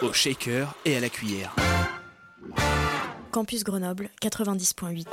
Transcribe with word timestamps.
Au 0.00 0.12
shaker 0.12 0.74
et 0.84 0.96
à 0.96 1.00
la 1.00 1.08
cuillère. 1.08 1.56
Campus 3.32 3.64
Grenoble 3.64 4.10
90.8. 4.22 5.06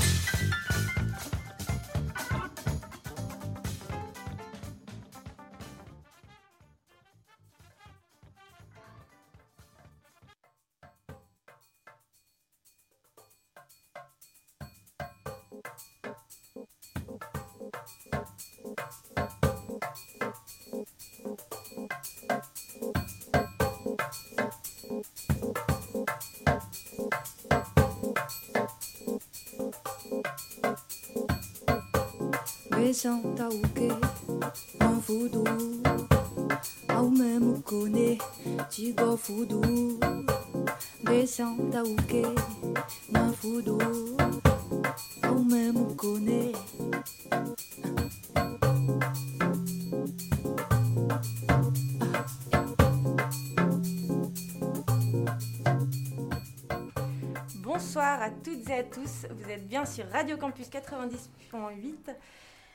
vous 59.32 59.50
êtes 59.50 59.68
bien 59.68 59.86
sur 59.86 60.08
Radio 60.10 60.38
Campus 60.38 60.68
90.8 60.70 62.16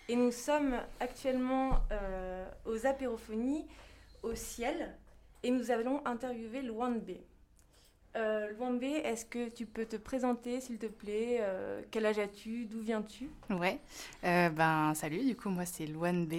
et 0.09 0.17
nous 0.17 0.33
sommes 0.33 0.75
actuellement 0.99 1.79
euh, 1.93 2.47
aux 2.67 2.87
apérophonies 2.87 3.67
au 4.23 4.35
ciel 4.35 4.95
et 5.43 5.51
nous 5.51 5.71
allons 5.71 6.05
interviewer 6.07 6.63
Luan 6.63 6.99
B. 7.01 7.11
Euh, 8.17 8.51
Luan 8.53 8.79
B, 8.79 8.85
est-ce 8.85 9.25
que 9.25 9.49
tu 9.49 9.67
peux 9.67 9.87
te 9.87 9.97
présenter 9.97 10.61
s'il 10.61 10.79
te 10.79 10.87
plaît 10.87 11.39
Euh, 11.41 11.83
Quel 11.91 12.07
âge 12.07 12.19
as-tu 12.19 12.65
D'où 12.67 12.81
viens-tu? 12.81 13.31
Ouais, 13.51 13.79
Euh, 14.25 14.49
ben 14.51 14.93
salut, 14.95 15.25
du 15.25 15.37
coup 15.37 15.49
moi 15.49 15.65
c'est 15.65 15.87
Louane 15.87 16.27
B, 16.27 16.35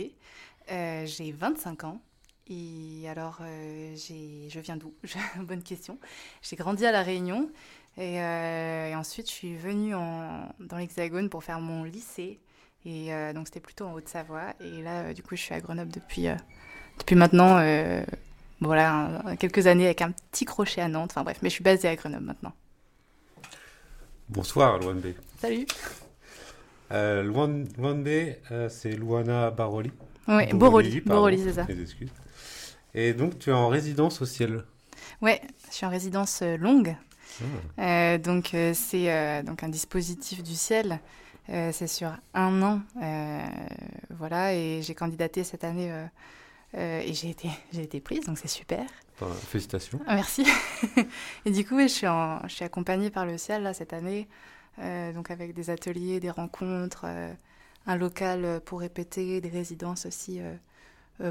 j'ai 0.67 1.31
25 1.31 1.85
ans 1.85 2.01
et 2.47 3.07
alors 3.07 3.39
je 3.41 4.59
viens 4.59 4.75
d'où? 4.75 4.93
Bonne 5.37 5.63
question. 5.63 5.97
J'ai 6.41 6.55
grandi 6.57 6.85
à 6.85 6.91
La 6.91 7.03
Réunion 7.03 7.49
et, 7.97 8.21
euh, 8.21 8.87
et 8.89 8.95
ensuite 8.95 9.27
je 9.27 9.33
suis 9.33 9.55
venue 9.55 9.93
en- 9.95 10.47
dans 10.59 10.77
l'Hexagone 10.77 11.29
pour 11.29 11.43
faire 11.43 11.59
mon 11.59 11.83
lycée 11.83 12.39
et 12.85 13.13
euh, 13.13 13.33
donc 13.33 13.47
c'était 13.47 13.59
plutôt 13.59 13.85
en 13.85 13.93
Haute-Savoie 13.93 14.53
et 14.59 14.81
là 14.81 15.01
euh, 15.01 15.13
du 15.13 15.21
coup 15.23 15.35
je 15.35 15.41
suis 15.41 15.53
à 15.53 15.59
Grenoble 15.59 15.91
depuis, 15.91 16.27
euh, 16.27 16.35
depuis 16.99 17.15
maintenant 17.15 17.57
euh, 17.59 18.03
voilà 18.61 18.93
un- 19.25 19.35
quelques 19.35 19.67
années 19.67 19.85
avec 19.85 20.01
un 20.01 20.11
petit 20.31 20.45
crochet 20.45 20.81
à 20.81 20.87
Nantes, 20.87 21.11
enfin 21.11 21.23
bref, 21.23 21.39
mais 21.41 21.49
je 21.49 21.55
suis 21.55 21.63
basée 21.63 21.87
à 21.87 21.95
Grenoble 21.95 22.25
maintenant. 22.25 22.53
Bonsoir, 24.29 24.79
Luan 24.79 24.99
B. 24.99 25.07
Salut 25.39 25.65
Euh, 26.91 27.23
Luan, 27.23 27.67
Luan 27.77 28.03
B, 28.03 28.07
euh, 28.51 28.69
c'est 28.69 28.91
Luana 28.91 29.49
Baroli. 29.51 29.91
Ouais, 30.27 30.53
Boroli, 30.53 31.01
Boroli 31.01 31.41
c'est 31.43 31.53
ça. 31.53 31.65
mes 31.67 31.81
excuses. 31.81 32.11
Et 32.93 33.13
donc, 33.13 33.39
tu 33.39 33.49
es 33.49 33.53
en 33.53 33.69
résidence 33.69 34.21
au 34.21 34.25
ciel. 34.25 34.63
Ouais, 35.21 35.41
je 35.69 35.75
suis 35.75 35.85
en 35.85 35.89
résidence 35.89 36.41
longue. 36.41 36.95
Euh, 37.79 38.17
donc 38.17 38.53
euh, 38.53 38.73
c'est 38.73 39.11
euh, 39.11 39.43
donc 39.43 39.63
un 39.63 39.69
dispositif 39.69 40.43
du 40.43 40.55
ciel. 40.55 40.99
C'est 41.47 41.87
sur 41.87 42.13
un 42.33 42.61
an, 42.61 42.81
voilà. 44.09 44.53
Et 44.53 44.81
j'ai 44.83 44.95
candidaté 44.95 45.43
cette 45.43 45.65
année 45.65 45.91
euh, 46.75 47.01
et 47.01 47.13
j'ai 47.13 47.29
été 47.29 47.49
j'ai 47.73 47.83
été 47.83 47.99
prise, 47.99 48.25
donc 48.25 48.37
c'est 48.37 48.47
super. 48.47 48.85
Enfin, 49.19 49.33
félicitations. 49.33 49.99
Ah, 50.07 50.15
merci. 50.15 50.45
et 51.45 51.51
du 51.51 51.65
coup, 51.65 51.79
je 51.79 51.87
suis 51.87 52.07
en, 52.07 52.41
je 52.47 52.53
suis 52.55 52.65
accompagnée 52.65 53.09
par 53.09 53.25
le 53.25 53.37
ciel 53.37 53.63
là 53.63 53.73
cette 53.73 53.93
année, 53.93 54.27
euh, 54.79 55.11
donc 55.13 55.29
avec 55.29 55.53
des 55.53 55.69
ateliers, 55.69 56.19
des 56.19 56.29
rencontres, 56.29 57.03
euh, 57.05 57.33
un 57.87 57.97
local 57.97 58.61
pour 58.63 58.79
répéter, 58.79 59.41
des 59.41 59.49
résidences 59.49 60.05
aussi 60.05 60.39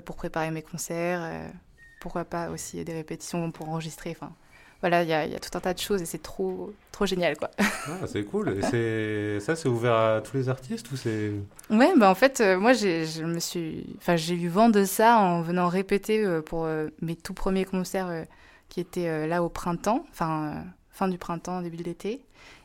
pour 0.05 0.17
préparer 0.17 0.51
mes 0.51 0.63
concerts. 0.63 1.53
pourquoi 2.01 2.25
pas 2.25 2.51
aussi 2.51 2.85
des 2.85 2.93
répétitions 2.93 3.53
pour 3.53 3.69
enregistrer. 3.69 4.11
Enfin, 4.11 4.33
voilà, 4.81 5.03
il 5.03 5.09
y, 5.09 5.13
a- 5.13 5.27
il 5.27 5.33
y 5.33 5.37
a 5.37 5.39
tout 5.39 5.51
un 5.57 5.61
tas 5.61 5.75
de 5.75 5.79
choses 5.79 6.01
et 6.03 6.07
c'est 6.07 6.23
trop, 6.23 6.73
trop 6.93 7.07
génial, 7.07 7.37
quoi. 7.37 7.51
Ah, 7.59 8.07
c'est 8.07 8.25
cool. 8.25 8.59
Et 8.73 9.41
ça, 9.41 9.57
c'est 9.57 9.69
ouvert 9.69 9.95
à 9.95 10.21
tous 10.21 10.37
les 10.37 10.49
artistes 10.49 10.91
ou 10.93 10.97
c'est... 10.97 11.33
Ouais, 11.71 11.93
bah 11.97 12.11
en 12.11 12.15
fait, 12.15 12.41
euh, 12.41 12.59
moi, 12.59 12.73
j'ai, 12.73 13.07
je 13.07 13.25
me 13.25 13.39
suis, 13.41 13.87
enfin, 13.99 14.17
j'ai 14.17 14.35
eu 14.35 14.49
vent 14.49 14.69
de 14.69 14.85
ça 14.85 15.19
en 15.19 15.43
venant 15.43 15.69
répéter 15.69 16.25
euh, 16.25 16.41
pour 16.43 16.65
euh, 16.65 16.89
mes 17.03 17.17
tout 17.17 17.35
premiers 17.35 17.65
concerts 17.65 18.27
qui 18.69 18.81
étaient 18.81 19.27
là 19.27 19.43
au 19.43 19.49
printemps, 19.49 20.05
enfin, 20.11 20.65
fin 20.91 21.09
du 21.09 21.19
printemps, 21.19 21.61
début 21.63 21.77
de 21.79 21.85
l'été. 21.85 22.21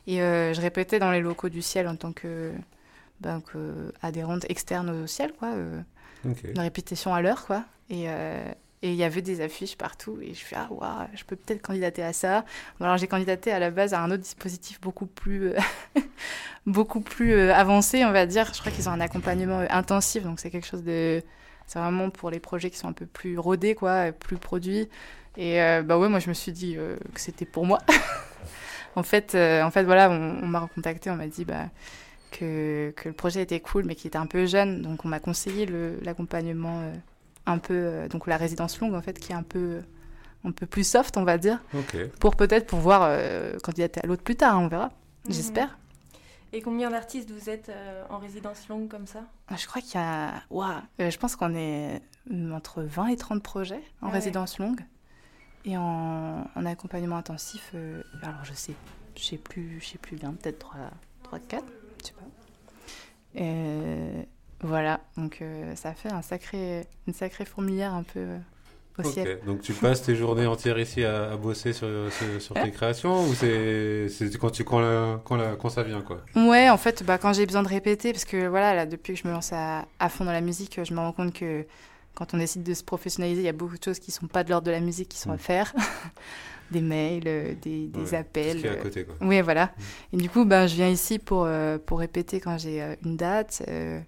Et 0.06 0.18
je 0.18 0.60
répétais 0.60 0.98
dans 1.00 1.10
les 1.10 1.20
locaux 1.20 1.48
du 1.48 1.62
ciel 1.62 1.88
en 1.88 1.96
tant 1.96 2.12
que, 2.12 2.52
ben, 3.20 3.40
que 3.40 3.92
adhérente 4.02 4.44
externe 4.48 4.88
au 5.02 5.06
ciel, 5.08 5.32
quoi. 5.36 5.48
euh, 5.48 5.80
Ok. 6.24 6.44
une 6.54 6.60
répétition 6.60 7.12
à 7.12 7.20
l'heure, 7.22 7.44
quoi. 7.46 7.64
Et 7.90 8.06
et 8.82 8.90
il 8.90 8.96
y 8.96 9.04
avait 9.04 9.22
des 9.22 9.40
affiches 9.40 9.76
partout. 9.76 10.18
Et 10.22 10.34
je 10.34 10.44
fais, 10.44 10.56
ah, 10.56 10.68
waouh, 10.70 11.08
je 11.14 11.24
peux 11.24 11.36
peut-être 11.36 11.62
candidater 11.62 12.02
à 12.02 12.12
ça. 12.12 12.44
Alors, 12.80 12.96
j'ai 12.98 13.06
candidaté 13.06 13.50
à 13.50 13.58
la 13.58 13.70
base 13.70 13.94
à 13.94 14.00
un 14.00 14.10
autre 14.10 14.22
dispositif 14.22 14.80
beaucoup 14.80 15.06
plus, 15.06 15.48
euh, 15.48 15.58
beaucoup 16.66 17.00
plus 17.00 17.32
euh, 17.32 17.54
avancé, 17.54 18.04
on 18.04 18.12
va 18.12 18.26
dire. 18.26 18.52
Je 18.52 18.60
crois 18.60 18.70
qu'ils 18.70 18.88
ont 18.88 18.92
un 18.92 19.00
accompagnement 19.00 19.60
euh, 19.60 19.66
intensif. 19.70 20.22
Donc, 20.24 20.40
c'est 20.40 20.50
quelque 20.50 20.66
chose 20.66 20.84
de. 20.84 21.22
C'est 21.66 21.78
vraiment 21.78 22.10
pour 22.10 22.30
les 22.30 22.38
projets 22.38 22.70
qui 22.70 22.76
sont 22.78 22.88
un 22.88 22.92
peu 22.92 23.06
plus 23.06 23.38
rodés, 23.38 23.74
quoi, 23.74 24.12
plus 24.12 24.36
produits. 24.36 24.88
Et 25.36 25.60
euh, 25.60 25.82
bah 25.82 25.98
ouais, 25.98 26.08
moi, 26.08 26.20
je 26.20 26.28
me 26.28 26.34
suis 26.34 26.52
dit 26.52 26.76
que 26.76 27.20
c'était 27.20 27.44
pour 27.44 27.66
moi. 27.66 27.80
en, 28.94 29.02
fait, 29.02 29.34
en 29.34 29.70
fait, 29.72 29.82
voilà, 29.82 30.08
on, 30.10 30.46
m'a 30.46 30.60
recontacté, 30.60 31.10
on 31.10 31.16
m'a 31.16 31.26
dit, 31.26 31.44
bah 31.44 31.64
que, 32.30 32.92
que 32.96 33.08
le 33.08 33.14
projet 33.14 33.42
était 33.42 33.58
cool, 33.58 33.84
mais 33.84 33.96
qu'il 33.96 34.06
était 34.06 34.16
un 34.16 34.26
peu 34.26 34.46
jeune. 34.46 34.80
Donc, 34.80 35.04
on 35.04 35.08
m'a 35.08 35.18
conseillé 35.18 35.66
l'accompagnement 36.02 36.82
un 37.46 37.58
peu, 37.58 37.74
euh, 37.74 38.08
donc 38.08 38.26
la 38.26 38.36
résidence 38.36 38.80
longue, 38.80 38.94
en 38.94 39.02
fait, 39.02 39.18
qui 39.18 39.32
est 39.32 39.36
un 39.36 39.42
peu, 39.42 39.80
un 40.44 40.50
peu 40.52 40.66
plus 40.66 40.84
soft, 40.86 41.16
on 41.16 41.24
va 41.24 41.38
dire, 41.38 41.60
Ok. 41.74 41.96
pour 42.20 42.36
peut-être 42.36 42.66
pouvoir 42.66 43.02
euh, 43.04 43.56
candidater 43.62 44.00
à 44.02 44.06
l'autre 44.06 44.22
plus 44.22 44.36
tard, 44.36 44.56
hein, 44.56 44.60
on 44.64 44.68
verra. 44.68 44.90
J'espère. 45.28 45.78
Et 46.52 46.62
combien 46.62 46.90
d'artistes 46.90 47.30
vous 47.30 47.50
êtes 47.50 47.68
euh, 47.68 48.04
en 48.08 48.18
résidence 48.18 48.68
longue 48.68 48.88
comme 48.88 49.06
ça? 49.06 49.24
Ah, 49.48 49.56
Je 49.56 49.66
crois 49.66 49.82
qu'il 49.82 50.00
y 50.00 50.02
a. 50.02 50.34
Ouah, 50.50 50.82
euh, 51.00 51.10
je 51.10 51.18
pense 51.18 51.34
qu'on 51.36 51.54
est 51.54 52.00
euh, 52.32 52.52
entre 52.52 52.82
20 52.82 53.08
et 53.08 53.16
30 53.16 53.42
projets 53.42 53.82
en 54.00 54.06
Ah 54.06 54.06
ouais. 54.06 54.12
résidence 54.12 54.58
longue. 54.58 54.80
Et 55.64 55.76
en, 55.76 56.46
en 56.54 56.64
accompagnement 56.66 57.16
intensif, 57.16 57.72
euh, 57.74 58.00
alors 58.22 58.44
je 58.44 58.52
sais, 58.54 58.74
je 59.16 59.22
sais 59.24 59.36
plus, 59.36 59.80
je 59.80 59.86
sais 59.88 59.98
plus 59.98 60.16
bien, 60.16 60.32
peut-être 60.34 60.60
3, 60.60 60.76
3 61.24 61.38
4, 61.40 61.64
je 62.00 62.06
sais 62.06 62.12
pas. 62.12 63.40
Euh, 63.40 64.22
voilà, 64.62 65.00
donc 65.16 65.38
euh, 65.42 65.74
ça 65.76 65.92
fait 65.94 66.08
un 66.08 66.22
sacré, 66.22 66.86
une 67.06 67.14
sacrée 67.14 67.44
fourmilière 67.44 67.94
un 67.94 68.02
peu 68.02 68.20
euh, 68.20 68.38
au 68.98 69.02
ciel. 69.04 69.38
Donc, 69.46 69.60
tu 69.60 69.72
passes 69.74 70.02
tes 70.02 70.16
journées 70.16 70.46
entières 70.46 70.78
ici 70.78 71.04
à, 71.04 71.32
à 71.32 71.36
bosser 71.36 71.72
sur, 71.72 71.86
sur, 72.10 72.40
sur 72.40 72.54
tes 72.58 72.70
créations 72.72 73.24
ou 73.26 73.34
c'est, 73.34 74.06
quand, 74.40 74.50
tu, 74.50 74.64
quand, 74.64 74.80
la- 74.80 75.20
quand, 75.24 75.36
la- 75.36 75.56
quand 75.56 75.68
ça 75.68 75.82
vient, 75.82 76.00
quoi? 76.02 76.22
Ouais, 76.34 76.68
en 76.70 76.76
fait, 76.78 77.02
bah, 77.02 77.18
quand 77.18 77.32
j'ai 77.32 77.46
besoin 77.46 77.62
de 77.62 77.68
répéter, 77.68 78.12
parce 78.12 78.24
que 78.24 78.46
voilà, 78.46 78.74
là, 78.74 78.86
depuis 78.86 79.14
que 79.14 79.20
je 79.22 79.26
me 79.28 79.32
lance 79.32 79.52
à, 79.52 79.86
à 79.98 80.08
fond 80.08 80.24
dans 80.24 80.32
la 80.32 80.40
musique, 80.42 80.80
je 80.82 80.92
me 80.92 80.98
rends 80.98 81.12
compte 81.12 81.32
que 81.32 81.64
quand 82.14 82.34
on 82.34 82.38
décide 82.38 82.62
de 82.62 82.74
se 82.74 82.82
professionnaliser, 82.84 83.42
il 83.42 83.44
y 83.44 83.48
a 83.48 83.52
beaucoup 83.52 83.76
de 83.78 83.82
choses 83.84 83.98
qui 83.98 84.10
sont 84.10 84.26
pas 84.26 84.42
de 84.44 84.50
l'ordre 84.50 84.66
de 84.66 84.70
la 84.70 84.80
musique 84.80 85.08
qui 85.10 85.18
sont 85.18 85.30
à 85.32 85.38
faire. 85.38 85.74
des 86.70 86.80
mails, 86.80 87.22
euh, 87.26 87.54
des, 87.62 87.86
des 87.86 88.00
Ouais, 88.10 88.16
appels. 88.16 88.52
tout 88.54 88.58
ce 88.58 88.62
qui 88.62 88.66
est 88.66 88.70
à 88.70 88.74
euh, 88.74 88.82
côté, 88.82 89.04
quoi. 89.04 89.14
Oui, 89.20 89.40
voilà. 89.40 89.70
Et 90.12 90.16
du 90.16 90.28
coup, 90.28 90.44
ben, 90.44 90.66
je 90.66 90.74
viens 90.74 90.88
ici 90.88 91.18
pour, 91.18 91.44
euh, 91.44 91.78
pour 91.78 92.00
répéter 92.00 92.40
quand 92.40 92.58
j'ai 92.58 92.82
euh, 92.82 92.96
une 93.04 93.16
date, 93.16 93.62
euh, 93.68 94.00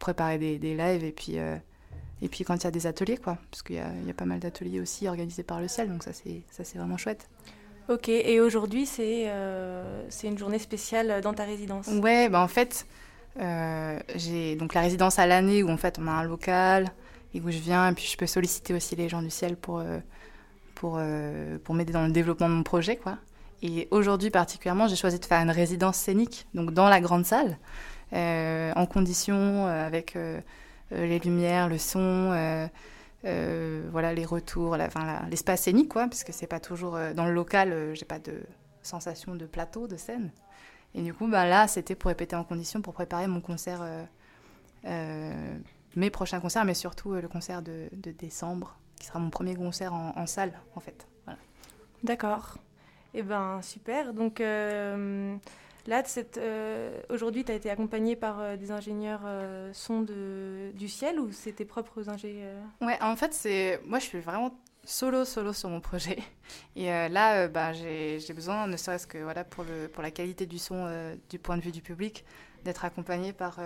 préparer 0.00 0.38
des, 0.38 0.58
des 0.58 0.76
lives 0.76 1.04
et 1.04 1.12
puis, 1.12 1.38
euh, 1.38 1.56
et 2.22 2.28
puis 2.28 2.42
quand 2.42 2.56
il 2.56 2.64
y 2.64 2.66
a 2.66 2.72
des 2.72 2.86
ateliers, 2.88 3.16
quoi. 3.16 3.38
Parce 3.50 3.62
qu'il 3.62 3.76
y 3.76 4.06
y 4.06 4.10
a 4.10 4.14
pas 4.14 4.24
mal 4.24 4.40
d'ateliers 4.40 4.80
aussi 4.80 5.06
organisés 5.06 5.44
par 5.44 5.60
le 5.60 5.68
ciel, 5.68 5.88
donc 5.88 6.02
ça, 6.02 6.10
c'est 6.12 6.78
vraiment 6.78 6.96
chouette. 6.96 7.28
Ok, 7.88 8.08
et 8.08 8.40
aujourd'hui, 8.40 8.86
c'est 8.86 9.24
euh, 9.26 10.08
une 10.22 10.38
journée 10.38 10.60
spéciale 10.60 11.20
dans 11.22 11.34
ta 11.34 11.44
résidence? 11.44 11.88
Ouais, 11.88 12.28
bah 12.28 12.40
en 12.40 12.46
fait, 12.46 12.86
euh, 13.40 13.98
j'ai 14.14 14.54
donc 14.54 14.74
la 14.74 14.82
résidence 14.82 15.18
à 15.18 15.26
l'année 15.26 15.62
où 15.64 15.70
en 15.70 15.76
fait 15.76 15.98
on 15.98 16.06
a 16.06 16.12
un 16.12 16.22
local 16.22 16.88
et 17.34 17.40
où 17.40 17.50
je 17.50 17.58
viens 17.58 17.90
et 17.90 17.94
puis 17.94 18.04
je 18.04 18.16
peux 18.16 18.26
solliciter 18.26 18.74
aussi 18.74 18.94
les 18.94 19.08
gens 19.08 19.22
du 19.22 19.30
ciel 19.30 19.56
pour, 19.56 19.78
euh, 19.78 19.98
pour, 20.76 21.00
pour 21.64 21.74
m'aider 21.74 21.92
dans 21.92 22.06
le 22.06 22.12
développement 22.12 22.48
de 22.48 22.54
mon 22.54 22.62
projet, 22.62 22.96
quoi. 22.96 23.18
Et 23.62 23.88
aujourd'hui 23.90 24.30
particulièrement, 24.30 24.86
j'ai 24.86 24.96
choisi 24.96 25.18
de 25.18 25.24
faire 25.24 25.42
une 25.42 25.50
résidence 25.50 25.96
scénique, 25.96 26.46
donc 26.54 26.72
dans 26.72 26.88
la 26.88 27.00
grande 27.00 27.26
salle, 27.26 27.58
en 28.12 28.86
condition, 28.86 29.66
euh, 29.66 29.86
avec 29.86 30.16
euh, 30.16 30.40
euh, 30.92 31.06
les 31.06 31.18
lumières, 31.18 31.68
le 31.68 31.78
son, 31.78 32.00
euh, 32.32 32.66
euh, 33.24 33.88
voilà, 33.90 34.12
les 34.12 34.24
retours, 34.24 34.76
l'espace 35.28 35.62
scénique, 35.62 35.88
quoi, 35.88 36.06
parce 36.06 36.24
que 36.24 36.32
c'est 36.32 36.46
pas 36.46 36.60
toujours 36.60 36.96
euh, 36.96 37.12
dans 37.12 37.26
le 37.26 37.32
local, 37.32 37.72
euh, 37.72 37.94
j'ai 37.94 38.04
pas 38.04 38.18
de 38.18 38.40
sensation 38.82 39.34
de 39.34 39.46
plateau, 39.46 39.86
de 39.86 39.96
scène. 39.96 40.30
Et 40.94 41.02
du 41.02 41.14
coup, 41.14 41.28
bah, 41.28 41.46
là, 41.46 41.68
c'était 41.68 41.94
pour 41.94 42.08
répéter 42.08 42.34
en 42.34 42.44
condition, 42.44 42.82
pour 42.82 42.94
préparer 42.94 43.26
mon 43.26 43.40
concert, 43.40 43.80
euh, 43.82 44.04
euh, 44.86 45.58
mes 45.94 46.10
prochains 46.10 46.40
concerts, 46.40 46.64
mais 46.64 46.74
surtout 46.74 47.12
euh, 47.12 47.20
le 47.20 47.28
concert 47.28 47.62
de, 47.62 47.88
décembre, 48.18 48.76
qui 48.98 49.06
sera 49.06 49.18
mon 49.18 49.30
premier 49.30 49.54
concert 49.54 49.94
en, 49.94 50.26
salle, 50.26 50.52
en 50.74 50.80
fait. 50.80 51.06
D'accord. 52.02 52.56
Eh 53.12 53.22
ben 53.22 53.60
super. 53.62 54.14
Donc 54.14 54.40
euh, 54.40 55.36
là, 55.90 56.02
euh, 56.38 57.00
aujourd'hui, 57.10 57.44
tu 57.44 57.52
as 57.52 57.54
été 57.54 57.68
accompagné 57.68 58.16
par 58.16 58.40
euh, 58.40 58.56
des 58.56 58.70
ingénieurs 58.70 59.22
euh, 59.24 59.70
son 59.74 60.02
du 60.02 60.88
ciel 60.88 61.20
ou 61.20 61.32
c'est 61.32 61.52
tes 61.52 61.64
propres 61.66 62.08
ingénieurs 62.08 62.62
Ouais, 62.80 62.96
en 63.02 63.16
fait, 63.16 63.34
c'est 63.34 63.80
moi, 63.84 63.98
je 63.98 64.04
suis 64.04 64.20
vraiment 64.20 64.54
solo, 64.84 65.24
solo 65.24 65.52
sur 65.52 65.68
mon 65.68 65.80
projet. 65.80 66.18
Et 66.76 66.90
euh, 66.90 67.08
là, 67.08 67.48
bah, 67.48 67.72
j'ai 67.72 68.32
besoin, 68.34 68.66
ne 68.66 68.76
serait-ce 68.76 69.06
que 69.06 69.18
voilà, 69.18 69.44
pour, 69.44 69.64
le, 69.64 69.88
pour 69.88 70.02
la 70.02 70.10
qualité 70.10 70.46
du 70.46 70.58
son 70.58 70.88
du 71.28 71.38
point 71.38 71.56
de 71.58 71.62
vue 71.62 71.72
du 71.72 71.82
public, 71.82 72.24
d'être 72.64 72.84
accompagné 72.84 73.32
par 73.32 73.58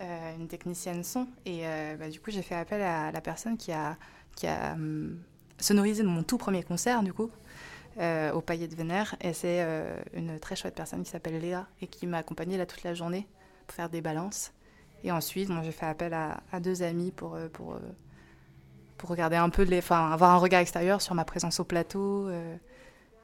une 0.00 0.48
technicienne 0.48 1.04
son. 1.04 1.28
Et 1.46 1.62
bah, 1.98 2.10
du 2.10 2.20
coup, 2.20 2.30
j'ai 2.30 2.42
fait 2.42 2.56
appel 2.56 2.82
à 2.82 3.12
la 3.12 3.20
personne 3.20 3.56
qui 3.56 3.72
a, 3.72 3.96
qui 4.34 4.46
a 4.46 4.72
hum, 4.72 5.18
sonorisé 5.58 6.02
mon 6.02 6.22
tout 6.22 6.38
premier 6.38 6.62
concert, 6.62 7.02
du 7.02 7.12
coup. 7.12 7.30
Euh, 7.98 8.32
au 8.32 8.40
Paillet 8.40 8.68
de 8.68 8.74
Vénère. 8.74 9.16
Et 9.20 9.32
c'est 9.32 9.62
euh, 9.62 9.96
une 10.14 10.38
très 10.38 10.56
chouette 10.56 10.74
personne 10.74 11.02
qui 11.02 11.10
s'appelle 11.10 11.38
Léa 11.38 11.66
et 11.80 11.86
qui 11.86 12.06
m'a 12.06 12.18
accompagnée 12.18 12.56
là 12.56 12.66
toute 12.66 12.82
la 12.82 12.94
journée 12.94 13.26
pour 13.66 13.74
faire 13.74 13.88
des 13.88 14.00
balances. 14.00 14.52
Et 15.04 15.12
ensuite, 15.12 15.48
moi, 15.48 15.62
j'ai 15.62 15.72
fait 15.72 15.86
appel 15.86 16.14
à, 16.14 16.40
à 16.52 16.60
deux 16.60 16.82
amis 16.82 17.10
pour, 17.10 17.34
euh, 17.34 17.48
pour, 17.48 17.78
pour 18.98 19.10
regarder 19.10 19.36
un 19.36 19.50
peu, 19.50 19.62
les, 19.62 19.78
enfin, 19.78 20.10
avoir 20.10 20.30
un 20.30 20.38
regard 20.38 20.60
extérieur 20.60 21.00
sur 21.00 21.14
ma 21.14 21.24
présence 21.24 21.60
au 21.60 21.64
plateau, 21.64 22.28
euh, 22.28 22.56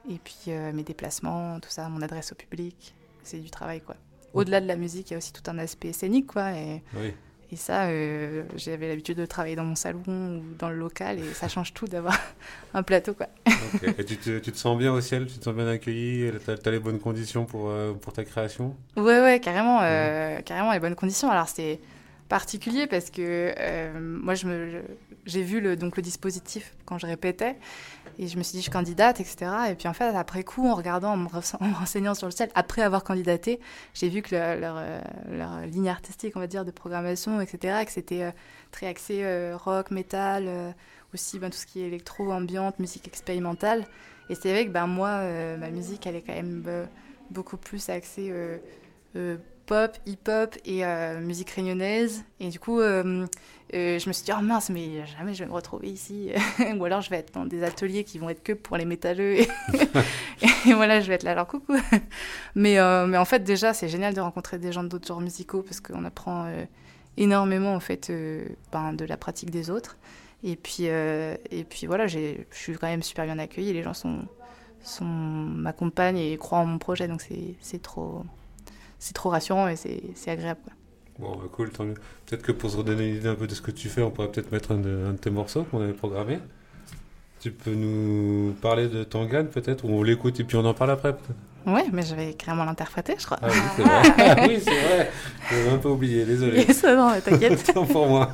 et 0.09 0.19
puis 0.19 0.51
mes 0.73 0.83
déplacements, 0.83 1.59
tout 1.61 1.69
ça, 1.69 1.87
mon 1.87 2.01
adresse 2.01 2.33
au 2.33 2.35
public. 2.35 2.93
C'est 3.23 3.39
du 3.39 3.49
travail, 3.49 3.79
quoi. 3.79 3.95
Au-delà 4.33 4.59
de 4.59 4.67
la 4.67 4.75
musique, 4.75 5.09
il 5.09 5.13
y 5.13 5.15
a 5.15 5.17
aussi 5.17 5.31
tout 5.31 5.49
un 5.49 5.57
aspect 5.59 5.93
scénique, 5.93 6.27
quoi. 6.27 6.51
Et, 6.51 6.83
Oui. 6.95 7.13
Et 7.53 7.55
ça, 7.55 7.83
euh, 7.85 8.43
j'avais 8.55 8.87
l'habitude 8.87 9.17
de 9.17 9.27
travailler 9.27 9.55
dans 9.55 9.63
mon 9.63 9.75
salon 9.75 10.01
ou 10.07 10.41
dans 10.57 10.69
le 10.69 10.75
local, 10.75 11.19
et 11.19 11.33
ça 11.33 11.47
change 11.47 11.71
tout 11.73 11.85
d'avoir 11.85 12.17
un 12.73 12.81
plateau, 12.81 13.13
quoi. 13.13 13.27
Et 13.97 14.03
tu 14.03 14.17
te, 14.17 14.39
tu 14.39 14.51
te 14.51 14.57
sens 14.57 14.75
bien 14.75 14.91
au 14.91 14.99
ciel? 15.01 15.27
Tu 15.27 15.37
te 15.37 15.43
sens 15.43 15.53
bien 15.53 15.67
accueilli? 15.67 16.31
T'as 16.43 16.53
as 16.53 16.71
les 16.71 16.79
bonnes 16.79 16.99
conditions 16.99 17.45
pour, 17.45 17.69
euh, 17.69 17.93
pour 17.93 18.11
ta 18.11 18.23
création? 18.25 18.75
Ouais, 18.97 19.21
ouais, 19.21 19.39
carrément, 19.39 19.81
euh, 19.83 20.41
carrément 20.41 20.73
les 20.73 20.79
bonnes 20.79 20.95
conditions. 20.95 21.29
Alors 21.29 21.47
c'était 21.47 21.79
particulier 22.27 22.87
parce 22.87 23.11
que 23.11 23.53
moi, 23.99 24.33
j'ai 25.25 25.43
vu 25.43 25.61
le, 25.61 25.75
donc 25.75 25.95
le 25.95 26.01
dispositif 26.01 26.73
quand 26.85 26.97
je 26.97 27.05
répétais 27.05 27.55
et 28.19 28.27
je 28.27 28.37
me 28.37 28.43
suis 28.43 28.57
dit 28.57 28.63
je 28.63 28.69
candidate, 28.71 29.19
etc. 29.19 29.51
Et 29.69 29.75
puis 29.75 29.87
en 29.87 29.93
fait, 29.93 30.05
après 30.15 30.43
coup, 30.43 30.67
en 30.67 30.75
regardant, 30.75 31.13
en 31.13 31.17
me, 31.17 31.27
rense- 31.27 31.55
en 31.59 31.65
me 31.67 31.73
renseignant 31.73 32.13
sur 32.13 32.27
le 32.27 32.31
ciel, 32.31 32.49
après 32.55 32.81
avoir 32.81 33.03
candidaté, 33.03 33.59
j'ai 33.93 34.09
vu 34.09 34.21
que 34.21 34.35
le- 34.35 34.59
leur, 34.59 34.75
euh, 34.77 35.01
leur 35.31 35.61
ligne 35.61 35.89
artistique, 35.89 36.33
on 36.35 36.39
va 36.39 36.47
dire, 36.47 36.65
de 36.65 36.71
programmation, 36.71 37.41
etc., 37.41 37.85
que 37.85 37.91
c'était 37.91 38.23
euh, 38.23 38.31
très 38.71 38.87
axé 38.87 39.23
euh, 39.23 39.55
rock, 39.57 39.91
métal, 39.91 40.73
aussi 41.13 41.39
ben, 41.39 41.49
tout 41.49 41.57
ce 41.57 41.65
qui 41.65 41.81
est 41.81 41.87
électro, 41.87 42.31
ambiante, 42.31 42.79
musique 42.79 43.07
expérimentale. 43.07 43.85
Et 44.29 44.35
c'est 44.35 44.51
vrai 44.51 44.65
que 44.65 44.71
ben, 44.71 44.87
moi, 44.87 45.21
ma 45.57 45.69
musique, 45.69 46.07
elle 46.07 46.15
est 46.15 46.21
quand 46.21 46.33
même 46.33 46.87
beaucoup 47.29 47.57
plus 47.57 47.89
axée 47.89 48.31
pop, 49.65 49.97
hip-hop 50.05 50.55
et 50.65 50.85
euh, 50.85 51.19
musique 51.19 51.49
réunionnaise. 51.51 52.23
Et 52.39 52.49
du 52.49 52.59
coup, 52.59 52.79
euh, 52.79 53.25
euh, 53.73 53.99
je 53.99 54.07
me 54.07 54.13
suis 54.13 54.25
dit, 54.25 54.31
oh 54.37 54.41
mince, 54.41 54.69
mais 54.69 55.05
jamais 55.17 55.33
je 55.33 55.43
vais 55.43 55.49
me 55.49 55.53
retrouver 55.53 55.89
ici. 55.89 56.31
Ou 56.77 56.85
alors 56.85 57.01
je 57.01 57.09
vais 57.09 57.17
être 57.17 57.33
dans 57.33 57.45
des 57.45 57.63
ateliers 57.63 58.03
qui 58.03 58.19
vont 58.19 58.29
être 58.29 58.43
que 58.43 58.53
pour 58.53 58.77
les 58.77 58.85
métalleux. 58.85 59.39
Et, 59.39 59.49
et 60.67 60.73
voilà, 60.73 60.99
je 60.99 61.07
vais 61.07 61.15
être 61.15 61.23
là, 61.23 61.31
alors 61.31 61.47
coucou. 61.47 61.75
mais, 62.55 62.77
mais 63.07 63.17
en 63.17 63.25
fait, 63.25 63.43
déjà, 63.43 63.73
c'est 63.73 63.89
génial 63.89 64.13
de 64.13 64.21
rencontrer 64.21 64.57
des 64.57 64.71
gens 64.71 64.83
d'autres 64.83 65.07
genres 65.07 65.21
musicaux 65.21 65.61
parce 65.61 65.79
qu'on 65.79 66.05
apprend 66.05 66.51
énormément 67.17 67.75
en 67.75 67.79
fait 67.79 68.11
ben, 68.71 68.93
de 68.93 69.05
la 69.05 69.17
pratique 69.17 69.49
des 69.49 69.69
autres. 69.69 69.97
Et 70.43 70.57
puis, 70.57 70.85
et 70.85 71.65
puis 71.69 71.87
voilà, 71.87 72.07
je 72.07 72.35
suis 72.51 72.73
quand 72.73 72.87
même 72.87 73.03
super 73.03 73.25
bien 73.25 73.39
accueillie. 73.39 73.71
Les 73.71 73.83
gens 73.83 73.93
sont, 73.93 74.19
sont 74.83 75.05
m'accompagnent 75.05 76.17
et 76.17 76.35
croient 76.37 76.59
en 76.59 76.65
mon 76.65 76.79
projet, 76.79 77.07
donc 77.07 77.25
c'est 77.61 77.81
trop, 77.81 78.25
c'est 79.03 79.13
trop 79.13 79.29
rassurant 79.29 79.67
et 79.67 79.75
c'est 79.75 80.31
agréable. 80.31 80.61
Bon, 81.19 81.35
bah, 81.35 81.43
cool, 81.51 81.71
tant 81.71 81.83
mieux. 81.83 81.95
Peut-être 82.25 82.41
que 82.41 82.53
pour 82.53 82.71
se 82.71 82.77
redonner 82.77 83.09
une 83.09 83.15
idée 83.17 83.27
un 83.27 83.35
peu 83.35 83.47
de 83.47 83.53
ce 83.53 83.61
que 83.61 83.71
tu 83.71 83.89
fais, 83.89 84.01
on 84.01 84.11
pourrait 84.11 84.31
peut-être 84.31 84.51
mettre 84.53 84.71
un 84.71 84.77
de, 84.77 85.05
un 85.09 85.11
de 85.11 85.17
tes 85.17 85.29
morceaux 85.29 85.65
qu'on 85.65 85.81
avait 85.81 85.91
programmé. 85.91 86.39
Tu 87.41 87.51
peux 87.51 87.73
nous 87.73 88.53
parler 88.61 88.87
de 88.87 89.03
Tangan, 89.03 89.45
peut-être 89.51 89.83
Ou 89.83 89.89
on 89.89 90.03
l'écoute 90.03 90.39
et 90.39 90.45
puis 90.45 90.55
on 90.55 90.63
en 90.63 90.73
parle 90.73 90.91
après, 90.91 91.11
peut-être 91.11 91.35
Ouais, 91.65 91.85
mais 91.91 92.01
je 92.03 92.13
vais 92.15 92.33
carrément 92.33 92.65
l'interpréter, 92.65 93.15
je 93.19 93.25
crois. 93.25 93.37
Ah 93.41 93.47
oui, 93.49 93.55
c'est 93.75 93.81
vrai. 93.83 94.01
Ah 94.17 94.35
oui, 94.47 94.59
c'est 94.63 94.71
vrai. 94.81 95.11
J'avais 95.49 95.69
un 95.69 95.77
peu 95.77 95.89
oublié, 95.89 96.25
désolé. 96.25 96.59
Yes, 96.63 96.83
non, 96.83 97.11
t'inquiète. 97.23 97.63
Tant 97.73 97.85
pour 97.85 98.07
moi. 98.07 98.31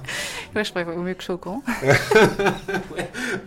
ouais, 0.56 0.64
je 0.64 0.72
préfère 0.72 0.96
au 0.98 1.02
mieux 1.02 1.14
que 1.14 1.34
courant. 1.34 1.62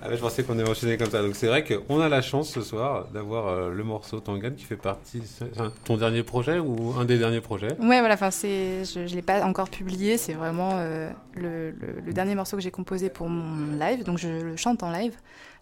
Ah 0.05 0.09
je 0.13 0.17
pensais 0.21 0.43
qu'on 0.43 0.59
avait 0.59 0.69
enchaîné 0.69 0.97
comme 0.97 1.11
ça. 1.11 1.23
Donc 1.23 1.35
c'est 1.35 1.47
vrai 1.47 1.65
qu'on 1.65 2.01
a 2.01 2.09
la 2.09 2.23
chance 2.23 2.51
ce 2.51 2.61
soir 2.61 3.07
d'avoir 3.13 3.49
euh, 3.49 3.71
le 3.71 3.85
morceau 3.85 4.21
Tangan 4.21 4.51
qui 4.57 4.65
fait 4.65 4.77
partie. 4.77 5.23
Un- 5.59 5.73
ton 5.85 5.97
dernier 5.97 6.23
projet 6.23 6.59
ou 6.59 6.95
un 6.99 7.05
des 7.05 7.19
derniers 7.19 7.41
projets? 7.41 7.73
Ouais, 7.81 7.99
voilà, 8.01 8.15
enfin, 8.15 8.31
c'est, 8.31 8.85
je 8.85 9.01
ne 9.01 9.07
l'ai 9.07 9.23
pas 9.23 9.45
encore 9.45 9.69
publié, 9.71 10.17
c'est 10.19 10.35
vraiment 10.35 10.71
euh, 10.75 11.11
le, 11.35 11.71
le- 11.71 12.01
le 12.05 12.13
dernier 12.13 12.35
morceau 12.35 12.57
que 12.57 12.63
j'ai 12.63 12.71
composé 12.71 13.11
pour 13.11 13.29
mon 13.29 13.77
live, 13.79 14.05
donc 14.05 14.19
je 14.19 14.29
le 14.29 14.57
chante 14.57 14.83
en 14.83 14.91
live, 14.93 15.15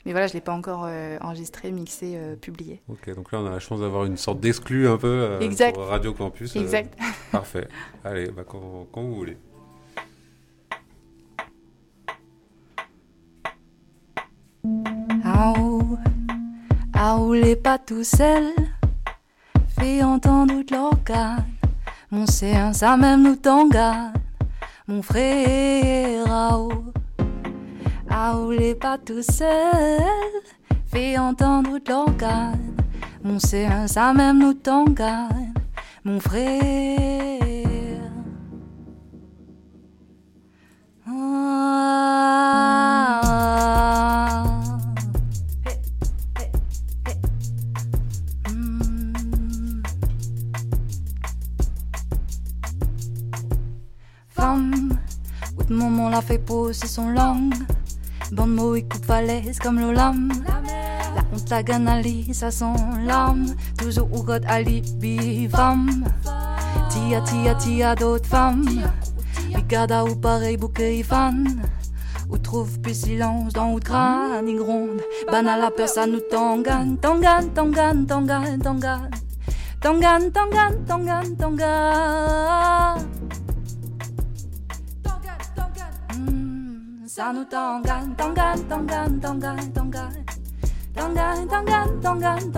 mais 0.07 0.13
voilà, 0.13 0.27
je 0.27 0.33
ne 0.33 0.35
l'ai 0.39 0.41
pas 0.41 0.53
encore 0.55 0.85
euh, 0.87 1.19
enregistré, 1.21 1.71
mixé, 1.73 2.13
euh, 2.17 2.35
publié. 2.37 2.81
Ok, 2.89 3.15
donc 3.15 3.33
là 3.33 3.41
on 3.41 3.47
a 3.47 3.51
la 3.51 3.59
chance 3.59 3.81
d'avoir 3.81 4.05
une 4.07 4.17
sorte 4.17 4.41
d'exclus 4.41 4.89
un 4.89 4.97
peu 4.97 5.07
euh, 5.09 5.41
Exact. 5.41 5.75
pour 5.75 5.85
Radio 5.87 6.15
Campus. 6.15 6.57
euh, 6.57 6.61
Exact. 6.61 6.97
parfait. 7.33 7.69
Allez, 8.05 8.31
bah, 8.31 8.43
quand, 8.47 8.87
quand 8.93 9.03
vous 9.03 9.15
voulez. 9.15 9.37
Aou, 15.25 15.99
aou 16.95 17.33
les 17.33 17.57
pas 17.57 17.79
tout 17.79 18.05
seul, 18.05 18.45
fais 19.79 20.03
entendre 20.03 20.55
toute 20.55 20.71
l'organe. 20.71 21.45
Mon 22.11 22.27
séance, 22.27 22.79
ça 22.79 22.97
même 22.97 23.23
nous 23.23 23.37
t'engane, 23.37 24.13
mon 24.89 25.03
frère. 25.03 26.31
Aou, 26.31 26.93
aou 28.21 28.51
les 28.51 28.75
pas 28.75 28.99
tout 28.99 29.23
seul, 29.23 30.03
fais 30.87 31.17
entendre 31.17 31.79
l'organe. 31.89 32.77
Mon 33.23 33.39
séance, 33.39 33.93
ça 33.93 34.13
même 34.13 34.39
nous 34.39 34.55
t'engane, 34.55 35.55
mon 36.05 36.21
frère. 36.21 37.41
Ah. 41.07 42.01
Mm. 48.51 49.83
Femme, 54.29 54.99
où 55.59 55.73
de 55.73 56.11
l'a 56.11 56.21
fait 56.21 56.39
poser 56.39 56.87
son 56.87 57.10
et 58.81 58.85
coupe 58.85 59.05
falaise 59.05 59.59
comme 59.59 59.79
l'olam. 59.79 60.33
La 61.15 61.23
honte 61.33 61.51
la 61.51 61.63
canalise 61.63 62.43
à 62.43 62.51
son 62.51 62.75
lame. 63.07 63.55
Toujours 63.77 64.09
ou 64.13 64.23
god 64.23 64.45
alibi 64.49 65.49
femme. 65.49 66.05
Tia 66.91 67.21
tia 67.21 67.55
tia 67.55 67.95
d'autres 67.95 68.29
femmes. 68.29 68.83
Regarde 69.55 70.09
ou 70.09 70.17
pareil 70.17 70.57
bouquet 70.57 71.03
fan. 71.03 71.63
Ou 72.31 72.39
trouve 72.39 72.81
plus 72.81 72.99
silence 73.05 73.53
dans 73.53 73.73
ou 73.73 73.81
crâne 73.81 74.49
y 74.49 74.55
gronde. 74.55 75.01
Banal 75.31 75.61
la 75.61 75.71
peur 75.71 75.89
ça 75.89 76.07
nous 76.07 76.21
tangane. 76.21 76.97
Tangane, 76.99 77.51
tangane, 77.51 78.07
tangane, 78.07 78.59
tangane. 78.59 79.11
Tangane, 79.81 80.31
tangane, 80.31 80.85
tangane, 80.87 81.37
tangane. 81.37 83.20
Ça 87.21 87.35
nous 87.35 87.45
tangane, 87.45 88.17
tangane, 88.17 88.65
tangane, 88.67 89.21
tangane, 89.21 89.73
tangane. 89.75 90.25
Tongan, 90.95 91.47
Tongan. 91.47 92.01
Tongan, 92.01 92.51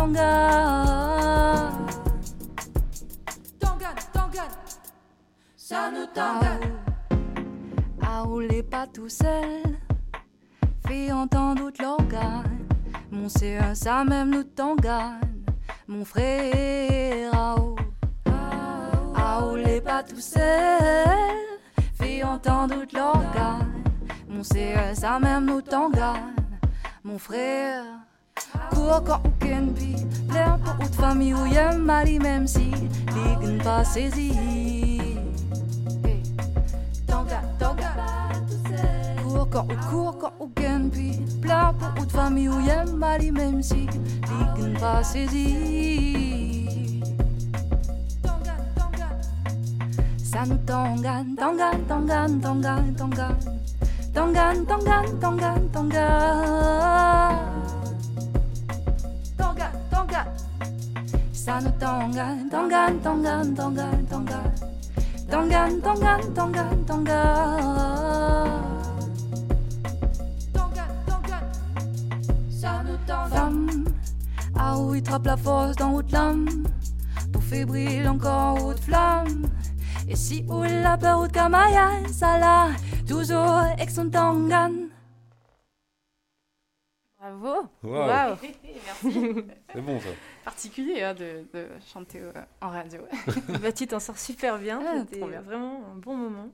Tongan, 4.12 4.48
ça 5.56 5.90
nous 5.90 6.06
Tongan. 6.14 6.60
Ah, 8.02 8.22
roulez 8.22 8.62
pas 8.62 8.86
tout 8.86 9.08
seul, 9.08 9.80
fais 10.86 11.10
entendre 11.10 11.72
l'organe. 11.80 12.60
Mon 13.10 13.26
C1, 13.26 13.74
ça 13.74 14.04
même 14.04 14.30
nous 14.30 14.44
Tongan, 14.44 15.18
mon 15.88 16.04
frère. 16.04 17.32
Ah, 17.32 17.56
oh. 17.58 17.74
ah, 19.16 19.40
roulez 19.40 19.80
pas 19.80 20.04
tout 20.04 20.20
seul, 20.20 20.38
fais 21.94 22.22
entendre 22.22 22.84
l'organe. 22.94 23.82
Mon 24.32 24.40
C1, 24.40 24.94
ça 24.94 25.18
même 25.18 25.44
nous 25.44 25.60
Tongan, 25.60 26.14
mon 27.04 27.18
frère. 27.18 27.84
Cours 28.70 29.02
quand 29.04 29.20
aucun 29.26 29.66
pi, 29.76 29.94
plein 30.26 30.58
pour 30.58 30.88
de 30.88 30.94
famille 30.94 31.34
où 31.34 31.44
y'a 31.44 31.76
mali 31.76 32.18
même 32.18 32.46
si 32.46 32.70
ligne 33.40 33.58
pas 33.62 33.84
saisi. 33.84 34.32
Hey. 36.02 36.22
Tonga, 37.06 37.42
tonga, 37.58 37.94
cours 39.22 39.48
quand 39.50 39.66
ou 40.40 40.44
aucun 40.44 40.88
pi, 40.88 41.20
plein 41.42 41.74
pour 41.74 42.06
de 42.06 42.10
famille 42.10 42.48
où 42.48 42.58
y'a 42.60 42.86
mali 42.86 43.30
même 43.30 43.62
si 43.62 43.86
ligne 44.56 44.78
pas 44.80 45.04
saisi. 45.04 47.02
Tonga, 48.22 48.56
tonga, 48.76 49.08
ça 50.16 50.46
nous 50.46 50.56
tongan, 50.66 51.36
tongan, 51.36 51.78
tongan, 51.86 52.40
tongan, 52.40 52.94
tongan. 52.96 53.61
Tongan, 54.14 54.66
tongan, 54.66 55.04
tongan, 55.20 55.68
tongan. 55.72 57.38
Tongan, 59.38 59.72
tongan. 59.90 60.26
Ça 61.32 61.60
nous 61.62 61.70
tongan, 61.80 62.48
tongan. 62.50 63.00
Tongan, 63.00 63.00
tongan, 63.00 63.40
tongan, 66.34 66.84
tongan. 66.86 67.22
Tongan, 70.52 70.92
tongan. 71.06 71.44
Ça 72.50 72.82
nous. 72.84 72.98
Femme, 73.30 73.84
ah 74.58 74.78
où 74.78 74.94
il 74.94 75.02
trappe 75.02 75.26
la 75.26 75.36
force 75.38 75.76
dans 75.76 75.94
haute 75.94 76.12
lame. 76.12 76.48
Pour 77.32 77.42
fébrile 77.42 78.08
encore 78.08 78.62
haute 78.62 78.80
flamme. 78.80 79.48
Et 80.08 80.16
si 80.16 80.44
ou 80.48 80.62
la 80.64 80.98
peur 80.98 81.20
ou 81.20 81.26
de 81.26 81.32
Kamaya, 81.32 81.88
ça 82.12 82.38
là, 82.38 82.68
toujours 83.12 83.58
avec 83.58 83.90
son 83.90 84.08
tangan. 84.08 84.72
Bravo. 87.18 87.68
Waouh. 87.82 88.08
Waouh. 88.08 88.36
C'est 89.72 89.80
bon 89.80 90.00
ça. 90.00 90.08
Particulier 90.44 91.02
hein, 91.02 91.14
de, 91.14 91.44
de 91.52 91.68
chanter 91.92 92.20
euh, 92.20 92.32
en 92.60 92.70
radio. 92.70 93.02
bah, 93.60 93.70
tu 93.70 93.86
t'en 93.86 94.00
sors 94.00 94.18
super 94.18 94.58
bien. 94.58 94.80
Ah, 94.84 95.04
C'était 95.08 95.20
vraiment 95.20 95.82
un 95.92 95.96
bon 95.96 96.16
moment. 96.16 96.48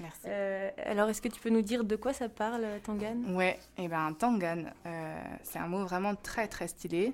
Merci. 0.00 0.20
Euh, 0.26 0.70
alors, 0.86 1.10
est-ce 1.10 1.20
que 1.20 1.28
tu 1.28 1.38
peux 1.40 1.50
nous 1.50 1.60
dire 1.62 1.84
de 1.84 1.96
quoi 1.96 2.12
ça 2.14 2.28
parle, 2.30 2.64
Tangan 2.82 3.34
Ouais, 3.34 3.58
et 3.76 3.86
ben 3.86 4.14
tangan, 4.18 4.64
euh, 4.86 5.22
c'est 5.42 5.58
un 5.58 5.68
mot 5.68 5.84
vraiment 5.84 6.14
très 6.14 6.48
très 6.48 6.66
stylé. 6.68 7.12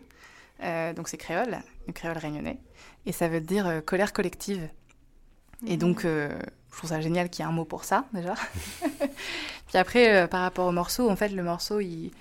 Euh, 0.62 0.94
donc 0.94 1.08
c'est 1.08 1.18
créole, 1.18 1.58
le 1.86 1.92
créole 1.92 2.16
réunionnais, 2.16 2.58
et 3.04 3.12
ça 3.12 3.28
veut 3.28 3.40
dire 3.40 3.66
euh, 3.66 3.80
colère 3.80 4.12
collective. 4.14 4.70
Et 5.66 5.76
donc, 5.76 6.04
euh, 6.04 6.30
je 6.76 6.80
trouve 6.80 6.90
ça 6.90 7.00
génial 7.00 7.30
qu'il 7.30 7.42
y 7.42 7.48
ait 7.48 7.50
un 7.50 7.54
mot 7.54 7.64
pour 7.64 7.84
ça, 7.84 8.04
déjà. 8.12 8.34
Puis 9.66 9.78
après, 9.78 10.14
euh, 10.14 10.26
par 10.26 10.42
rapport 10.42 10.66
au 10.66 10.72
morceau, 10.72 11.08
en 11.08 11.16
fait, 11.16 11.30
le 11.30 11.42
morceau, 11.42 11.80
il, 11.80 12.12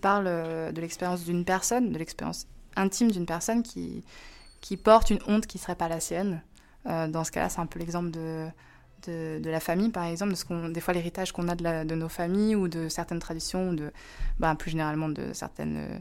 parle 0.00 0.26
euh, 0.28 0.70
de 0.70 0.80
l'expérience 0.80 1.24
d'une 1.24 1.44
personne, 1.44 1.90
de 1.90 1.98
l'expérience 1.98 2.46
intime 2.76 3.10
d'une 3.10 3.26
personne 3.26 3.64
qui, 3.64 4.04
porte 4.84 5.10
une 5.10 5.18
honte 5.26 5.48
qui 5.48 5.58
ne 5.58 5.60
serait 5.60 5.74
pas 5.74 5.88
la 5.88 5.98
sienne. 5.98 6.40
Euh, 6.86 7.08
dans 7.08 7.24
ce 7.24 7.32
cas-là, 7.32 7.48
c'est 7.48 7.58
un 7.58 7.66
peu 7.66 7.80
l'exemple 7.80 8.12
de, 8.12 8.48
la 9.08 9.58
famille, 9.58 9.90
par 9.90 10.04
exemple, 10.04 10.30
de 10.30 10.36
ce 10.36 10.70
des 10.70 10.80
fois 10.80 10.94
l'héritage 10.94 11.32
qu'on 11.32 11.48
a 11.48 11.56
de, 11.56 11.94
nos 11.96 12.08
familles 12.08 12.54
ou 12.54 12.68
de 12.68 12.88
certaines 12.88 13.18
traditions, 13.18 13.70
ou 13.70 13.74
de, 13.74 13.92
bah, 14.38 14.54
plus 14.54 14.70
généralement 14.70 15.08
de 15.08 15.32
certaines, 15.32 16.00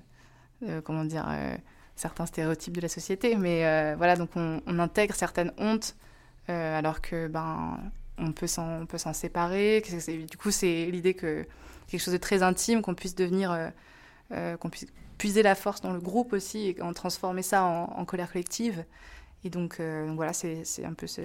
comment 0.84 1.06
dire, 1.06 1.28
certains 1.96 2.28
stéréotypes 2.28 2.76
de 2.76 2.82
la 2.82 2.88
société. 2.88 3.36
Mais 3.36 3.96
voilà, 3.96 4.16
donc 4.16 4.30
on, 4.36 4.62
on 4.68 4.78
intègre 4.78 5.16
certaines 5.16 5.52
hontes 5.58 5.96
euh, 6.50 6.78
alors 6.78 7.02
que 7.02 7.28
ben 7.28 7.80
on 8.18 8.32
peut 8.32 8.48
s'en 8.48 8.82
on 8.82 8.86
peut 8.86 8.98
s'en 8.98 9.14
séparer. 9.14 9.82
Du 10.30 10.38
coup, 10.38 10.52
c'est 10.52 10.86
l'idée 10.86 11.14
que 11.14 11.46
quelque 11.88 12.02
chose 12.02 12.14
de 12.14 12.20
très 12.20 12.44
intime, 12.44 12.82
qu'on 12.82 12.96
puisse 12.96 13.16
devenir, 13.16 13.52
euh, 13.52 13.70
euh, 14.32 14.58
qu'on 14.58 14.70
puisse 14.70 14.88
puiser 15.18 15.44
la 15.44 15.56
force 15.56 15.82
dans 15.82 15.94
le 15.94 16.00
groupe 16.00 16.34
aussi 16.34 16.68
et 16.68 16.82
en 16.82 16.94
transformer 16.94 17.42
ça 17.42 17.64
en, 17.64 18.06
colère 18.06 18.32
collective. 18.32 18.84
Et 19.44 19.50
donc, 19.50 19.80
voilà, 19.80 20.34
c'est 20.34 20.84
un 20.84 20.94
peu 20.94 21.08
ce, 21.08 21.22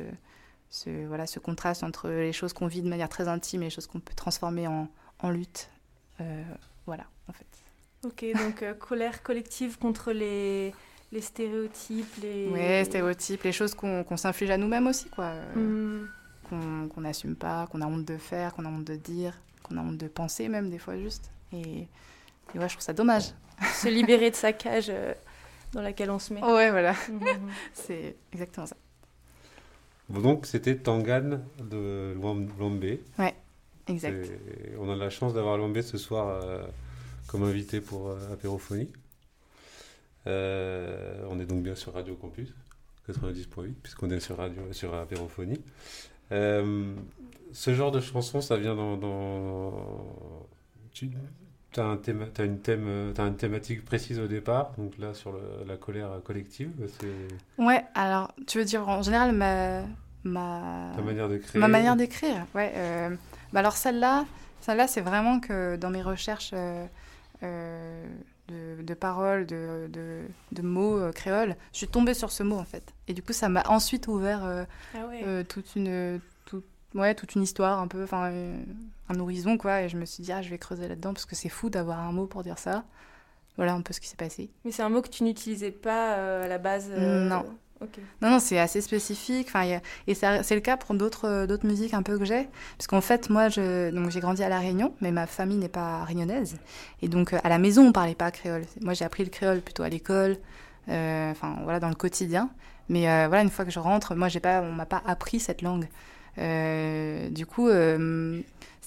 voilà, 1.07 1.27
ce 1.27 1.39
contraste 1.39 1.83
entre 1.83 2.09
les 2.09 2.33
choses 2.33 2.53
qu'on 2.53 2.67
vit 2.67 2.83
de 2.83 2.89
manière 2.89 3.09
très 3.09 3.29
intime 3.29 3.63
et 3.63 3.67
les 3.67 3.71
choses 3.71 3.87
qu'on 3.87 4.01
peut 4.01 4.15
transformer 4.15 4.67
en, 4.67 4.89
en 5.19 5.31
lutte. 5.31 5.71
Voilà, 6.87 7.05
en 7.29 7.33
fait. 7.33 7.47
Ok, 8.05 8.25
donc 8.35 8.79
colère 8.79 9.23
collective 9.23 9.79
contre 9.79 10.13
les, 10.13 10.73
les 11.13 11.21
stéréotypes, 11.21 12.17
les... 12.23 12.49
Ouais, 12.49 12.85
stéréotypes, 12.85 13.43
les 13.43 13.53
choses 13.53 13.75
qu'on 13.75 14.05
qu'on 14.05 14.17
s'inflige 14.17 14.51
à 14.51 14.57
nous-mêmes 14.57 14.87
aussi, 14.87 15.09
quoi. 15.09 15.25
Euh, 15.27 15.55
Hmm. 15.57 16.07
qu'on 16.49 16.89
qu'on 16.89 17.01
n'assume 17.03 17.37
pas, 17.37 17.67
qu'on 17.71 17.81
a 17.81 17.87
honte 17.87 18.05
de 18.05 18.17
faire, 18.17 18.55
qu'on 18.55 18.65
a 18.65 18.69
honte 18.69 18.85
de 18.85 18.97
dire, 18.97 19.35
qu'on 19.63 19.77
a 19.77 19.81
honte 19.81 19.99
de 19.99 20.09
penser 20.09 20.49
même 20.49 20.71
des 20.71 20.79
fois 20.79 20.97
juste. 20.99 21.31
Et, 21.53 21.87
et 22.55 22.59
ouais, 22.59 22.69
je 22.69 22.75
trouve 22.75 22.83
ça 22.83 22.93
dommage. 22.93 23.25
Se 23.75 23.89
libérer 23.89 24.31
de 24.31 24.37
sa 24.37 24.53
cage 24.53 24.87
euh, 24.89 25.13
dans 25.73 25.83
laquelle 25.83 26.11
on 26.11 26.19
se 26.19 26.33
met. 26.35 26.43
Ouais, 26.43 26.71
voilà, 26.71 26.95
Mhm. 27.09 27.21
c'est 27.75 28.17
exactement 28.33 28.67
ça. 28.67 28.77
Donc 30.09 30.47
c'était 30.47 30.77
Tangan 30.77 31.41
de 31.61 32.15
Lombe. 32.15 32.85
Exact. 33.87 34.25
C'est- 34.25 34.77
On 34.81 34.91
a 34.91 34.97
la 34.97 35.11
chance 35.11 35.35
d'avoir 35.35 35.57
Lombe 35.57 35.81
ce 35.83 35.99
soir 35.99 36.29
euh, 36.29 36.63
comme 37.29 37.43
invité 37.45 37.81
pour 37.81 38.09
euh, 38.11 38.33
Apérophonie. 38.33 38.89
Euh, 40.27 41.23
on 41.31 41.39
est 41.41 41.47
donc 41.47 41.63
bien 41.63 41.75
sur 41.75 41.95
Radio 41.95 42.15
Campus 42.15 42.55
90.8 43.09 43.73
puisqu'on 43.83 44.11
est 44.11 44.21
sur 44.21 44.37
radio 44.37 44.63
sur 44.73 44.95
Apérophonie. 44.95 45.61
Euh, 46.33 46.95
ce 47.53 47.75
genre 47.75 47.91
de 47.91 48.01
chanson, 48.01 48.41
ça 48.41 48.57
vient 48.57 48.75
dans, 48.77 48.97
dans... 48.97 49.73
tu 50.93 51.11
as 51.77 51.83
un 51.85 51.97
thème, 51.97 52.27
t'as 52.33 52.45
une 52.45 52.59
thème, 52.61 53.13
une 53.17 53.37
thématique 53.37 53.85
précise 53.85 54.19
au 54.21 54.27
départ, 54.29 54.73
donc 54.79 54.99
là 54.99 55.15
sur 55.15 55.33
le- 55.33 55.65
la 55.67 55.77
colère 55.77 56.11
collective, 56.25 56.71
Ouais, 57.59 57.85
alors, 57.95 58.33
tu 58.47 58.59
veux 58.59 58.65
dire 58.65 58.89
en 58.89 59.03
général 59.03 59.33
ma. 59.35 59.83
ma... 60.23 60.93
ta 60.95 61.03
manière 61.03 61.29
créer. 61.41 61.61
Ma 61.61 61.69
manière 61.69 61.97
d'écrire, 61.97 62.47
ouais. 62.55 62.73
euh, 62.77 63.11
bah 63.53 63.61
alors 63.61 63.77
celle-là, 63.77 64.25
celle-là, 64.61 64.87
c'est 64.87 65.01
vraiment 65.01 65.41
que 65.41 65.75
dans 65.77 65.91
mes 65.91 66.03
recherches 66.03 66.51
euh, 66.53 66.87
euh, 67.43 68.07
de, 68.51 68.83
de 68.83 68.95
paroles, 68.95 69.47
de, 69.47 69.89
de, 69.93 70.23
de 70.53 70.63
mots 70.63 70.99
euh, 70.99 71.13
créoles, 71.13 71.57
je 71.73 71.79
suis 71.79 71.89
tombée 71.89 72.15
sur 72.15 72.31
ce 72.31 72.43
mot 72.43 72.57
en 72.59 72.65
fait. 72.65 72.93
Et 73.09 73.15
du 73.15 73.23
coup, 73.23 73.33
ça 73.33 73.49
m'a 73.49 73.63
ensuite 73.69 74.09
ouvert 74.09 74.45
euh, 74.45 74.65
Ah 74.95 75.07
ouais. 75.07 75.23
euh, 75.27 75.45
toute 75.45 75.77
une, 75.77 76.21
tout- 76.45 76.63
ouais, 76.95 77.15
toute 77.15 77.35
une 77.35 77.43
histoire 77.43 77.79
un 77.81 77.89
peu, 77.89 78.03
enfin 78.05 78.31
euh, 78.33 78.63
un 79.09 79.19
horizon 79.21 79.57
quoi. 79.57 79.83
Et 79.83 79.89
je 79.89 79.97
me 79.97 80.05
suis 80.05 80.23
dit 80.23 80.33
ah, 80.33 80.43
je 80.43 80.51
vais 80.51 80.59
creuser 80.59 80.89
là-dedans 80.89 81.13
parce 81.15 81.27
que 81.27 81.35
c'est 81.37 81.49
fou 81.49 81.71
d'avoir 81.71 82.01
un 82.01 82.13
mot 82.13 82.27
pour 82.27 82.43
dire 82.43 82.59
ça. 82.59 82.85
Voilà 83.57 83.75
un 83.75 83.83
peu 83.83 83.93
ce 83.93 84.01
qui 84.01 84.09
s'est 84.09 84.17
passé. 84.17 84.51
Mais 84.65 84.71
c'est 84.73 84.83
un 84.83 84.89
mot 84.89 85.03
que 85.03 85.09
tu 85.09 85.23
n'utilisais 85.25 85.71
pas 85.73 86.15
euh, 86.17 86.45
à 86.45 86.49
la 86.49 86.59
base 86.59 86.89
euh, 86.91 87.29
Non. 87.29 87.45
Non, 88.21 88.31
non, 88.31 88.39
c'est 88.41 88.59
assez 88.59 88.81
spécifique. 88.81 89.49
Enfin, 89.49 89.81
Et 90.07 90.15
c'est 90.15 90.55
le 90.55 90.61
cas 90.61 90.77
pour 90.77 90.95
d'autres 90.95 91.27
euh, 91.27 91.47
d'autres 91.47 91.67
musiques 91.67 91.95
un 91.95 92.03
peu 92.03 92.19
que 92.19 92.25
j'ai. 92.25 92.49
Parce 92.77 92.87
qu'en 92.87 93.01
fait, 93.01 93.31
moi, 93.31 93.49
je... 93.49 93.91
j'ai 94.11 94.21
grandi 94.21 94.43
à 94.43 94.49
La 94.49 94.59
Réunion, 94.59 94.95
mais 95.01 95.13
ma 95.13 95.27
famille 95.27 95.57
n'est 95.57 95.69
pas 95.69 96.05
réunionnaise. 96.05 96.57
Et 97.03 97.09
donc, 97.09 97.33
euh, 97.33 97.39
à 97.43 97.49
la 97.49 97.59
maison, 97.59 97.87
on 97.87 97.93
parlait 97.93 98.15
pas 98.15 98.31
créole. 98.31 98.65
Moi, 98.83 98.95
j'ai 98.95 99.05
appris 99.05 99.25
le 99.25 99.31
créole 99.31 99.61
plutôt 99.61 99.83
à 99.83 99.89
l'école, 99.89 100.37
euh, 100.89 101.31
enfin, 101.31 101.57
voilà, 101.65 101.81
dans 101.81 101.89
le 101.89 101.95
quotidien. 101.95 102.51
Mais 102.89 103.03
voilà, 103.29 103.43
une 103.43 103.51
fois 103.51 103.65
que 103.65 103.71
je 103.71 103.79
rentre, 103.79 104.17
moi, 104.17 104.29
j'ai 104.29 104.41
pas, 104.41 104.63
on 104.63 104.73
m'a 104.73 104.85
pas 104.87 105.01
appris 105.07 105.39
cette 105.39 105.63
langue. 105.63 105.87
Euh, 106.39 107.29
du 107.31 107.47
coup, 107.47 107.69
euh, 107.69 108.41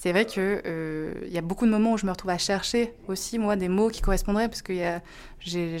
c'est 0.04 0.12
vrai 0.12 0.26
que 0.26 0.60
euh, 0.66 1.14
il 1.26 1.32
y 1.32 1.38
a 1.38 1.40
beaucoup 1.40 1.64
de 1.64 1.70
moments 1.70 1.92
où 1.92 1.96
je 1.96 2.04
me 2.04 2.10
retrouve 2.10 2.30
à 2.30 2.36
chercher 2.36 2.92
aussi, 3.08 3.38
moi, 3.38 3.56
des 3.56 3.70
mots 3.70 3.88
qui 3.88 4.02
correspondraient, 4.02 4.48
parce 4.48 4.60
que 4.60 4.74
j'ai 5.40 5.78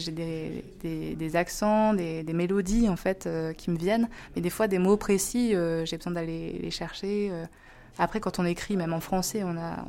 des, 0.80 1.36
accents, 1.36 1.92
des, 1.92 2.24
mélodies, 2.32 2.88
en 2.88 2.96
fait, 2.96 3.26
euh, 3.26 3.52
qui 3.52 3.70
me 3.70 3.76
viennent. 3.76 4.08
Mais 4.34 4.40
des 4.40 4.48
fois, 4.48 4.66
des 4.66 4.78
mots 4.78 4.96
précis, 4.96 5.54
euh, 5.54 5.84
j'ai 5.84 5.98
besoin 5.98 6.14
d'aller 6.14 6.58
les 6.58 6.70
chercher. 6.70 7.28
euh. 7.30 7.44
Après, 7.98 8.18
quand 8.18 8.38
on 8.38 8.46
écrit, 8.46 8.78
même 8.78 8.94
en 8.94 9.00
français, 9.00 9.42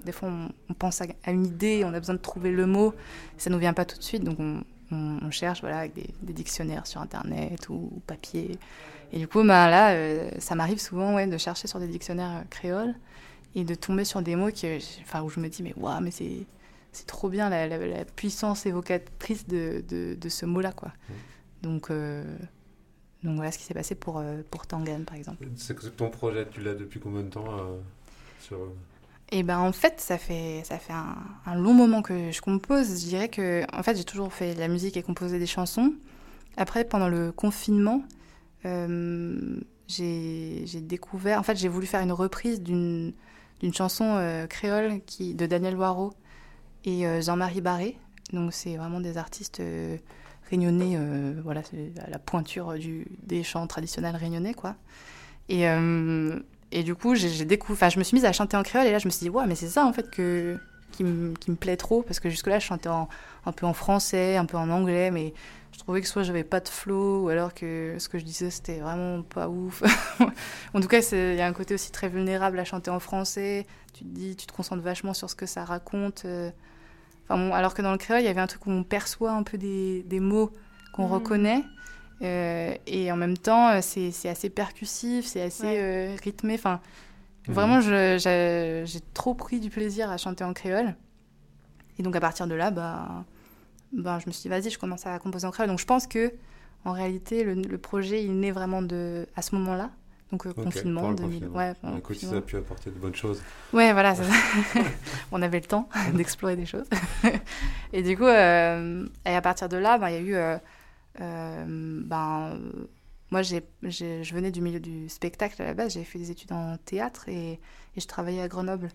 des 0.04 0.12
fois, 0.12 0.30
on, 0.70 0.74
pense 0.74 1.00
à, 1.00 1.32
une 1.32 1.46
idée, 1.46 1.84
on 1.86 1.94
a 1.94 2.00
besoin 2.00 2.16
de 2.16 2.20
trouver 2.20 2.52
le 2.52 2.66
mot. 2.66 2.94
Ça 3.38 3.50
nous 3.50 3.58
vient 3.58 3.72
pas 3.72 3.86
tout 3.86 3.98
de 3.98 4.04
suite, 4.04 4.26
donc 4.26 4.38
on, 4.92 5.32
cherche 5.32 5.62
voilà, 5.62 5.80
avec 5.80 5.94
des, 5.94 6.34
dictionnaires 6.34 6.88
sur 6.88 7.00
Internet 7.00 7.70
ou 7.70 8.02
papier. 8.06 8.60
Et 9.16 9.20
du 9.20 9.28
coup, 9.28 9.40
ben, 9.40 9.70
là, 9.70 9.94
euh, 9.94 10.30
ça 10.40 10.56
m'arrive 10.56 10.78
souvent 10.80 11.16
ouais, 11.16 11.26
de 11.26 11.38
chercher 11.38 11.68
sur 11.68 11.80
des 11.80 11.88
dictionnaires 11.88 12.42
euh, 12.42 12.44
créoles 12.50 12.94
et 13.56 13.64
de 13.64 13.74
tomber 13.74 14.04
sur 14.06 14.22
des 14.22 14.36
mots 14.36 14.52
que, 14.52 14.78
enfin, 15.02 15.24
où 15.24 15.30
je 15.30 15.40
me 15.40 15.48
dis, 15.48 15.64
mais 15.64 15.74
waouh, 15.78 16.02
mais 16.02 16.12
c'est 16.12 16.46
c'est 16.92 17.08
trop 17.08 17.28
bien 17.28 17.50
la, 17.50 17.68
la- 17.68 17.78
la 17.86 18.06
puissance 18.06 18.66
évocatrice 18.66 19.48
de, 19.48 19.84
de, 19.90 20.16
de 20.16 20.30
ce 20.30 20.46
mot-là, 20.46 20.72
quoi. 20.72 20.94
Donc, 21.62 21.92
euh, 21.92 22.24
donc 23.24 23.36
voilà 23.36 23.52
ce 23.52 23.58
qui 23.58 23.66
s'est 23.66 23.74
passé 23.74 23.96
pour, 23.96 24.20
euh, 24.20 24.44
pour 24.50 24.66
Tangan, 24.66 25.04
par 25.06 25.16
exemple. 25.18 25.46
C'est 25.58 25.76
que 25.76 25.88
ton 25.88 26.10
projet, 26.10 26.48
tu 26.50 26.62
l'as 26.62 26.74
depuis 26.74 27.02
combien 27.02 27.22
de 27.24 27.30
temps 27.30 27.46
euh, 27.52 27.78
sur... 28.40 28.58
Et 29.32 29.44
ben 29.44 29.60
en 29.60 29.74
fait, 29.74 30.00
ça 30.00 30.18
fait, 30.18 30.62
ça 30.64 30.78
fait 30.78 30.94
un, 30.94 31.18
un 31.46 31.56
long 31.56 31.74
moment 31.74 32.02
que 32.02 32.32
je 32.32 32.40
compose. 32.42 32.88
Je 32.88 33.08
dirais 33.08 33.28
que 33.28 33.64
en 33.78 33.84
fait, 33.84 33.98
j'ai 33.98 34.06
toujours 34.06 34.32
fait 34.32 34.54
de 34.56 34.60
la 34.60 34.68
musique 34.70 34.96
et 34.96 35.04
composé 35.04 35.38
des 35.38 35.48
chansons. 35.48 35.94
Après, 36.56 36.86
pendant 36.86 37.10
le 37.10 37.34
confinement, 37.34 38.04
euh, 38.04 38.25
j'ai 39.88 40.64
j'ai 40.66 40.82
découvert. 40.82 41.40
En 41.40 41.44
fait, 41.44 41.56
j'ai 41.58 41.68
voulu 41.68 41.86
faire 41.88 42.02
une 42.02 42.12
reprise 42.12 42.62
d'une 42.62 43.14
chanson 43.74 44.16
euh, 44.18 44.48
créole 44.48 45.02
de 45.20 45.46
Daniel 45.46 45.76
Loireau 45.76 46.14
et 46.86 47.08
euh, 47.08 47.22
Jean-Marie 47.22 47.62
Barré. 47.62 47.98
Donc, 48.34 48.54
c'est 48.54 48.76
vraiment 48.78 49.00
des 49.02 49.18
artistes 49.18 49.60
euh, 49.60 49.98
réunionnais. 50.50 50.96
euh, 50.98 51.40
voilà, 51.44 51.62
c'est 51.64 51.94
à 52.06 52.10
la 52.10 52.20
pointure 52.20 52.74
des 53.24 53.44
chants 53.44 53.68
traditionnels 53.68 54.16
réunionnais, 54.16 54.54
quoi. 54.54 54.76
Et, 55.50 55.68
euh, 55.70 56.40
du 56.84 56.96
coup, 56.96 57.16
j'ai 57.16 57.46
découvert, 57.46 57.90
je 57.90 58.00
me 58.00 58.04
suis 58.04 58.16
mise 58.16 58.26
à 58.26 58.34
chanter 58.34 58.58
en 58.58 58.64
créole 58.64 58.88
et 58.88 58.92
là, 58.92 59.00
je 59.00 59.08
me 59.08 59.12
suis 59.12 59.22
dit, 59.24 59.30
ouais, 59.30 59.46
mais 59.48 59.56
c'est 59.56 59.68
ça 59.70 59.86
en 59.86 59.94
fait 59.94 60.10
que, 60.10 60.58
qui, 60.92 61.04
me- 61.04 61.34
plaît 61.56 61.78
trop 61.78 62.02
parce 62.02 62.20
que 62.20 62.30
jusque-là, 62.30 62.60
je 62.60 62.66
chantais 62.66 62.90
un 62.90 63.52
peu 63.52 63.66
en 63.66 63.74
français, 63.74 64.38
un 64.38 64.46
peu 64.46 64.58
en 64.58 64.70
anglais, 64.70 65.12
mais 65.12 65.34
je 65.76 65.80
trouvais 65.80 66.00
que 66.00 66.08
soit 66.08 66.24
j'avais 66.24 66.46
pas 66.46 66.62
de 66.62 66.70
flow 66.70 67.26
ou 67.26 67.28
alors 67.30 67.54
que 67.54 67.96
ce 68.00 68.08
que 68.08 68.18
je 68.18 68.24
disais 68.24 68.50
c'était 68.50 68.80
vraiment 68.80 69.22
pas 69.24 69.50
ouf. 69.50 69.84
en 70.74 70.80
tout 70.80 70.88
cas, 70.88 71.00
il 71.12 71.36
y 71.36 71.42
a 71.42 71.46
un 71.46 71.52
côté 71.52 71.74
aussi 71.74 71.92
très 71.92 72.08
vulnérable 72.08 72.58
à 72.60 72.64
chanter 72.64 72.90
en 72.92 73.02
français. 73.02 73.68
Tu 73.94 74.06
te 74.06 74.10
dis, 74.10 74.36
tu 74.38 74.46
te 74.48 74.54
concentres 74.54 74.82
vachement 74.82 75.14
sur 75.14 75.30
ce 75.30 75.36
que 75.36 75.46
ça 75.46 75.66
raconte. 75.66 76.24
euh. 76.24 76.50
Enfin, 77.26 77.38
bon, 77.38 77.54
alors 77.54 77.74
que 77.74 77.82
dans 77.82 77.92
le 77.92 77.98
créole, 77.98 78.22
il 78.22 78.26
y 78.26 78.30
avait 78.30 78.40
un 78.40 78.48
truc 78.48 78.66
où 78.68 78.72
on 78.72 78.84
perçoit 78.84 79.32
un 79.32 79.44
peu 79.44 79.58
des, 79.58 80.04
des 80.04 80.20
mots 80.22 80.52
qu'on 80.94 81.08
Mhm. 81.08 81.12
reconnaît. 81.14 81.64
Euh, 82.22 82.74
et 82.88 83.12
en 83.12 83.18
même 83.18 83.38
temps, 83.38 83.70
euh, 83.72 83.80
c'est 83.82 84.30
assez 84.30 84.50
percussif, 84.50 85.26
c'est 85.26 85.42
assez 85.42 85.64
Ouais. 85.66 85.78
euh, 85.78 86.16
rythmé. 86.24 86.54
Enfin, 86.54 86.80
Mhm. 87.50 87.54
vraiment, 87.54 87.82
j'ai 87.82 89.00
trop 89.14 89.34
pris 89.34 89.60
du 89.60 89.70
plaisir 89.70 90.10
à 90.10 90.16
chanter 90.18 90.46
en 90.46 90.54
créole. 90.54 90.96
Et 92.00 92.04
donc, 92.04 92.16
à 92.16 92.20
partir 92.22 92.48
de 92.48 92.56
là, 92.56 92.72
bah, 92.72 93.26
bah, 93.96 94.20
je 94.22 94.28
me 94.28 94.32
suis 94.32 94.44
dit, 94.44 94.50
vas-y, 94.50 94.70
je 94.70 94.78
commence 94.80 95.06
à 95.06 95.18
composer 95.20 95.48
en 95.48 95.52
créole. 95.52 95.70
Donc, 95.70 95.80
je 95.80 95.86
pense 95.86 96.08
que, 96.08 96.34
en 96.86 96.92
réalité, 96.92 97.44
le, 97.44 97.54
le 97.56 97.78
projet, 97.78 98.24
il 98.24 98.40
naît 98.40 98.52
vraiment 98.52 98.82
de, 98.82 99.28
à 99.36 99.42
ce 99.42 99.56
moment-là. 99.56 99.92
Donc, 100.32 100.46
euh, 100.48 100.54
confinement, 100.54 101.02
pendant 101.02 101.12
le 101.12 101.18
2000. 101.18 101.40
confinement. 101.50 101.58
Ouais, 101.94 101.98
Écoute, 102.00 102.18
si 102.18 102.26
ça 102.26 102.38
a 102.38 102.42
pu 102.42 102.58
apporter 102.58 102.90
de 102.90 102.96
bonnes 102.98 103.16
choses. 103.16 103.42
Ouais, 103.74 103.94
voilà, 103.94 104.16
ça. 104.16 104.24
on 105.32 105.42
avait 105.42 105.60
le 105.60 105.66
temps 105.66 105.88
d'explorer 106.14 106.56
des 106.56 106.66
choses. 106.66 106.88
et 107.94 108.02
du 108.04 108.18
coup, 108.18 108.24
euh, 108.26 109.08
et 109.26 109.36
à 109.36 109.42
partir 109.42 109.70
de 109.70 109.78
là, 109.78 109.98
ben, 109.98 110.10
il 110.10 110.14
y 110.14 110.18
a 110.18 110.22
eu. 110.22 110.36
euh, 110.36 110.58
euh, 111.22 112.02
ben, 112.04 112.60
moi, 113.32 113.42
j'ai- 113.42 113.64
je 113.82 114.34
venais 114.34 114.52
du 114.52 114.62
milieu 114.62 114.80
du 114.80 115.10
spectacle 115.10 115.62
à 115.62 115.66
la 115.66 115.74
base. 115.74 115.94
J'avais 115.94 116.06
fait 116.06 116.20
des 116.20 116.32
études 116.32 116.52
en 116.52 116.78
théâtre 116.78 117.28
et, 117.30 117.54
et 117.96 118.02
je 118.02 118.08
travaillais 118.08 118.42
à 118.42 118.48
Grenoble 118.48 118.90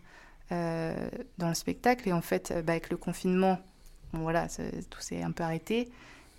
dans 0.50 1.48
le 1.48 1.54
spectacle. 1.54 2.08
Et 2.08 2.12
en 2.12 2.20
fait, 2.20 2.52
bah, 2.66 2.72
avec 2.72 2.90
le 2.90 2.96
confinement, 2.96 3.58
bon, 4.12 4.20
voilà, 4.20 4.46
tout 4.90 5.00
s'est 5.00 5.22
un 5.22 5.30
peu 5.32 5.42
arrêté. 5.42 5.88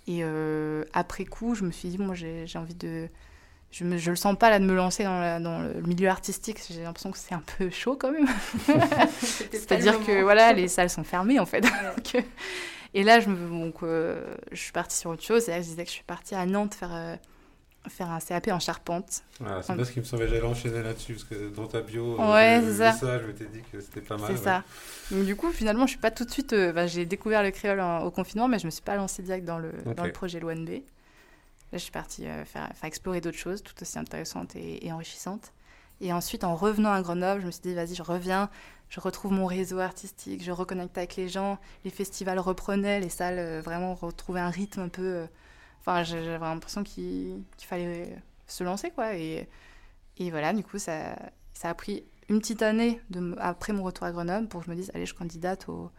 Et 0.06 0.20
euh, 0.22 0.84
après 0.92 1.24
coup, 1.24 1.54
je 1.54 1.64
me 1.64 1.70
suis 1.70 1.88
dit, 1.88 1.98
moi, 1.98 2.14
j'ai, 2.14 2.46
envie 2.56 2.74
de. 2.74 3.08
Je, 3.70 3.84
me, 3.84 3.96
je 3.96 4.10
le 4.10 4.16
sens 4.16 4.36
pas 4.36 4.50
là 4.50 4.58
de 4.58 4.64
me 4.64 4.74
lancer 4.74 5.04
dans, 5.04 5.18
la- 5.20 5.40
dans 5.40 5.60
le 5.60 5.80
milieu 5.82 6.08
artistique. 6.08 6.58
J'ai 6.68 6.82
l'impression 6.82 7.10
que 7.10 7.18
c'est 7.18 7.34
un 7.34 7.42
peu 7.58 7.70
chaud 7.70 7.96
quand 7.96 8.10
même. 8.10 8.26
C'est-à-dire 9.50 10.04
que 10.04 10.22
voilà, 10.22 10.52
les 10.52 10.68
salles 10.68 10.90
sont 10.90 11.04
fermées 11.04 11.38
en 11.38 11.46
fait. 11.46 11.64
Euh, 12.14 12.20
et 12.94 13.04
là, 13.04 13.20
je, 13.20 13.30
me, 13.30 13.48
donc, 13.48 13.76
euh, 13.82 14.22
je 14.50 14.60
suis 14.60 14.72
partie 14.72 14.98
sur 14.98 15.08
autre 15.08 15.22
chose. 15.22 15.48
Et 15.48 15.52
là, 15.52 15.62
je 15.62 15.66
disais 15.68 15.82
que 15.84 15.88
je 15.88 15.94
suis 15.94 16.04
partie 16.04 16.34
à 16.34 16.44
Nantes 16.44 16.74
faire, 16.74 16.92
faire 17.88 18.10
un 18.10 18.20
CAP 18.20 18.48
en 18.48 18.60
charpente. 18.60 19.22
C'est 19.38 19.70
Hum. 19.70 19.76
bien 19.76 19.84
ce 19.84 19.92
qui 19.92 19.98
me 20.00 20.04
semblait. 20.04 20.28
J'allais 20.28 20.42
enchaîner 20.42 20.82
là-dessus 20.82 21.14
parce 21.14 21.24
que 21.24 21.48
dans 21.54 21.66
ta 21.66 21.80
bio, 21.80 22.20
euh, 22.20 22.32
Ouais, 22.32 22.60
vu 22.60 22.76
ça. 22.78 23.18
Je 23.20 23.26
m'étais 23.26 23.46
dit 23.46 23.60
que 23.72 23.80
c'était 23.80 24.00
pas 24.00 24.16
mal. 24.16 24.26
C'est 24.28 24.38
ouais. 24.38 24.44
ça. 24.44 24.62
Donc, 25.10 25.24
du 25.24 25.34
coup, 25.36 25.50
finalement, 25.50 25.86
je 25.86 25.92
suis 25.92 26.00
pas 26.00 26.10
tout 26.10 26.24
de 26.24 26.30
suite. 26.30 26.52
euh, 26.52 26.86
j'ai 26.86 27.06
découvert 27.06 27.42
le 27.42 27.50
créole 27.50 27.80
en- 27.80 28.04
au 28.04 28.10
confinement, 28.10 28.48
mais 28.48 28.58
je 28.58 28.66
me 28.66 28.70
suis 28.70 28.82
pas 28.82 28.94
lancée 28.96 29.22
direct 29.22 29.44
dans 29.44 29.58
le, 29.58 29.72
dans 29.84 29.90
Ok. 29.92 30.04
le 30.04 30.12
projet 30.12 30.38
l'ONB. 30.40 30.68
Là, 30.68 31.78
je 31.78 31.78
suis 31.78 31.90
partie 31.90 32.26
euh, 32.26 32.44
faire, 32.44 32.70
explorer 32.84 33.20
d'autres 33.20 33.38
choses 33.38 33.62
tout 33.62 33.74
aussi 33.80 33.98
intéressantes 33.98 34.54
et, 34.56 34.86
et 34.86 34.92
enrichissantes. 34.92 35.52
Et 36.00 36.12
ensuite, 36.12 36.44
en 36.44 36.54
revenant 36.56 36.92
à 36.92 37.00
Grenoble, 37.00 37.40
je 37.40 37.46
me 37.46 37.50
suis 37.50 37.62
dit, 37.62 37.74
vas-y, 37.74 37.94
je 37.94 38.02
reviens, 38.02 38.50
je 38.90 39.00
retrouve 39.00 39.32
mon 39.32 39.46
réseau 39.46 39.78
artistique, 39.78 40.42
je 40.44 40.50
reconnecte 40.50 40.98
avec 40.98 41.16
les 41.16 41.28
gens. 41.28 41.58
Les 41.84 41.90
festivals 41.90 42.38
reprenaient, 42.38 43.00
les 43.00 43.08
salles 43.08 43.38
euh, 43.38 43.60
vraiment 43.64 43.94
retrouvaient 43.94 44.40
un 44.40 44.50
rythme 44.50 44.80
un 44.82 44.88
peu. 44.88 45.26
Enfin, 45.84 46.04
j'avais 46.04 46.38
l'impression 46.38 46.84
qu'il 46.84 47.42
fallait 47.58 48.16
se 48.46 48.62
lancer, 48.62 48.90
quoi. 48.90 49.16
Et, 49.16 49.48
et 50.18 50.30
voilà, 50.30 50.52
du 50.52 50.62
coup, 50.62 50.78
ça, 50.78 51.16
ça 51.54 51.70
a 51.70 51.74
pris 51.74 52.04
une 52.28 52.38
petite 52.38 52.62
année 52.62 53.00
de, 53.10 53.34
après 53.38 53.72
mon 53.72 53.82
retour 53.82 54.06
à 54.06 54.12
Grenoble 54.12 54.46
pour 54.46 54.60
que 54.60 54.66
je 54.66 54.70
me 54.70 54.76
dise, 54.76 54.92
allez, 54.94 55.06
je 55.06 55.14
candidate 55.14 55.68
au, 55.68 55.90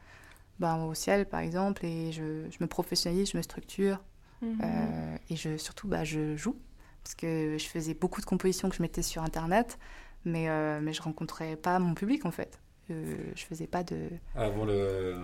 ben, 0.59 0.85
au 0.85 0.93
ciel, 0.93 1.27
par 1.27 1.41
exemple, 1.41 1.85
et 1.85 2.13
je, 2.13 2.49
je 2.49 2.57
me 2.61 2.67
professionnalise, 2.67 3.31
je 3.31 3.37
me 3.37 3.41
structure. 3.41 3.99
Mhm. 4.41 4.57
Euh, 4.63 5.17
et 5.29 5.35
je, 5.35 5.57
surtout, 5.57 5.87
bah, 5.89 6.05
je 6.05 6.35
joue. 6.37 6.55
Parce 7.03 7.15
que 7.15 7.57
je 7.57 7.65
faisais 7.65 7.93
beaucoup 7.93 8.21
de 8.21 8.25
compositions 8.25 8.69
que 8.69 8.75
je 8.77 8.81
mettais 8.81 9.01
sur 9.01 9.21
Internet, 9.21 9.77
mais, 10.23 10.47
euh, 10.47 10.79
mais 10.81 10.93
je 10.93 11.01
rencontrais 11.01 11.57
pas 11.57 11.77
mon 11.79 11.93
public, 11.93 12.25
en 12.25 12.31
fait. 12.31 12.57
Euh, 12.89 13.15
je 13.35 13.43
faisais 13.43 13.67
pas 13.67 13.83
de... 13.83 14.07
Avant 14.35 14.63
le, 14.63 15.17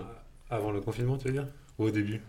avant 0.49 0.71
le 0.71 0.81
confinement, 0.81 1.17
tu 1.17 1.27
veux 1.27 1.33
dire? 1.33 1.47
Ou 1.77 1.85
au 1.85 1.91
début? 1.91 2.21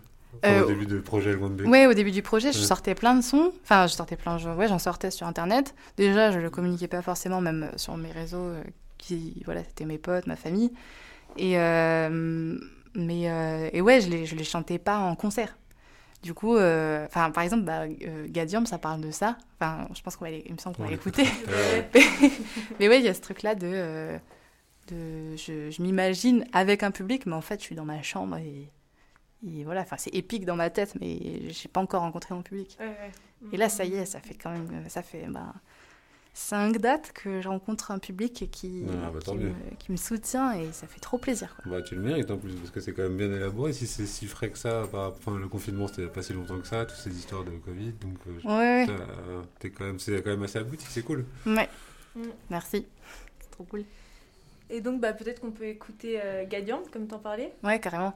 Enfin, 0.43 0.53
Euh, 0.53 0.63
Au 0.63 0.67
début 0.67 0.85
du 0.85 1.01
projet 1.01 1.33
L1B 1.35 1.65
Ouais, 1.67 1.87
au 1.87 1.93
début 1.93 2.11
du 2.11 2.21
projet, 2.21 2.51
je 2.51 2.59
Ouais. 2.59 2.65
sortais 2.65 2.95
plein 2.95 3.15
de 3.15 3.21
sons. 3.21 3.51
Enfin, 3.63 3.87
je 3.87 3.93
sortais 3.93 4.15
plein, 4.15 4.37
je- 4.37 4.49
ouais, 4.49 4.67
j'en 4.67 4.79
sortais 4.79 5.11
sur 5.11 5.27
Internet. 5.27 5.75
Déjà, 5.97 6.31
je 6.31 6.39
le 6.39 6.49
communiquais 6.49 6.87
pas 6.87 7.01
forcément, 7.01 7.41
même 7.41 7.63
euh, 7.71 7.77
sur 7.77 7.95
mes 7.97 8.11
réseaux, 8.11 8.37
euh, 8.37 8.63
qui, 8.97 9.41
voilà, 9.45 9.63
c'était 9.63 9.85
mes 9.85 9.97
potes, 9.97 10.27
ma 10.27 10.35
famille. 10.35 10.71
Et, 11.37 11.51
mais, 12.95 13.29
euh, 13.29 13.69
et 13.73 13.81
ouais, 13.81 14.01
je 14.01 14.09
les, 14.09 14.25
je 14.25 14.35
les 14.35 14.43
chantais 14.43 14.77
pas 14.79 14.97
en 14.97 15.15
concert. 15.15 15.57
Du 16.23 16.33
coup, 16.35 16.55
euh, 16.55 17.07
par 17.07 17.39
exemple, 17.41 17.63
bah, 17.63 17.83
euh, 17.85 18.27
Gadium, 18.27 18.65
ça 18.65 18.77
parle 18.77 19.01
de 19.01 19.09
ça. 19.11 19.37
Enfin, 19.59 19.87
je 19.95 20.01
pense 20.01 20.15
qu'on 20.17 20.25
va, 20.25 20.31
il 20.31 20.51
me 20.53 20.57
semble 20.59 20.75
qu'on 20.75 20.83
On 20.83 20.85
va 20.85 20.91
l'écoute. 20.91 21.17
l'écouter. 21.17 21.35
Mais, 21.93 22.01
mais 22.79 22.87
ouais, 22.89 22.99
il 22.99 23.05
y 23.05 23.07
a 23.07 23.13
ce 23.15 23.21
truc-là 23.21 23.55
de, 23.55 24.19
de, 24.89 25.35
je, 25.35 25.71
je 25.71 25.81
m'imagine 25.81 26.45
avec 26.53 26.83
un 26.83 26.91
public, 26.91 27.25
mais 27.25 27.33
en 27.33 27.41
fait, 27.41 27.59
je 27.59 27.65
suis 27.65 27.75
dans 27.75 27.85
ma 27.85 28.01
chambre 28.03 28.37
et, 28.37 28.69
et 29.47 29.63
voilà. 29.63 29.81
Enfin, 29.81 29.97
c'est 29.97 30.13
épique 30.15 30.45
dans 30.45 30.55
ma 30.55 30.69
tête, 30.69 30.95
mais 30.99 31.49
j'ai 31.49 31.69
pas 31.69 31.81
encore 31.81 32.01
rencontré 32.01 32.33
mon 32.35 32.41
public. 32.43 32.77
Ouais, 32.79 32.87
ouais. 32.87 33.11
Et 33.53 33.57
là, 33.57 33.69
ça 33.69 33.85
y 33.85 33.95
est, 33.95 34.05
ça 34.05 34.19
fait 34.19 34.35
quand 34.35 34.51
même, 34.51 34.87
ça 34.87 35.01
fait 35.01 35.25
bah, 35.27 35.53
cinq 36.33 36.77
dates 36.77 37.11
que 37.11 37.41
je 37.41 37.49
rencontre 37.49 37.91
un 37.91 37.97
public 37.99 38.47
qui, 38.51 38.85
Ah, 38.87 39.09
bah, 39.11 39.19
qui, 39.19 39.35
me, 39.35 39.51
qui 39.79 39.91
me 39.91 39.97
soutient 39.97 40.53
et 40.53 40.71
ça 40.71 40.85
fait 40.87 40.99
trop 40.99 41.17
plaisir. 41.17 41.55
Quoi. 41.55 41.71
Bah, 41.71 41.81
tu 41.81 41.95
le 41.95 42.01
mérites 42.01 42.29
en 42.31 42.37
plus 42.37 42.53
parce 42.53 42.69
que 42.69 42.79
c'est 42.79 42.93
quand 42.93 43.01
même 43.03 43.17
bien 43.17 43.31
élaboré. 43.31 43.73
Si 43.73 43.87
c'est 43.87 44.05
si 44.05 44.27
frais 44.27 44.49
que 44.51 44.57
ça, 44.59 44.83
bah, 44.93 45.13
enfin, 45.17 45.37
le 45.39 45.47
confinement 45.47 45.87
c'était 45.87 46.07
pas 46.07 46.21
si 46.21 46.33
longtemps 46.33 46.59
que 46.59 46.67
ça, 46.67 46.85
toutes 46.85 46.97
ces 46.99 47.17
histoires 47.17 47.43
de 47.43 47.51
Covid, 47.51 47.93
donc 47.93 48.17
euh, 48.27 48.85
Ouais, 48.85 48.85
quand 49.75 49.85
même, 49.85 49.99
c'est 49.99 50.21
quand 50.23 50.29
même 50.29 50.43
assez 50.43 50.59
abouti, 50.59 50.85
c'est 50.87 51.03
cool. 51.03 51.25
ouais. 51.47 51.67
Mm. 52.15 52.21
Merci. 52.49 52.85
C'est 53.39 53.51
trop 53.51 53.63
cool. 53.63 53.83
Et 54.69 54.79
donc, 54.81 55.01
bah, 55.01 55.11
peut-être 55.13 55.41
qu'on 55.41 55.51
peut 55.51 55.65
écouter 55.65 56.19
euh, 56.23 56.45
Gadian, 56.47 56.81
comme 56.93 57.07
t'en 57.07 57.19
parlais. 57.19 57.53
Ouais, 57.63 57.79
carrément. 57.79 58.13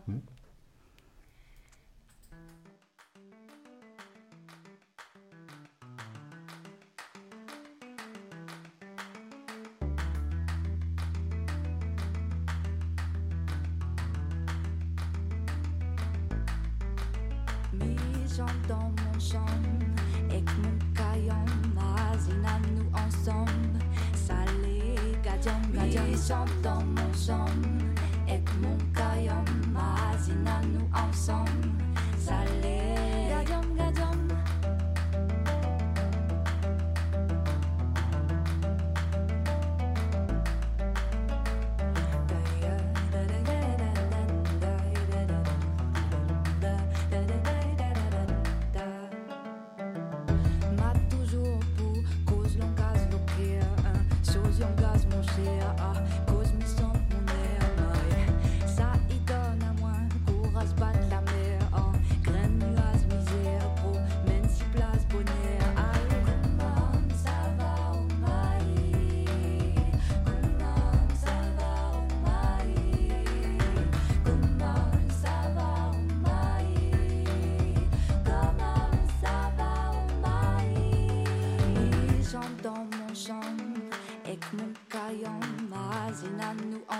dirigeante 25.95 26.49
dans 26.61 26.83
mon 26.83 27.13
chambre. 27.13 27.51
Et 28.27 28.39
mon 28.61 28.77
caillon, 28.93 29.43
ma 29.71 29.95
nous 30.61 30.89
ensemble. 30.93 31.94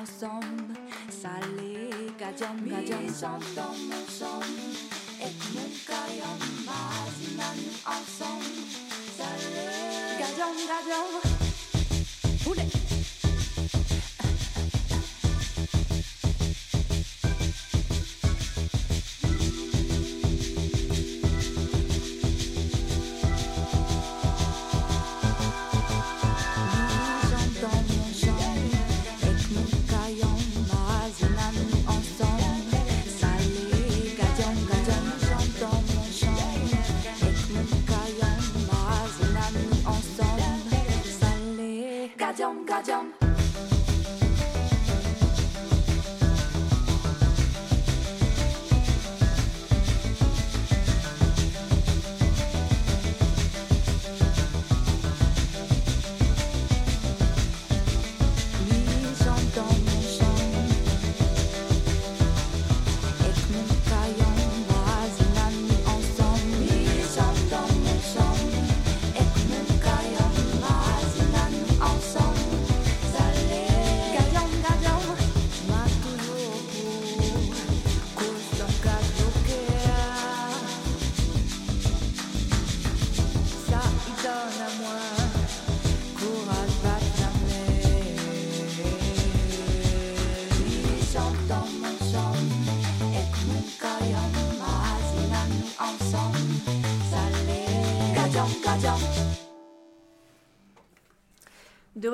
ensemble, 0.06 0.76
salé, 1.10 1.90
kajam, 2.18 2.58
gadion. 2.66 3.00
Mis 3.00 3.10
ensemble, 3.10 3.80
nous 3.90 4.10
sommes, 4.10 4.60
et 5.20 5.32
nous 5.54 5.72
caillons, 5.88 6.38
mais 6.40 7.44
nous 7.58 7.78
ensemble, 7.86 8.44
salé, 9.18 10.20
gadion, 10.20 10.52
gadion. 10.68 11.45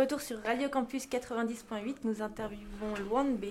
Retour 0.01 0.19
sur 0.19 0.41
Radio 0.41 0.67
Campus 0.67 1.07
90.8, 1.07 1.97
nous 2.05 2.23
interviewons 2.23 2.95
Luan 3.05 3.35
B. 3.35 3.45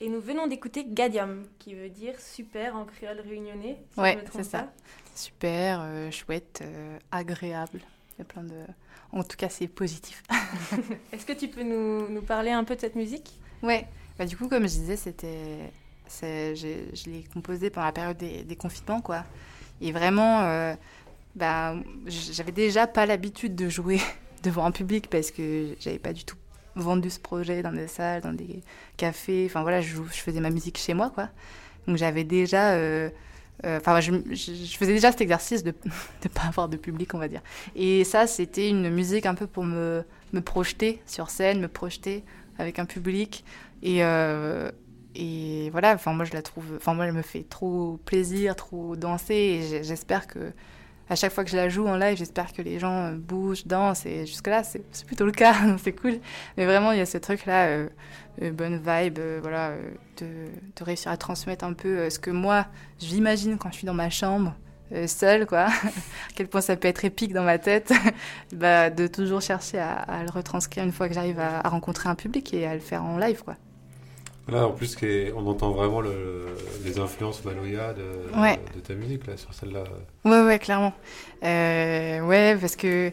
Et 0.00 0.08
nous 0.08 0.20
venons 0.20 0.46
d'écouter 0.46 0.84
Gadiam, 0.86 1.42
qui 1.58 1.74
veut 1.74 1.88
dire 1.88 2.14
super 2.20 2.76
en 2.76 2.84
créole 2.84 3.18
réunionnais. 3.18 3.76
Si 3.92 3.98
ouais, 3.98 4.24
c'est 4.32 4.44
ça. 4.44 4.72
Super, 5.16 5.80
euh, 5.82 6.12
chouette, 6.12 6.60
euh, 6.62 6.96
agréable. 7.10 7.80
Il 8.14 8.18
y 8.20 8.22
a 8.22 8.24
plein 8.24 8.44
de. 8.44 8.54
En 9.10 9.24
tout 9.24 9.36
cas, 9.36 9.48
c'est 9.48 9.66
positif. 9.66 10.22
Est-ce 11.12 11.26
que 11.26 11.32
tu 11.32 11.48
peux 11.48 11.64
nous, 11.64 12.08
nous, 12.08 12.22
parler 12.22 12.52
un 12.52 12.62
peu 12.62 12.76
de 12.76 12.80
cette 12.80 12.94
musique? 12.94 13.32
Ouais. 13.64 13.88
Bah, 14.16 14.26
du 14.26 14.36
coup, 14.36 14.48
comme 14.48 14.62
je 14.62 14.74
disais, 14.74 14.96
c'était. 14.96 15.72
Je 16.08 17.10
l'ai 17.10 17.24
composé 17.34 17.70
pendant 17.70 17.86
la 17.86 17.92
période 17.92 18.16
des, 18.16 18.44
des, 18.44 18.56
confinements, 18.56 19.00
quoi. 19.00 19.24
Et 19.80 19.90
vraiment, 19.90 20.42
euh, 20.42 20.74
bah, 21.34 21.74
j'avais 22.06 22.52
déjà 22.52 22.86
pas 22.86 23.06
l'habitude 23.06 23.56
de 23.56 23.68
jouer 23.68 24.00
devant 24.42 24.64
un 24.64 24.70
public 24.70 25.08
parce 25.10 25.30
que 25.30 25.74
j'avais 25.80 25.98
pas 25.98 26.12
du 26.12 26.24
tout 26.24 26.36
vendu 26.74 27.10
ce 27.10 27.20
projet 27.20 27.62
dans 27.62 27.72
des 27.72 27.88
salles, 27.88 28.22
dans 28.22 28.32
des 28.32 28.62
cafés. 28.96 29.44
Enfin 29.46 29.62
voilà, 29.62 29.80
je, 29.80 29.96
faisais 30.10 30.40
ma 30.40 30.50
musique 30.50 30.78
chez 30.78 30.94
moi, 30.94 31.10
quoi. 31.10 31.28
Donc 31.86 31.96
j'avais 31.96 32.24
déjà. 32.24 32.72
Euh, 32.72 33.10
euh, 33.66 33.78
enfin, 33.78 34.00
je, 34.00 34.12
je, 34.30 34.76
faisais 34.76 34.92
déjà 34.92 35.10
cet 35.10 35.20
exercice 35.20 35.64
de 35.64 35.74
ne 36.24 36.28
pas 36.28 36.42
avoir 36.42 36.68
de 36.68 36.76
public, 36.76 37.14
on 37.14 37.18
va 37.18 37.28
dire. 37.28 37.42
Et 37.74 38.04
ça, 38.04 38.26
c'était 38.26 38.68
une 38.68 38.88
musique 38.90 39.26
un 39.26 39.34
peu 39.34 39.46
pour 39.46 39.64
me, 39.64 40.04
me 40.32 40.40
projeter 40.40 41.02
sur 41.06 41.30
scène, 41.30 41.60
me 41.60 41.68
projeter 41.68 42.24
avec 42.58 42.78
un 42.78 42.84
public. 42.84 43.44
Et, 43.82 44.04
euh, 44.04 44.70
et 45.16 45.70
voilà, 45.70 45.94
enfin, 45.94 46.12
moi, 46.12 46.24
je 46.24 46.32
la 46.32 46.42
trouve. 46.42 46.66
Enfin, 46.76 46.94
moi, 46.94 47.06
elle 47.06 47.12
me 47.12 47.22
fait 47.22 47.42
trop 47.42 47.98
plaisir, 48.04 48.54
trop 48.54 48.94
danser. 48.94 49.34
Et 49.34 49.82
j'espère 49.82 50.28
que 50.28 50.52
à 51.10 51.16
chaque 51.16 51.32
fois 51.32 51.44
que 51.44 51.50
je 51.50 51.56
la 51.56 51.68
joue 51.68 51.86
en 51.86 51.96
live, 51.96 52.16
j'espère 52.16 52.52
que 52.52 52.62
les 52.62 52.78
gens 52.78 53.12
bougent, 53.12 53.66
dansent. 53.66 54.06
Et 54.06 54.26
jusque-là, 54.26 54.62
c'est 54.62 54.82
plutôt 55.06 55.24
le 55.24 55.32
cas, 55.32 55.54
c'est 55.82 55.92
cool. 55.92 56.18
Mais 56.56 56.66
vraiment, 56.66 56.92
il 56.92 56.98
y 56.98 57.00
a 57.00 57.06
ce 57.06 57.18
truc-là, 57.18 57.66
euh, 57.66 57.88
euh, 58.42 58.50
bonne 58.50 58.76
vibe, 58.76 59.18
euh, 59.18 59.38
voilà, 59.40 59.72
de, 60.18 60.26
de, 60.76 60.84
réussir 60.84 61.10
à 61.10 61.16
transmettre 61.16 61.64
un 61.64 61.72
peu 61.72 62.10
ce 62.10 62.18
que 62.18 62.30
moi, 62.30 62.66
j'imagine 62.98 63.58
quand 63.58 63.70
je 63.70 63.76
suis 63.76 63.86
dans 63.86 63.94
ma 63.94 64.10
chambre, 64.10 64.54
seule, 65.06 65.46
quoi. 65.46 65.66
à 65.66 65.70
quel 66.34 66.48
point 66.48 66.60
ça 66.60 66.76
peut 66.76 66.88
être 66.88 67.04
épique 67.04 67.32
dans 67.32 67.44
ma 67.44 67.58
tête. 67.58 67.92
bah, 68.52 68.90
de 68.90 69.06
toujours 69.06 69.40
chercher 69.40 69.78
à, 69.78 69.94
à, 69.94 70.22
le 70.22 70.30
retranscrire 70.30 70.84
une 70.84 70.92
fois 70.92 71.08
que 71.08 71.14
j'arrive 71.14 71.40
à, 71.40 71.60
à 71.60 71.68
rencontrer 71.68 72.08
un 72.08 72.14
public 72.14 72.52
et 72.54 72.66
à 72.66 72.74
le 72.74 72.80
faire 72.80 73.04
en 73.04 73.18
live, 73.18 73.42
quoi. 73.44 73.56
Là, 74.48 74.66
en 74.66 74.70
plus, 74.70 74.96
on 75.36 75.46
entend 75.46 75.72
vraiment 75.72 76.00
le, 76.00 76.46
les 76.84 76.98
influences 76.98 77.44
Maloya 77.44 77.92
de, 77.92 78.40
ouais. 78.40 78.58
de, 78.74 78.80
ta 78.80 78.94
musique, 78.94 79.26
là, 79.26 79.36
sur 79.36 79.52
celle-là. 79.52 79.84
Ouais, 80.24 80.40
ouais, 80.40 80.58
clairement. 80.58 80.94
Euh, 81.44 82.20
ouais, 82.22 82.56
parce 82.58 82.74
que, 82.74 83.12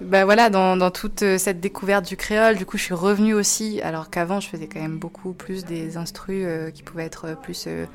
bah 0.00 0.24
voilà, 0.24 0.50
dans, 0.50 0.76
dans, 0.76 0.90
toute 0.90 1.20
cette 1.38 1.60
découverte 1.60 2.06
du 2.06 2.16
créole, 2.16 2.56
du 2.56 2.66
coup, 2.66 2.76
je 2.76 2.82
suis 2.82 2.94
revenue 2.94 3.34
aussi, 3.34 3.80
alors 3.82 4.10
qu'avant, 4.10 4.40
je 4.40 4.48
faisais 4.48 4.66
quand 4.66 4.80
même 4.80 4.98
beaucoup 4.98 5.32
plus 5.32 5.64
des 5.64 5.96
instrus 5.96 6.42
euh, 6.44 6.70
qui 6.70 6.82
pouvaient 6.82 7.04
être 7.04 7.36
plus 7.40 7.66
euh, 7.68 7.86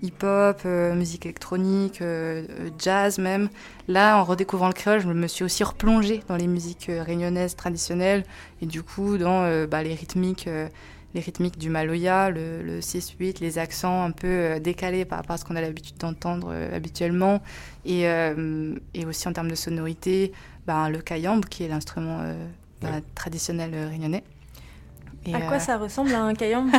hip-hop, 0.00 0.62
euh, 0.64 0.94
musique 0.94 1.26
électronique, 1.26 2.00
euh, 2.00 2.46
jazz 2.78 3.18
même. 3.18 3.50
Là, 3.88 4.18
en 4.18 4.24
redécouvrant 4.24 4.68
le 4.68 4.74
créole, 4.74 5.00
je 5.00 5.08
me 5.08 5.26
suis 5.26 5.44
aussi 5.44 5.64
replongée 5.64 6.22
dans 6.28 6.36
les 6.36 6.46
musiques 6.46 6.86
réunionnaises 6.88 7.56
traditionnelles, 7.56 8.24
et 8.62 8.66
du 8.66 8.82
coup, 8.82 9.18
dans 9.18 9.66
bah, 9.66 9.82
les 9.82 9.94
rythmiques 9.94 10.48
les 11.16 11.22
rythmiques 11.22 11.56
du 11.56 11.70
maloya, 11.70 12.30
le, 12.30 12.62
le 12.62 12.80
6-8, 12.80 13.40
les 13.40 13.58
accents 13.58 14.04
un 14.04 14.10
peu 14.10 14.26
euh, 14.26 14.58
décalés 14.60 15.06
par 15.06 15.18
rapport 15.18 15.34
à 15.34 15.38
ce 15.38 15.46
qu'on 15.46 15.56
a 15.56 15.62
l'habitude 15.62 15.96
d'entendre 15.96 16.48
euh, 16.50 16.76
habituellement, 16.76 17.42
et, 17.86 18.06
euh, 18.06 18.74
et, 18.92 19.06
aussi 19.06 19.26
en 19.26 19.32
termes 19.32 19.50
de 19.50 19.54
sonorité, 19.54 20.32
ben, 20.66 20.90
le 20.90 20.98
kayamb, 20.98 21.40
qui 21.40 21.64
est 21.64 21.68
l'instrument 21.68 22.18
ben, 22.82 22.92
ouais. 22.92 23.02
traditionnel 23.14 23.74
réunionnais. 23.88 24.24
Et 25.24 25.34
à 25.34 25.40
quoi 25.40 25.58
ça 25.58 25.78
ressemble 25.78 26.14
à 26.14 26.22
un 26.22 26.34
kayamb 26.40 26.70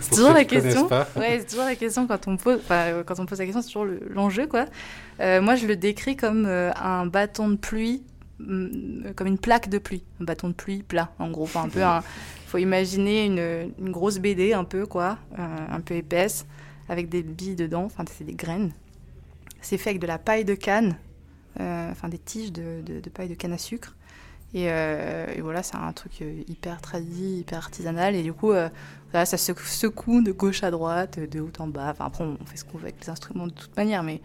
C'est 0.00 0.10
toujours 0.10 0.32
la 0.32 0.44
question. 0.44 0.88
Ouais, 1.16 1.38
c'est 1.38 1.46
toujours 1.46 1.64
la 1.64 1.76
question 1.76 2.06
quand 2.08 2.26
on 2.26 2.36
pose. 2.36 2.60
Quand 2.68 3.20
on 3.20 3.24
pose 3.24 3.38
la 3.38 3.44
question, 3.44 3.62
c'est 3.62 3.68
toujours 3.68 3.86
l'enjeu, 4.10 4.48
quoi. 4.48 4.66
moi, 5.20 5.54
je 5.54 5.66
le 5.66 5.76
décris 5.76 6.16
comme 6.16 6.46
un 6.46 7.06
bâton 7.06 7.48
de 7.48 7.56
pluie 7.56 8.02
comme 8.38 9.26
une 9.26 9.38
plaque 9.38 9.68
de 9.68 9.78
pluie, 9.78 10.04
un 10.20 10.24
bâton 10.24 10.48
de 10.48 10.54
pluie 10.54 10.82
plat, 10.82 11.12
en 11.18 11.30
gros, 11.30 11.44
enfin, 11.44 11.64
un 11.64 11.68
peu 11.68 11.82
un, 11.82 12.02
faut 12.46 12.58
imaginer 12.58 13.24
une, 13.26 13.90
grosse 13.90 14.18
BD 14.18 14.52
un 14.52 14.64
peu 14.64 14.86
quoi, 14.86 15.18
euh, 15.38 15.66
un 15.70 15.80
peu 15.80 15.94
épaisse, 15.94 16.46
avec 16.88 17.08
des 17.08 17.22
billes 17.22 17.56
dedans, 17.56 17.84
enfin 17.84 18.04
c'est 18.10 18.24
des 18.24 18.34
graines. 18.34 18.72
C'est 19.60 19.78
fait 19.78 19.90
avec 19.90 20.00
de 20.00 20.06
la 20.06 20.18
paille 20.18 20.44
de 20.44 20.54
canne, 20.54 20.96
euh, 21.60 21.90
enfin 21.90 22.08
des 22.08 22.18
tiges 22.18 22.52
de, 22.52 23.00
paille 23.12 23.28
de 23.28 23.34
canne 23.34 23.52
à 23.52 23.58
sucre. 23.58 23.96
Et, 24.54 24.70
euh, 24.70 25.26
voilà, 25.40 25.62
c'est 25.62 25.76
un 25.76 25.92
truc 25.92 26.20
hyper 26.20 26.80
tradit, 26.80 27.40
hyper 27.40 27.58
artisanal. 27.58 28.14
Et 28.14 28.22
du 28.22 28.32
coup, 28.32 28.52
voilà, 29.10 29.26
ça 29.26 29.36
se 29.36 29.52
secoue 29.54 30.22
de 30.22 30.30
gauche 30.30 30.62
à 30.62 30.70
droite, 30.70 31.18
de 31.18 31.40
haut 31.40 31.50
en 31.58 31.66
bas. 31.66 31.90
Enfin, 31.90 32.06
après, 32.06 32.24
on 32.24 32.38
fait 32.46 32.56
ce 32.56 32.64
qu'on 32.64 32.78
veut 32.78 32.84
avec 32.84 33.00
les 33.02 33.10
instruments 33.10 33.48
de 33.48 33.52
toute 33.52 33.76
manière, 33.76 34.02
mais 34.02 34.20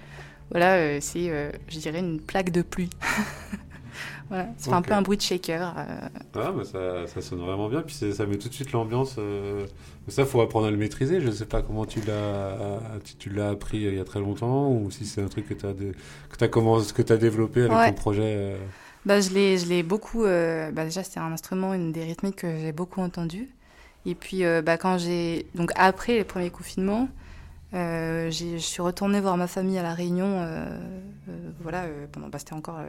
voilà, 0.52 1.02
c'est, 1.02 1.52
je 1.68 1.80
dirais, 1.80 2.00
une 2.00 2.22
plaque 2.22 2.52
de 2.52 2.62
pluie. 2.62 2.92
Voilà, 4.32 4.46
ça 4.56 4.70
okay. 4.70 4.70
fait 4.70 4.76
un 4.76 4.82
peu 4.82 4.94
un 4.94 5.02
bruit 5.02 5.18
de 5.18 5.22
shaker. 5.22 5.76
Euh... 5.78 6.08
Ah, 6.36 6.54
mais 6.56 6.64
ça, 6.64 7.06
ça, 7.06 7.20
sonne 7.20 7.40
vraiment 7.40 7.68
bien, 7.68 7.82
puis 7.82 7.94
ça 7.94 8.26
met 8.26 8.38
tout 8.38 8.48
de 8.48 8.54
suite 8.54 8.72
l'ambiance. 8.72 9.16
Euh... 9.18 9.66
Ça, 10.08 10.26
faut 10.26 10.40
apprendre 10.40 10.68
à 10.68 10.72
le 10.72 10.78
maîtriser. 10.78 11.20
Je 11.20 11.28
ne 11.28 11.32
sais 11.32 11.46
pas 11.46 11.62
comment 11.62 11.84
tu 11.84 12.00
l'as, 12.00 12.80
tu, 13.04 13.16
tu 13.16 13.30
l'as 13.30 13.50
appris 13.50 13.80
il 13.80 13.94
y 13.94 14.00
a 14.00 14.06
très 14.06 14.22
longtemps, 14.22 14.72
ou 14.72 14.90
si 14.90 15.06
c'est 15.06 15.22
un 15.22 15.28
truc 15.28 15.50
que 15.50 15.54
tu 15.54 15.66
as, 15.66 15.74
de... 15.74 15.92
que 16.30 16.46
as, 16.46 16.48
commencé, 16.48 16.94
que 16.94 17.12
as 17.12 17.18
développé 17.18 17.64
avec 17.64 17.74
ouais. 17.74 17.90
ton 17.90 17.96
projet. 17.96 18.24
Euh... 18.24 18.58
Bah, 19.06 19.20
je 19.20 19.32
l'ai, 19.32 19.58
je 19.58 19.66
l'ai 19.66 19.84
beaucoup. 19.84 20.24
Euh, 20.24 20.72
bah, 20.72 20.86
déjà, 20.86 21.04
c'était 21.04 21.20
un 21.20 21.34
instrument, 21.34 21.74
une 21.74 21.92
des 21.92 22.06
rythmiques 22.06 22.38
que 22.38 22.58
j'ai 22.58 22.72
beaucoup 22.72 23.02
entendu. 23.02 23.50
Et 24.06 24.16
puis, 24.16 24.46
euh, 24.46 24.62
bah, 24.62 24.78
quand 24.78 24.98
j'ai 24.98 25.46
donc 25.56 25.72
après 25.76 26.14
les 26.14 26.24
premiers 26.24 26.52
confinements, 26.52 27.10
Euh, 27.74 28.30
je 28.32 28.58
suis 28.58 28.82
retournée 28.82 29.22
voir 29.22 29.38
ma 29.38 29.48
famille 29.48 29.78
à 29.78 29.84
La 29.84 29.94
Réunion. 29.94 30.26
euh, 30.42 30.66
euh, 31.30 31.52
voilà, 31.62 31.86
pendant, 32.12 32.28
bah, 32.28 32.40
c'était 32.40 32.54
encore 32.54 32.80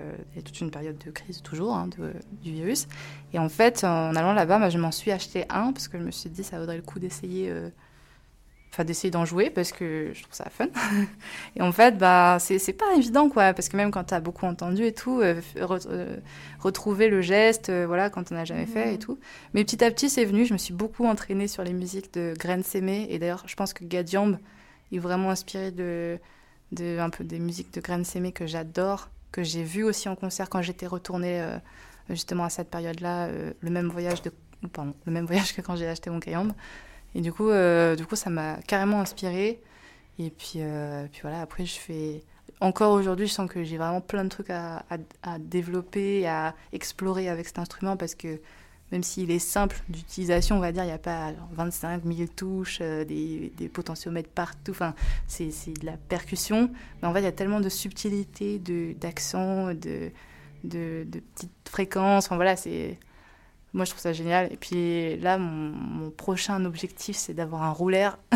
toute 0.45 0.61
une 0.61 0.71
période 0.71 0.99
de 0.99 1.11
crise, 1.11 1.43
toujours, 1.43 1.75
hein, 1.75 1.89
de- 1.99 2.15
du 2.43 2.53
virus. 2.53 2.89
Et 3.33 3.39
en 3.39 3.49
fait, 3.49 3.85
en 3.85 4.15
allant 4.17 4.33
là-bas, 4.33 4.59
bah, 4.59 4.71
je 4.71 4.79
m'en 4.79 4.91
suis 4.93 5.13
acheté 5.13 5.45
un 5.51 5.73
parce 5.73 5.89
que 5.89 5.99
je 5.99 6.05
me 6.05 6.11
suis 6.11 6.31
dit 6.31 6.43
ça 6.45 6.59
vaudrait 6.59 6.77
le 6.77 6.83
coup 6.83 6.99
d'essayer. 6.99 7.53
Enfin, 8.73 8.85
d'essayer 8.85 9.11
d'en 9.11 9.27
jouer 9.27 9.51
parce 9.51 9.71
que 9.71 10.13
je 10.15 10.23
trouve 10.23 10.33
ça 10.35 10.49
fun. 10.49 10.69
et 11.57 11.61
en 11.61 11.73
fait, 11.73 11.99
bah, 11.99 12.39
c'est 12.41 12.73
pas 12.73 12.87
évident, 12.97 13.29
quoi. 13.29 13.53
Parce 13.53 13.69
que 13.69 13.77
même 13.77 13.91
quand 13.91 14.05
t'as 14.05 14.21
beaucoup 14.21 14.47
entendu 14.47 14.85
et 14.87 14.95
tout, 14.95 15.21
re- 15.21 16.19
retrouver 16.59 17.09
le 17.09 17.21
geste, 17.21 17.71
voilà, 17.71 18.09
quand 18.09 18.33
on 18.33 18.35
n'a 18.35 18.47
jamais 18.47 18.65
fait 18.67 18.95
et 18.95 18.99
tout. 18.99 19.19
Mais 19.53 19.63
petit 19.65 19.85
à 19.85 19.91
petit, 19.91 20.09
c'est 20.09 20.25
venu. 20.25 20.47
Je 20.47 20.55
me 20.55 20.59
suis 20.59 20.73
beaucoup 20.73 21.05
entraînée 21.05 21.49
sur 21.49 21.63
les 21.65 21.75
musiques 21.75 22.15
de 22.15 22.33
Gren 22.39 22.63
Semé. 22.63 23.07
Et 23.11 23.19
d'ailleurs, 23.19 23.45
je 23.47 23.55
pense 23.57 23.75
que 23.75 23.85
Gadiamb 23.85 24.39
est 24.97 25.01
vraiment 25.01 25.31
inspiré 25.31 25.71
de, 25.71 26.19
de 26.73 26.99
un 26.99 27.11
peu 27.11 27.25
des 27.25 27.39
musiques 27.39 27.73
de 27.73 27.81
Gren 27.81 28.05
Semé 28.05 28.33
que 28.33 28.47
j'adore, 28.47 29.09
que 29.31 29.43
j'ai 29.43 29.63
vu 29.63 29.85
aussi 29.85 30.09
en 30.09 30.17
concert 30.17 30.49
quand 30.49 30.63
j'étais 30.63 30.87
retournée 30.87 31.41
euh, 31.41 31.57
justement 32.11 32.45
à 32.45 32.51
cette 32.51 32.71
période-là, 32.71 33.27
euh, 33.27 33.53
le 33.61 33.71
même 33.71 33.89
voyage 33.89 34.23
de, 34.23 34.33
pardon, 34.73 34.95
le 35.07 35.13
même 35.13 35.27
voyage 35.33 35.55
que 35.55 35.61
quand 35.61 35.77
j'ai 35.77 35.87
acheté 35.87 36.11
mon 36.11 36.21
Kayamb. 36.21 36.53
Et 37.15 37.21
du 37.21 37.33
coup, 37.33 37.51
euh, 37.51 37.95
du 37.95 38.07
coup, 38.07 38.17
ça 38.17 38.31
m'a 38.31 38.57
carrément 38.67 39.01
inspirée. 39.01 39.61
Et 40.19 40.31
puis, 40.31 40.61
puis 41.11 41.21
voilà, 41.23 41.41
après, 41.41 41.65
je 41.65 41.79
fais. 41.79 42.23
Encore 42.61 42.93
aujourd'hui, 42.93 43.27
je 43.27 43.33
sens 43.33 43.51
que 43.51 43.65
j'ai 43.65 43.77
vraiment 43.77 44.01
plein 44.01 44.25
de 44.25 44.29
trucs 44.29 44.51
à, 44.51 44.85
à 45.23 45.39
développer, 45.39 46.27
à 46.29 46.55
explorer 46.73 47.29
avec 47.29 47.47
cet 47.47 47.59
instrument 47.59 47.97
parce 47.97 48.15
que 48.15 48.39
même 48.93 49.03
s'il 49.03 49.31
est 49.31 49.39
simple 49.41 49.81
d'utilisation, 49.89 50.57
on 50.59 50.61
va 50.61 50.71
dire, 50.71 50.85
il 50.85 50.89
n'y 50.89 50.93
a 50.93 50.99
pas 50.99 51.33
genre, 51.35 51.49
25 51.53 52.03
000 52.05 52.29
touches, 52.37 52.79
euh, 52.83 53.05
des, 53.05 53.53
des 53.57 53.69
potentiomètres 53.69 54.29
partout, 54.29 54.71
enfin, 54.73 54.95
c'est 55.27 55.47
de 55.49 55.87
la 55.87 55.97
percussion. 55.97 56.71
Mais 57.03 57.09
en 57.09 57.13
fait, 57.13 57.21
il 57.21 57.25
y 57.25 57.29
a 57.29 57.33
tellement 57.33 57.61
de 57.61 57.69
subtilité, 57.69 58.59
de- 58.59 58.95
d'accent, 59.01 59.69
de, 59.75 60.11
de, 60.65 61.05
de 61.09 61.21
petites 61.35 61.51
fréquences. 61.69 62.27
Enfin 62.27 62.37
voilà, 62.37 62.55
c'est. 62.57 62.99
Moi, 63.75 63.87
je 63.87 63.91
trouve 63.93 64.03
ça 64.03 64.13
génial. 64.13 64.53
Et 64.53 64.57
puis 64.59 65.17
là, 65.17 65.39
mon, 65.39 65.49
mon 65.71 66.11
prochain 66.11 66.63
objectif, 66.67 67.17
c'est 67.17 67.33
d'avoir 67.33 67.63
un 67.63 67.71
roulaire. 67.71 68.19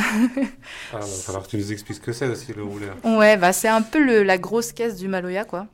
Ah, 0.92 0.94
il 0.94 0.98
va 1.00 1.06
falloir 1.06 1.44
que 1.44 1.50
tu 1.50 1.56
nous 1.58 1.72
expliques 1.72 1.96
ce 1.98 2.02
que 2.02 2.12
c'est 2.12 2.26
aussi 2.28 2.52
le 2.54 2.62
rouleur. 2.64 2.96
Ouais, 3.04 3.36
bah 3.36 3.52
c'est 3.52 3.68
un 3.68 3.82
peu 3.82 4.02
le- 4.02 4.22
la 4.22 4.38
grosse 4.38 4.72
caisse 4.72 4.96
du 4.96 5.08
Maloya, 5.08 5.44
quoi. 5.44 5.66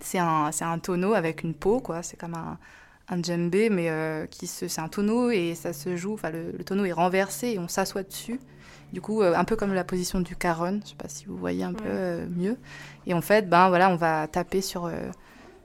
C'est 0.00 0.18
un, 0.18 0.50
un 0.60 0.78
tonneau 0.78 1.14
avec 1.14 1.42
une 1.42 1.54
peau, 1.54 1.80
quoi. 1.80 2.02
C'est 2.04 2.16
comme 2.16 2.34
un, 2.34 2.58
un 3.08 3.22
djembé, 3.22 3.70
mais 3.70 3.90
euh, 3.90 4.26
qui 4.26 4.46
se, 4.46 4.68
c'est 4.68 4.80
un 4.80 4.88
tonneau 4.88 5.30
et 5.30 5.54
ça 5.54 5.72
se 5.72 5.96
joue. 5.96 6.14
Enfin, 6.14 6.30
le, 6.30 6.52
le 6.56 6.64
tonneau 6.64 6.84
est 6.84 6.92
renversé 6.92 7.48
et 7.48 7.58
on 7.58 7.68
s'assoit 7.68 8.02
dessus. 8.02 8.40
Du 8.92 9.00
coup, 9.00 9.22
euh, 9.22 9.34
un 9.34 9.44
peu 9.44 9.56
comme 9.56 9.74
la 9.74 9.84
position 9.84 10.20
du 10.20 10.36
caron. 10.36 10.80
Je 10.84 10.90
sais 10.90 10.96
pas 10.96 11.08
si 11.08 11.26
vous 11.26 11.36
voyez 11.36 11.64
un 11.64 11.72
peu 11.74 11.84
euh, 11.86 12.26
mieux. 12.30 12.56
Et 13.06 13.14
en 13.14 13.20
fait, 13.20 13.48
ben 13.48 13.68
voilà, 13.68 13.90
on 13.90 13.96
va 13.96 14.26
taper 14.28 14.60
sur 14.60 14.90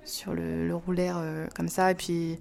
sur 0.03 0.33
le, 0.33 0.67
le 0.67 0.75
roulaire 0.75 1.21
comme 1.55 1.67
ça, 1.67 1.91
et 1.91 1.95
puis 1.95 2.39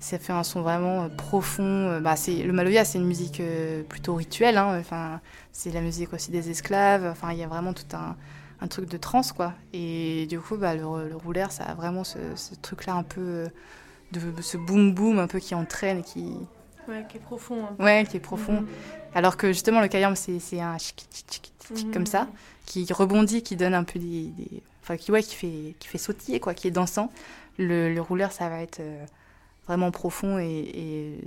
ça 0.00 0.18
fait 0.18 0.32
un 0.32 0.42
son 0.42 0.62
vraiment 0.62 1.08
profond. 1.08 2.00
Bah, 2.00 2.16
c'est 2.16 2.42
le 2.42 2.52
Maloya, 2.52 2.84
c'est 2.84 2.98
une 2.98 3.06
musique 3.06 3.40
plutôt 3.88 4.14
rituelle. 4.14 4.58
hein. 4.58 4.78
Enfin, 4.80 5.20
c'est 5.52 5.70
la 5.70 5.80
musique 5.80 6.12
aussi 6.12 6.30
des 6.30 6.50
esclaves. 6.50 7.06
Enfin, 7.06 7.32
il 7.32 7.38
y 7.38 7.44
a 7.44 7.46
vraiment 7.48 7.72
tout 7.72 7.84
un, 7.96 8.16
un 8.60 8.66
truc 8.66 8.88
de 8.88 8.96
trance, 8.96 9.32
quoi. 9.32 9.54
Et 9.72 10.26
du 10.28 10.40
coup, 10.40 10.56
bah, 10.56 10.74
le, 10.74 10.82
le 11.08 11.16
roulaire, 11.16 11.52
ça 11.52 11.64
a 11.64 11.74
vraiment 11.74 12.04
ce, 12.04 12.18
ce 12.34 12.54
truc-là 12.56 12.94
un 12.94 13.02
peu 13.04 13.46
de 14.12 14.42
ce 14.42 14.56
boom 14.56 14.92
boom 14.94 15.18
un 15.18 15.26
peu 15.26 15.38
qui 15.40 15.54
entraîne 15.54 15.98
et 15.98 16.02
qui, 16.02 16.32
Ouais, 16.88 17.04
qui 17.08 17.16
est 17.16 17.20
profond. 17.20 17.64
hein. 17.64 17.76
ouais, 17.84 18.04
qui 18.08 18.16
est 18.16 18.20
profond. 18.20 18.60
Mhm. 18.62 18.66
Alors 19.14 19.36
que 19.36 19.48
justement, 19.52 19.80
le 19.80 19.88
kayam, 19.88 20.14
c'est 20.16 20.38
c'est 20.38 20.60
un 20.60 20.76
chic, 20.78 21.06
chic, 21.12 21.26
chic, 21.30 21.52
Mhm. 21.86 21.92
comme 21.92 22.06
ça, 22.06 22.28
qui 22.66 22.86
rebondit, 22.92 23.42
qui 23.42 23.56
donne 23.56 23.74
un 23.74 23.84
peu 23.84 23.98
des. 23.98 24.26
des- 24.28 24.62
Enfin, 24.82 24.98
qui, 24.98 25.10
ouais, 25.10 25.22
qui, 25.22 25.34
fait, 25.34 25.74
qui 25.78 25.88
fait 25.88 25.96
sautiller, 25.96 26.40
quoi, 26.40 26.52
qui 26.52 26.68
est 26.68 26.70
dansant. 26.70 27.10
Le, 27.58 27.94
le 27.94 28.00
rouleur, 28.02 28.32
ça 28.32 28.50
va 28.50 28.60
être 28.60 28.80
euh, 28.80 29.02
vraiment 29.66 29.90
profond 29.90 30.38
et, 30.38 30.44
et- 30.44 31.18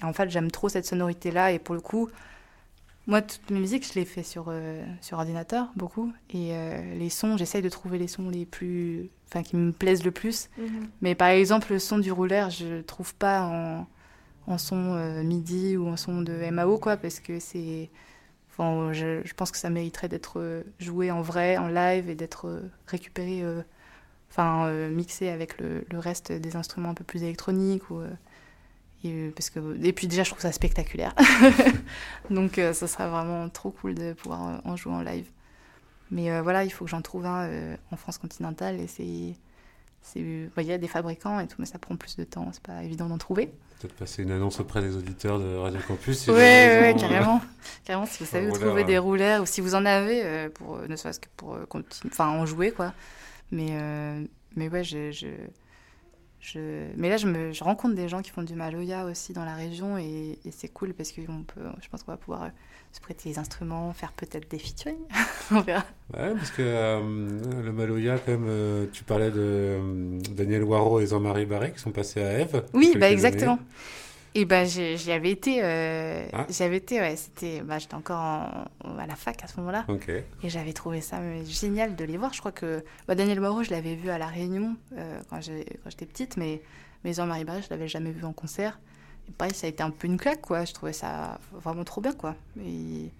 et 0.00 0.04
en 0.04 0.12
fait, 0.12 0.28
j'aime 0.28 0.50
trop 0.50 0.68
cette 0.68 0.86
sonorité-là. 0.86 1.52
Et 1.52 1.60
pour 1.60 1.76
le 1.76 1.80
coup, 1.80 2.08
moi, 3.06 3.22
toutes 3.22 3.50
mes 3.50 3.60
musiques, 3.60 3.86
je 3.86 3.94
les 3.94 4.04
fais 4.04 4.24
sur, 4.24 4.46
euh, 4.48 4.84
sur 5.00 5.18
ordinateur, 5.18 5.68
beaucoup. 5.76 6.12
Et 6.30 6.50
euh, 6.52 6.94
les 6.96 7.08
sons, 7.08 7.36
j'essaye 7.36 7.62
de 7.62 7.68
trouver 7.68 7.98
les 7.98 8.08
sons 8.08 8.28
les 8.28 8.46
plus. 8.46 9.10
Enfin, 9.28 9.42
qui 9.42 9.56
me 9.56 9.72
plaisent 9.72 10.04
le 10.04 10.10
plus. 10.10 10.48
Mhm. 10.58 10.88
Mais 11.02 11.14
par 11.14 11.28
exemple, 11.28 11.72
le 11.72 11.78
son 11.78 11.98
du 11.98 12.10
rouleur, 12.10 12.50
je 12.50 12.66
le 12.66 12.82
trouve 12.82 13.14
pas 13.14 13.42
en, 13.42 13.86
en 14.46 14.58
son 14.58 14.94
euh, 14.94 15.22
MIDI 15.22 15.76
ou 15.76 15.88
en 15.88 15.96
son 15.96 16.22
de 16.22 16.50
MAO, 16.50 16.78
quoi, 16.78 16.96
parce 16.96 17.20
que 17.20 17.38
c'est. 17.38 17.90
Enfin, 18.50 18.92
je, 18.92 19.20
je 19.24 19.34
pense 19.34 19.50
que 19.52 19.58
ça 19.58 19.70
mériterait 19.70 20.08
d'être 20.08 20.64
joué 20.80 21.10
en 21.10 21.20
vrai, 21.20 21.58
en 21.58 21.68
live, 21.68 22.08
et 22.08 22.14
d'être 22.14 22.62
récupéré, 22.86 23.44
enfin, 24.30 24.72
mixé 24.88 25.28
avec 25.28 25.60
le, 25.60 25.84
le 25.90 25.98
reste 25.98 26.32
des 26.32 26.56
instruments 26.56 26.88
un 26.88 26.94
peu 26.94 27.04
plus 27.04 27.22
électroniques. 27.22 27.90
Ou, 27.90 28.00
et, 29.06 29.12
euh, 29.12 29.30
parce 29.34 29.50
que, 29.50 29.60
et 29.82 29.92
puis 29.92 30.06
déjà, 30.06 30.22
je 30.22 30.30
trouve 30.30 30.42
ça 30.42 30.52
spectaculaire. 30.52 31.14
Donc, 32.30 32.58
euh, 32.58 32.72
ça 32.72 32.86
serait 32.86 33.08
vraiment 33.08 33.48
trop 33.48 33.70
cool 33.70 33.94
de 33.94 34.12
pouvoir 34.12 34.48
euh, 34.48 34.56
en 34.64 34.76
jouer 34.76 34.92
en 34.92 35.02
live. 35.02 35.26
Mais 36.10 36.30
euh, 36.30 36.42
voilà, 36.42 36.64
il 36.64 36.70
faut 36.70 36.84
que 36.84 36.90
j'en 36.90 37.02
trouve 37.02 37.26
un 37.26 37.48
euh, 37.48 37.76
en 37.90 37.96
France 37.96 38.18
continentale, 38.18 38.80
et 38.80 38.86
c'est. 38.86 39.34
Il 40.14 40.48
y 40.58 40.72
a 40.72 40.78
des 40.78 40.86
fabricants 40.86 41.40
et 41.40 41.48
tout, 41.48 41.56
mais 41.58 41.66
ça 41.66 41.80
prend 41.80 41.96
plus 41.96 42.14
de 42.14 42.22
temps, 42.22 42.48
c'est 42.52 42.62
pas 42.62 42.84
évident 42.84 43.06
d'en 43.06 43.18
trouver. 43.18 43.46
Peut-être 43.80 43.94
passer 43.94 44.22
une 44.22 44.30
annonce 44.30 44.60
auprès 44.60 44.80
des 44.80 44.94
auditeurs 44.96 45.40
de 45.40 45.56
Radio 45.56 45.80
Campus. 45.84 46.16
si 46.16 46.30
Ouais, 46.30 46.94
carrément. 46.96 47.42
Carrément, 47.84 48.06
si 48.06 48.22
vous 48.22 48.30
savez 48.30 48.46
où 48.46 48.52
rouleur, 48.52 48.66
trouver 48.68 48.82
ouais. 48.82 48.86
des 48.86 48.98
rouleurs 48.98 49.42
ou 49.42 49.46
si 49.46 49.60
vous 49.60 49.74
en 49.74 49.84
avez, 49.84 50.48
pour, 50.50 50.78
ne 50.78 50.94
serait-ce 50.94 51.18
que 51.18 51.26
pour 51.36 51.58
enfin, 52.06 52.28
en 52.28 52.46
jouer, 52.46 52.70
quoi. 52.70 52.92
Mais, 53.50 53.76
mais 54.54 54.68
ouais, 54.68 54.84
je, 54.84 55.10
je, 55.10 55.26
je- 56.52 56.86
Mais 56.96 57.08
là, 57.08 57.16
je, 57.16 57.26
me, 57.26 57.52
je 57.52 57.64
rencontre 57.64 57.94
des 57.94 58.08
gens 58.08 58.22
qui 58.22 58.30
font 58.30 58.42
du 58.42 58.54
maloya 58.54 59.04
aussi 59.06 59.32
dans 59.32 59.44
la 59.44 59.54
région 59.54 59.98
et, 59.98 60.38
et 60.44 60.50
c'est 60.50 60.68
cool 60.68 60.94
parce 60.94 61.10
que 61.12 61.20
on 61.28 61.42
peut, 61.42 61.60
je 61.82 61.88
pense 61.88 62.02
qu'on 62.02 62.12
va 62.12 62.16
pouvoir 62.16 62.44
euh, 62.44 62.48
se 62.92 63.00
prêter 63.00 63.28
les 63.28 63.38
instruments, 63.38 63.92
faire 63.92 64.12
peut-être 64.12 64.50
des 64.50 64.58
featuring. 64.58 64.96
on 65.50 65.60
verra. 65.60 65.84
Ouais, 66.14 66.32
parce 66.34 66.50
que 66.52 66.62
euh, 66.62 67.00
le 67.64 67.72
Maloya, 67.72 68.18
quand 68.18 68.32
même, 68.32 68.46
euh, 68.48 68.86
tu 68.92 69.02
parlais 69.04 69.30
de 69.30 69.40
euh, 69.40 70.18
Daniel 70.36 70.62
Waro 70.62 71.00
et 71.00 71.06
Jean-Marie 71.06 71.46
Barré 71.46 71.72
qui 71.72 71.80
sont 71.80 71.90
passés 71.90 72.22
à 72.22 72.38
Eve. 72.38 72.64
Oui, 72.74 72.92
bah 72.96 73.06
années. 73.06 73.56
Et 74.38 74.44
j'ai- 74.66 74.98
j'y 74.98 75.12
avais 75.12 75.30
été, 75.30 75.60
euh, 75.62 76.26
Ah. 76.34 76.46
j'y 76.50 76.62
avais 76.62 76.76
été, 76.76 77.00
ouais, 77.00 77.16
c'était, 77.16 77.62
bah, 77.62 77.78
j'étais 77.78 77.94
encore 77.94 78.20
en- 78.84 78.98
à 78.98 79.06
la 79.06 79.16
fac 79.16 79.42
à 79.42 79.46
ce 79.46 79.56
moment-là. 79.60 79.84
Et 80.42 80.50
j'avais 80.50 80.74
trouvé 80.74 81.00
ça 81.00 81.20
mais, 81.20 81.42
génial 81.46 81.96
de 81.96 82.04
les 82.04 82.18
voir. 82.18 82.34
Je 82.34 82.40
crois 82.40 82.52
que 82.52 82.84
bah, 83.08 83.14
Daniel 83.14 83.40
Moreau, 83.40 83.62
je 83.62 83.70
l'avais 83.70 83.94
vu 83.94 84.10
à 84.10 84.18
La 84.18 84.26
Réunion 84.26 84.76
euh, 84.96 85.20
quand 85.30 85.40
j'étais 85.40 86.06
petite, 86.06 86.36
mais, 86.36 86.60
mais 87.02 87.14
Jean-Marie 87.14 87.44
Barré, 87.44 87.62
je 87.62 87.68
l'avais 87.70 87.88
jamais 87.88 88.10
vu 88.10 88.24
en 88.24 88.32
concert. 88.34 88.78
Et 89.28 89.32
pareil, 89.32 89.54
ça 89.54 89.66
a 89.66 89.70
été 89.70 89.82
un 89.82 89.90
peu 89.90 90.06
une 90.06 90.18
claque, 90.18 90.42
quoi. 90.42 90.66
Je 90.66 90.74
trouvais 90.74 90.92
ça 90.92 91.40
vraiment 91.52 91.84
trop 91.84 92.00
bien, 92.02 92.12
quoi. 92.12 92.36
Et, 92.62 93.10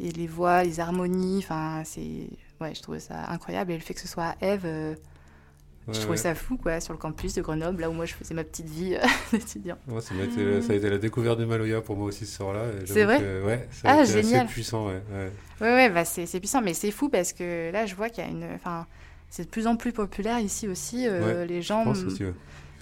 et 0.00 0.10
les 0.12 0.26
voix, 0.26 0.62
les 0.64 0.80
harmonies, 0.80 1.38
enfin, 1.38 1.82
c'est. 1.84 2.28
Ouais, 2.60 2.74
je 2.74 2.82
trouvais 2.82 3.00
ça 3.00 3.28
incroyable. 3.30 3.72
Et 3.72 3.76
le 3.76 3.82
fait 3.82 3.94
que 3.94 4.00
ce 4.00 4.06
soit 4.08 4.34
Eve, 4.42 4.62
euh, 4.66 4.94
Ouais, 5.88 5.94
je 5.94 5.98
trouvais 5.98 6.10
ouais. 6.12 6.16
ça 6.16 6.34
fou, 6.36 6.56
quoi, 6.56 6.78
sur 6.80 6.92
le 6.92 6.98
campus 6.98 7.34
de 7.34 7.42
Grenoble, 7.42 7.80
là 7.80 7.90
où 7.90 7.92
moi 7.92 8.04
je 8.06 8.14
faisais 8.14 8.34
ma 8.34 8.44
petite 8.44 8.68
vie 8.68 8.94
euh, 8.94 9.04
d'étudiant. 9.32 9.76
Ouais, 9.88 10.00
ça, 10.00 10.14
m'a 10.14 10.22
été, 10.24 10.62
ça 10.62 10.72
a 10.72 10.76
été 10.76 10.88
la 10.88 10.98
découverte 10.98 11.40
du 11.40 11.46
Maloya 11.46 11.80
pour 11.80 11.96
moi 11.96 12.06
aussi 12.06 12.24
ce 12.24 12.36
soir-là. 12.36 12.66
C'est 12.86 13.04
vrai 13.04 13.18
que, 13.18 13.44
Ouais, 13.44 13.68
ça 13.72 13.88
a 13.90 13.96
Ah, 13.98 14.02
été 14.04 14.12
génial. 14.22 14.44
assez 14.44 14.52
puissant, 14.52 14.86
ouais. 14.86 15.02
ouais. 15.12 15.30
Ouais, 15.60 15.74
ouais, 15.74 15.90
bah 15.90 16.04
c'est 16.04 16.26
c'est 16.26 16.38
puissant, 16.40 16.60
mais 16.62 16.74
c'est 16.74 16.90
fou 16.92 17.08
parce 17.08 17.32
que 17.32 17.72
là, 17.72 17.86
je 17.86 17.94
vois 17.96 18.08
qu'il 18.10 18.22
y 18.24 18.26
a 18.26 18.30
une. 18.30 18.44
Enfin, 18.54 18.86
c'est 19.28 19.44
de 19.44 19.48
plus 19.48 19.66
en 19.66 19.76
plus 19.76 19.92
populaire 19.92 20.38
ici 20.38 20.68
aussi. 20.68 21.06
euh, 21.08 21.40
Ouais, 21.40 21.46
les 21.46 21.62
Je 21.62 21.66
gens. 21.68 21.82
pense 21.84 22.00
m- 22.00 22.06
aussi, 22.08 22.24
ouais. 22.26 22.34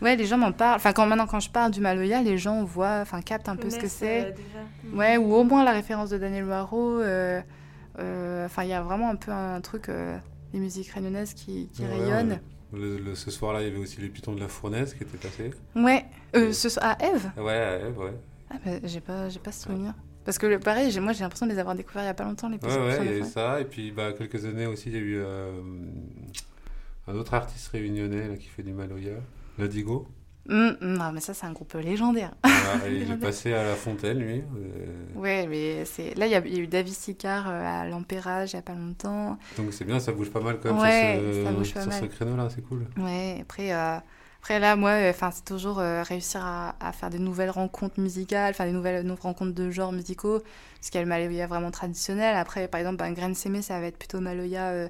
Ouais, 0.02 0.16
les 0.16 0.24
gens 0.26 0.38
m'en 0.38 0.52
parlent. 0.52 0.76
Enfin, 0.76 0.92
quand, 0.92 1.06
maintenant, 1.06 1.26
quand 1.26 1.40
je 1.40 1.50
parle 1.50 1.72
du 1.72 1.80
Maloya, 1.80 2.22
les 2.22 2.36
gens 2.38 2.64
voient, 2.64 3.00
enfin, 3.02 3.20
captent 3.22 3.48
un 3.50 3.56
peu 3.56 3.68
ce 3.70 3.78
que 3.78 3.88
c'est. 3.88 4.26
euh, 4.26 4.30
déjà. 4.30 4.96
Ouais, 4.96 5.16
ou 5.18 5.34
au 5.34 5.44
moins 5.44 5.62
la 5.64 5.72
référence 5.72 6.08
de 6.10 6.18
Daniel 6.18 6.44
Waro. 6.44 7.00
euh, 7.00 7.40
euh, 7.98 8.46
Enfin, 8.46 8.62
il 8.64 8.70
y 8.70 8.72
a 8.74 8.82
vraiment 8.82 9.10
un 9.10 9.16
peu 9.16 9.30
un 9.30 9.60
truc, 9.60 9.88
euh, 9.88 10.16
des 10.52 10.58
musiques 10.58 10.88
réunionnaises 10.90 11.34
qui, 11.34 11.68
qui 11.72 11.82
Ouais, 11.82 11.88
rayonnent. 11.98 12.40
Ouais. 12.72 12.78
Le- 12.78 12.98
le- 12.98 13.14
ce 13.14 13.30
soir-là, 13.30 13.62
il 13.62 13.68
y 13.68 13.70
avait 13.70 13.78
aussi 13.78 14.00
les 14.00 14.08
pitons 14.08 14.32
de 14.34 14.40
la 14.40 14.48
fournaise 14.48 14.94
qui 14.94 15.02
étaient 15.04 15.16
passés. 15.18 15.50
Ouais, 15.76 16.04
euh, 16.36 16.52
ce 16.52 16.68
soir- 16.68 16.84
à 16.98 17.04
Eve 17.04 17.30
Ouais, 17.36 17.52
à 17.52 17.78
Eve, 17.88 17.98
ouais. 17.98 18.14
Ah, 18.50 18.56
bah, 18.64 18.72
j'ai 18.84 19.00
pas, 19.00 19.28
j'ai 19.28 19.38
pas 19.38 19.52
ce 19.52 19.64
souvenir. 19.64 19.94
Parce 20.24 20.38
que 20.38 20.46
le- 20.46 20.58
pareil, 20.60 20.96
moi 21.00 21.12
j'ai 21.12 21.20
l'impression 21.24 21.46
de 21.46 21.52
les 21.52 21.58
avoir 21.58 21.74
découverts 21.74 22.02
il 22.02 22.06
y 22.06 22.10
a 22.10 22.14
pas 22.14 22.24
longtemps, 22.24 22.48
les 22.48 22.54
Ouais, 22.56 22.60
petits 22.60 22.76
ouais, 22.78 22.94
sur 22.94 23.04
il 23.04 23.10
y 23.10 23.14
avait 23.14 23.24
ça. 23.24 23.60
Et 23.60 23.64
puis, 23.64 23.90
bah, 23.90 24.12
quelques 24.12 24.44
années 24.44 24.66
aussi, 24.66 24.88
il 24.90 24.94
y 24.94 24.98
a 24.98 25.00
eu 25.00 25.16
euh, 25.18 25.50
un 27.08 27.14
autre 27.14 27.34
artiste 27.34 27.68
réunionnais 27.68 28.28
là, 28.28 28.36
qui 28.36 28.46
fait 28.48 28.62
du 28.62 28.72
Maloya, 28.72 29.14
Ladigo. 29.58 30.06
Hum, 30.48 30.76
hum, 30.80 30.96
non, 30.96 31.12
mais 31.12 31.20
ça, 31.20 31.34
c'est 31.34 31.46
un 31.46 31.52
groupe 31.52 31.74
légendaire. 31.74 32.32
Et 32.86 32.96
il 32.96 33.02
est 33.12 33.16
passé 33.16 33.52
à 33.52 33.62
la 33.62 33.74
fontaine, 33.76 34.18
lui. 34.18 34.38
euh, 34.56 34.86
Ouais, 35.14 35.46
mais 35.46 35.84
c'est 35.84 36.14
là 36.16 36.26
il 36.26 36.32
y, 36.32 36.34
a 36.34 36.44
eu 36.44 36.66
David 36.66 36.94
Sicard 36.94 37.48
euh, 37.48 37.82
à 37.82 37.86
l'Empérage 37.86 38.52
il 38.52 38.56
y 38.56 38.58
a 38.58 38.62
pas 38.62 38.74
longtemps. 38.74 39.38
Donc 39.58 39.72
c'est 39.72 39.84
bien, 39.84 40.00
ça 40.00 40.12
bouge 40.12 40.30
pas 40.30 40.40
mal 40.40 40.58
quand 40.60 40.72
même 40.72 40.82
Ouais, 40.82 41.20
sur 41.34 41.44
ça 41.44 41.50
ce, 41.50 41.54
bouge 41.56 41.74
pas 41.74 41.82
sur 41.82 41.92
ce 41.92 42.04
créneau-là, 42.06 42.48
c'est 42.52 42.62
cool. 42.62 42.86
Ouais, 42.96 43.38
après 43.42 43.72
euh, 43.72 43.98
Après 44.40 44.58
là, 44.58 44.74
moi, 44.76 44.92
enfin, 45.10 45.30
c'est 45.30 45.44
toujours 45.44 45.76
réussir 45.76 46.40
à, 46.44 46.74
à, 46.80 46.92
faire 46.92 47.10
des 47.10 47.18
nouvelles 47.18 47.50
rencontres 47.50 48.00
musicales, 48.00 48.50
enfin 48.50 48.64
des 48.64 48.72
nouvelles, 48.72 49.02
nouvelles 49.04 49.22
rencontres 49.22 49.54
de 49.54 49.70
genres 49.70 49.92
musicaux, 49.92 50.40
parce 50.76 50.88
qu'il 50.90 50.98
y 50.98 51.02
a 51.02 51.04
le 51.04 51.08
Maloya 51.08 51.46
vraiment 51.46 51.70
traditionnel. 51.70 52.34
Après, 52.36 52.66
par 52.66 52.80
exemple, 52.80 52.96
ben, 52.96 53.12
Grain 53.12 53.34
Sémé, 53.34 53.60
ça 53.62 53.78
va 53.78 53.86
être 53.86 53.98
plutôt 53.98 54.20
Maloya 54.20 54.88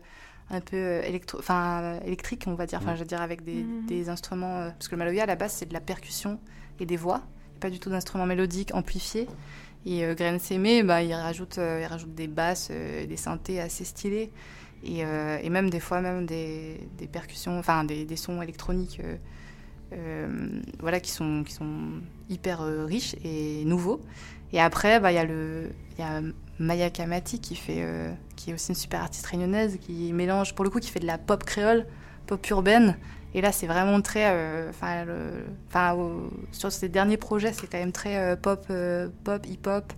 un 0.50 0.60
peu 0.60 1.00
électro, 1.04 1.38
enfin 1.38 2.00
électrique, 2.04 2.44
on 2.46 2.54
va 2.54 2.66
dire, 2.66 2.80
enfin, 2.82 2.94
je 2.94 3.00
veux 3.00 3.06
dire 3.06 3.22
avec 3.22 3.44
des, 3.44 3.62
mhm. 3.62 3.86
des 3.86 4.08
instruments, 4.08 4.70
parce 4.72 4.88
que 4.88 4.94
le 4.94 4.98
Maloya 4.98 5.22
à 5.22 5.26
la 5.26 5.36
base 5.36 5.52
c'est 5.52 5.66
de 5.66 5.72
la 5.72 5.80
percussion 5.80 6.40
et 6.80 6.86
des 6.86 6.96
voix, 6.96 7.22
pas 7.60 7.70
du 7.70 7.78
tout 7.78 7.90
d'instruments 7.90 8.26
mélodiques 8.26 8.74
amplifiés. 8.74 9.28
Et 9.86 10.04
euh, 10.04 10.14
Grain 10.14 10.38
Sémé, 10.38 10.82
bah, 10.82 11.02
il, 11.02 11.14
rajoute, 11.14 11.56
il 11.58 11.86
rajoute 11.86 12.14
des 12.14 12.26
basses, 12.26 12.70
des 12.70 13.16
synthés 13.16 13.60
assez 13.60 13.84
stylés. 13.84 14.30
Et, 14.82 15.04
euh, 15.04 15.38
et, 15.42 15.50
même 15.50 15.68
des 15.68 15.80
fois 15.80 16.00
même 16.00 16.24
des, 16.24 16.80
des 16.96 17.06
percussions, 17.06 17.58
enfin 17.58 17.84
des, 17.84 18.04
des, 18.06 18.16
sons 18.16 18.40
électroniques 18.40 19.00
euh, 19.04 19.16
euh, 19.92 20.60
voilà, 20.78 21.00
qui, 21.00 21.10
sont, 21.10 21.44
qui 21.44 21.52
sont 21.52 22.00
hyper 22.30 22.60
riches 22.86 23.14
et 23.22 23.64
nouveaux. 23.64 24.00
Et 24.52 24.60
après, 24.60 24.98
bah, 24.98 25.12
il 25.12 25.16
y 25.16 25.18
a, 25.18 25.24
le, 25.24 25.70
y 25.98 26.02
a 26.02 26.22
Maya 26.58 26.90
Kamati 26.90 27.40
qui, 27.40 27.56
fait, 27.56 27.84
qui 28.40 28.50
est 28.50 28.54
aussi 28.54 28.70
une 28.70 28.74
super 28.74 29.02
artiste 29.02 29.26
réunionnaise, 29.26 29.78
qui 29.80 30.12
mélange, 30.12 30.54
pour 30.54 30.64
le 30.64 30.70
coup, 30.70 30.80
qui 30.80 30.90
fait 30.90 31.00
de 31.00 31.06
la 31.06 31.18
pop 31.18 31.44
créole, 31.44 31.86
pop 32.26 32.48
urbaine. 32.48 32.96
Et 33.34 33.40
là, 33.40 33.52
c'est 33.52 33.66
vraiment 33.66 34.00
très. 34.00 34.68
Enfin, 34.70 35.06
sur 36.50 36.72
ces 36.72 36.88
derniers 36.88 37.16
projets, 37.16 37.52
c'est 37.52 37.68
quand 37.68 37.78
même 37.78 37.92
très 37.92 38.36
pop, 38.36 38.66
pop 39.22 39.46
hip-hop, 39.46 39.92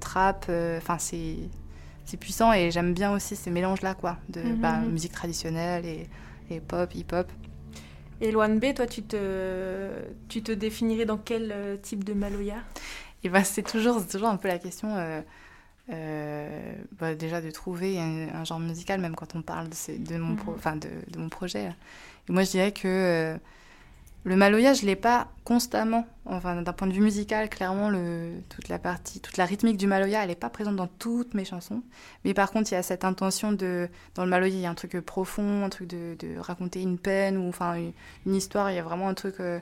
trap. 0.00 0.46
Enfin, 0.78 0.98
c'est 0.98 1.36
c'est 2.08 2.16
puissant 2.16 2.54
et 2.54 2.70
j'aime 2.70 2.94
bien 2.94 3.12
aussi 3.12 3.36
ces 3.36 3.50
mélanges-là, 3.50 3.94
quoi, 3.94 4.16
de 4.30 4.40
mhm, 4.40 4.56
bah, 4.56 4.78
mhm. 4.78 4.92
musique 4.92 5.12
traditionnelle 5.12 5.84
et, 5.84 6.08
et 6.48 6.58
pop, 6.58 6.94
hip-hop. 6.94 7.30
Et 8.22 8.32
Loan 8.32 8.56
B, 8.56 8.72
toi, 8.74 8.86
tu 8.86 9.02
te, 9.02 9.90
tu 10.28 10.42
te 10.42 10.50
définirais 10.50 11.04
dans 11.04 11.18
quel 11.18 11.52
euh, 11.52 11.76
type 11.76 12.04
de 12.04 12.14
Maloya? 12.14 12.56
Et 13.22 13.28
bah, 13.28 13.44
c'est 13.44 13.62
toujours, 13.62 14.06
toujours 14.06 14.28
un 14.28 14.38
peu 14.38 14.48
la 14.48 14.58
question, 14.58 14.88
euh, 15.90 16.48
euh, 16.48 16.74
bah, 16.98 17.14
déjà 17.14 17.40
de 17.40 17.50
trouver 17.50 17.98
un, 17.98 18.44
genre 18.44 18.60
musical, 18.60 19.00
même 19.00 19.14
quand 19.14 19.34
on 19.34 19.42
parle 19.42 19.68
de, 19.68 19.96
de 19.98 20.18
mon, 20.18 20.32
mhm. 20.32 20.78
de, 20.80 20.88
de, 21.12 21.18
mon 21.18 21.28
projet. 21.28 21.72
Et 22.28 22.32
moi, 22.32 22.42
je 22.42 22.50
dirais 22.50 22.72
que 22.72 23.38
le 24.24 24.36
maloya, 24.36 24.74
je 24.74 24.84
l'ai 24.84 24.96
pas 24.96 25.28
constamment. 25.44 26.06
Enfin, 26.26 26.60
d'un 26.60 26.72
point 26.72 26.86
de 26.86 26.92
vue 26.92 27.00
musical, 27.00 27.48
clairement, 27.48 27.88
le, 27.88 28.32
toute 28.50 28.68
la 28.68 28.78
partie, 28.78 29.20
toute 29.20 29.38
la 29.38 29.46
rythmique 29.46 29.78
du 29.78 29.86
maloya, 29.86 30.22
elle 30.22 30.28
n'est 30.28 30.34
pas 30.34 30.50
présente 30.50 30.76
dans 30.76 30.86
toutes 30.86 31.34
mes 31.34 31.44
chansons. 31.44 31.82
Mais 32.24 32.34
par 32.34 32.50
contre, 32.50 32.70
il 32.70 32.74
y 32.74 32.78
a 32.78 32.82
cette 32.82 33.04
intention 33.04 33.52
de, 33.52 33.88
dans 34.14 34.24
le 34.24 34.30
maloya, 34.30 34.54
il 34.54 34.60
y 34.60 34.66
a 34.66 34.70
un 34.70 34.74
truc 34.74 35.00
profond, 35.00 35.64
un 35.64 35.70
truc 35.70 35.88
de, 35.88 36.16
de 36.18 36.38
raconter 36.38 36.82
une 36.82 36.98
peine 36.98 37.38
ou 37.38 37.48
enfin 37.48 37.76
une, 38.26 38.34
histoire. 38.34 38.70
Il 38.70 38.74
y 38.74 38.78
a 38.78 38.82
vraiment 38.82 39.08
un 39.08 39.14
truc. 39.14 39.36
Euh, 39.40 39.60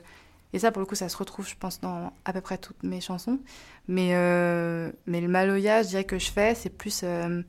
et 0.57 0.59
ça, 0.59 0.71
pour 0.71 0.79
le 0.81 0.85
coup, 0.85 0.95
ça 0.95 1.09
se 1.09 1.17
retrouve, 1.17 1.47
je 1.47 1.55
pense, 1.55 1.79
dans 1.79 2.11
à 2.25 2.33
peu 2.33 2.41
près 2.41 2.57
toutes 2.57 2.81
mes 2.83 3.01
chansons. 3.01 3.39
Mais, 3.87 4.09
euh, 4.13 4.91
mais 5.05 5.21
le 5.21 5.27
maloya, 5.27 5.83
je 5.83 5.89
dirais 5.89 6.03
que 6.03 6.19
je 6.19 6.31
fais, 6.31 6.55
c'est 6.55 6.69
plus 6.69 7.01
euh, 7.03 7.41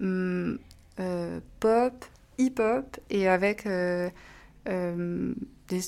mm, 0.00 0.58
pop, 1.60 2.04
hip-hop 2.38 2.98
et 3.08 3.28
avec 3.28 3.66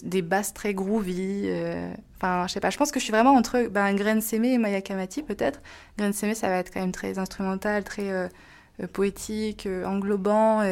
des, 0.03 0.23
basses 0.23 0.55
très 0.55 0.75
groovy. 0.75 1.45
Euh, 1.47 1.93
enfin, 2.17 2.47
je 2.47 2.53
sais 2.53 2.61
pas, 2.61 2.71
je 2.71 2.79
pense 2.79 2.93
que 2.93 3.01
je 3.01 3.05
suis 3.05 3.13
vraiment 3.13 3.35
entre 3.35 3.69
ben, 3.69 3.95
Grain 3.95 4.21
et 4.21 4.59
Maya 4.59 4.81
Kamati, 4.81 5.23
peut-être. 5.23 5.61
Grain 5.99 6.13
Sémé, 6.13 6.35
ça 6.35 6.49
va 6.49 6.57
être 6.59 6.73
quand 6.73 6.81
même 6.81 6.93
très 6.93 7.19
instrumental, 7.19 7.85
très 7.85 8.11
euh, 8.11 8.29
euh, 8.81 8.87
poétique, 8.87 9.69
englobant. 9.85 10.63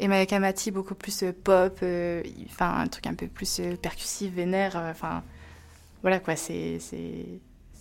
Et 0.00 0.08
Maya 0.08 0.26
Kamati, 0.26 0.70
beaucoup 0.70 0.94
plus 0.94 1.24
pop, 1.44 1.84
enfin, 2.46 2.80
un 2.80 2.86
truc 2.88 3.06
un 3.06 3.14
peu 3.14 3.28
plus 3.28 3.60
percussif, 3.80 4.32
vénère. 4.32 4.76
Enfin, 4.76 5.22
voilà 6.02 6.18
quoi, 6.18 6.36
c'est 6.36 6.78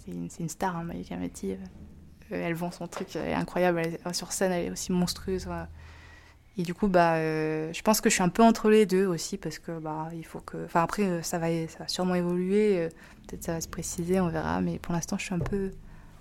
une, 0.07 0.29
une, 0.39 0.49
star, 0.49 0.77
hein, 0.77 0.83
Maya 0.83 1.03
Kamati. 1.03 1.55
elle 2.29 2.53
vend 2.53 2.71
son 2.71 2.87
truc, 2.87 3.15
elle 3.15 3.29
est 3.29 3.33
incroyable. 3.33 3.81
sur 4.11 4.31
scène, 4.31 4.51
elle 4.51 4.65
est 4.65 4.71
aussi 4.71 4.91
monstrueuse. 4.91 5.47
Et 6.59 6.63
du 6.63 6.73
coup, 6.73 6.89
bah, 6.89 7.15
euh, 7.15 7.71
je 7.71 7.81
pense 7.81 8.01
que 8.01 8.09
je 8.09 8.15
suis 8.15 8.23
un 8.23 8.27
peu 8.27 8.43
entre 8.43 8.69
les 8.69 8.85
deux 8.85 9.05
aussi 9.05 9.37
parce 9.37 9.59
que 9.59 9.79
bah, 9.79 10.09
il 10.13 10.25
faut 10.25 10.41
que. 10.41 10.65
Enfin, 10.65 10.83
après, 10.83 11.03
euh, 11.03 11.21
ça 11.21 11.39
va, 11.39 11.47
ça 11.69 11.79
va 11.79 11.87
sûrement 11.87 12.15
évoluer. 12.15 12.79
Euh, 12.79 12.89
peut-être 13.27 13.45
ça 13.45 13.53
va 13.53 13.61
se 13.61 13.69
préciser, 13.69 14.19
on 14.19 14.27
verra. 14.27 14.59
Mais 14.59 14.77
pour 14.77 14.93
l'instant, 14.93 15.17
je 15.17 15.23
suis 15.23 15.33
un 15.33 15.39
peu. 15.39 15.71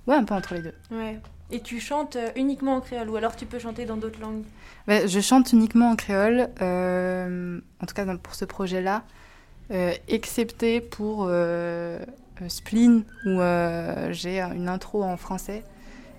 Ouais, 0.08 0.16
un 0.16 0.24
peu 0.24 0.34
entre 0.34 0.54
les 0.54 0.62
deux. 0.62 0.74
Ouais. 0.90 1.20
Et 1.50 1.60
tu 1.60 1.78
chantes 1.78 2.18
uniquement 2.34 2.74
en 2.74 2.80
créole 2.80 3.08
ou 3.08 3.16
alors 3.16 3.36
tu 3.36 3.46
peux 3.46 3.58
chanter 3.58 3.84
dans 3.84 3.96
d'autres 3.96 4.20
langues? 4.20 4.42
Bah, 4.86 5.06
Je 5.06 5.20
chante 5.20 5.52
uniquement 5.52 5.90
en 5.90 5.96
créole, 5.96 6.48
en 6.60 7.86
tout 7.86 7.94
cas 7.94 8.04
pour 8.16 8.34
ce 8.34 8.44
projet-là, 8.44 9.04
excepté 10.08 10.80
pour 10.80 11.30
Spleen 12.48 13.04
où 13.24 13.40
j'ai 14.10 14.40
une 14.40 14.68
intro 14.68 15.04
en 15.04 15.16
français 15.16 15.62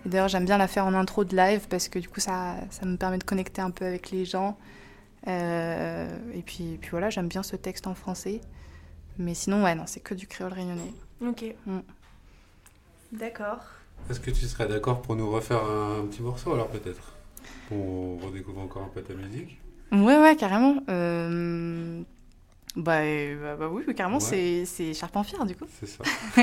d'ailleurs, 0.06 0.28
j'aime 0.28 0.46
bien 0.46 0.58
la 0.58 0.68
faire 0.68 0.86
en 0.86 0.94
intro 0.94 1.24
de 1.24 1.36
live 1.36 1.68
parce 1.70 1.88
que 1.90 2.00
du 2.00 2.08
coup, 2.10 2.20
ça, 2.20 2.56
ça 2.70 2.86
me 2.86 2.98
permet 2.98 3.18
de 3.18 3.24
connecter 3.24 3.62
un 3.62 3.72
peu 3.72 3.86
avec 3.86 4.12
les 4.12 4.26
gens. 4.26 4.58
Euh, 5.28 6.08
et 6.34 6.42
puis, 6.42 6.78
puis 6.80 6.90
voilà, 6.92 7.10
j'aime 7.10 7.28
bien 7.28 7.44
ce 7.44 7.56
texte 7.56 7.88
en 7.88 7.96
français. 7.96 8.42
Mais 9.18 9.34
sinon, 9.34 9.64
ouais, 9.64 9.76
non, 9.76 9.84
c'est 9.86 10.00
que 10.00 10.14
du 10.14 10.28
créole 10.28 10.54
réunionnais. 10.54 10.94
Ok. 11.22 11.44
Mm. 11.66 11.80
D'accord. 13.12 13.60
Est-ce 14.10 14.20
que 14.20 14.32
tu 14.32 14.46
serais 14.46 14.68
d'accord 14.68 15.02
pour 15.02 15.16
nous 15.16 15.30
refaire 15.30 15.64
un, 15.64 16.06
petit 16.06 16.22
morceau 16.22 16.54
alors 16.54 16.68
peut-être? 16.68 17.14
Pour 17.68 18.22
redécouvrir 18.24 18.64
encore 18.64 18.84
un 18.84 18.90
peu 18.90 19.02
ta 19.02 19.14
musique? 19.14 19.60
Ouais, 19.92 20.18
ouais, 20.18 20.36
carrément. 20.36 20.78
Euh, 20.90 22.02
bah, 22.76 23.02
bah, 23.42 23.56
bah, 23.56 23.70
oui, 23.72 23.84
carrément, 23.96 24.20
c'est 24.20 24.94
Charpentier 24.94 25.38
du 25.46 25.56
coup. 25.56 25.66
C'est 25.80 25.88
ça. 25.88 26.04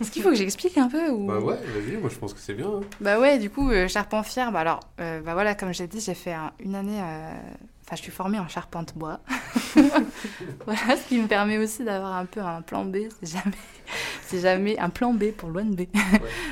Est-ce 0.00 0.10
qu'il 0.10 0.22
faut 0.22 0.30
que 0.30 0.36
j'explique 0.36 0.76
un 0.78 0.88
peu 0.88 1.10
ou... 1.10 1.26
Bah 1.26 1.38
ouais, 1.38 1.56
vas-y, 1.56 1.96
moi 1.96 2.10
je 2.10 2.16
pense 2.16 2.32
que 2.32 2.40
c'est 2.40 2.54
bien. 2.54 2.68
Hein. 2.68 2.80
Bah 3.00 3.18
ouais, 3.18 3.38
du 3.38 3.50
coup, 3.50 3.70
euh, 3.70 3.86
Charpentier, 3.88 4.44
bah 4.52 4.60
alors, 4.60 4.80
euh, 5.00 5.20
bah 5.20 5.34
voilà, 5.34 5.54
comme 5.54 5.72
j'ai 5.74 5.86
dit, 5.86 6.00
j'ai 6.00 6.14
fait 6.14 6.34
une 6.60 6.74
année. 6.74 7.00
Euh, 7.86 7.92
enfin, 7.92 7.96
je 7.96 8.02
suis 8.02 8.12
formée 8.12 8.38
en 8.38 8.48
charpente 8.48 8.96
bois. 8.96 9.20
voilà, 10.64 10.96
ce 10.96 11.08
qui 11.08 11.20
me 11.20 11.26
permet 11.26 11.58
aussi 11.58 11.84
d'avoir 11.84 12.14
un 12.16 12.26
peu 12.26 12.40
un 12.40 12.62
plan 12.62 12.84
B, 12.84 12.96
si 13.22 13.32
jamais, 13.32 13.56
si 14.26 14.40
jamais 14.40 14.78
un 14.78 14.90
plan 14.90 15.12
B 15.12 15.30
pour 15.32 15.50
loin 15.50 15.64
B. 15.64 15.82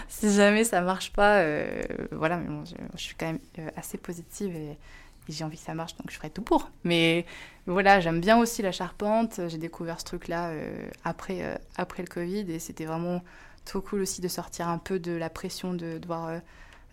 si 0.09 0.33
jamais 0.33 0.65
ça 0.65 0.81
marche 0.81 1.13
pas, 1.13 1.45
voilà, 2.13 2.37
mais 2.37 2.49
bon, 2.49 2.65
je, 2.65 2.75
je, 2.97 3.03
suis 3.03 3.15
quand 3.17 3.27
même 3.27 3.71
assez 3.77 3.99
positive 3.99 4.55
et 4.55 4.79
j'ai 5.29 5.45
envie 5.45 5.57
que 5.57 5.63
ça 5.65 5.75
marche, 5.75 5.97
donc 5.97 6.11
je 6.11 6.17
ferai 6.17 6.31
tout 6.31 6.43
pour. 6.43 6.71
Mais 6.85 7.25
voilà, 7.67 8.01
j'aime 8.01 8.21
bien 8.21 8.39
aussi 8.39 8.63
la 8.63 8.73
charpente. 8.73 9.41
J'ai 9.49 9.59
découvert 9.59 10.01
ce 10.01 10.05
truc-là 10.05 10.49
euh, 10.49 10.89
après, 11.05 11.43
euh, 11.43 11.55
après 11.77 12.03
le 12.03 12.09
Covid 12.09 12.51
et 12.51 12.59
c'était 12.59 12.85
vraiment 12.85 13.23
trop 13.65 13.81
cool 13.81 14.03
aussi 14.03 14.21
de 14.21 14.29
sortir 14.29 14.69
un 14.69 14.79
peu 14.79 14.99
de 14.99 15.13
la 15.13 15.31
pression 15.31 15.73
de 15.73 15.99
devoir 15.99 16.29
euh, 16.29 16.39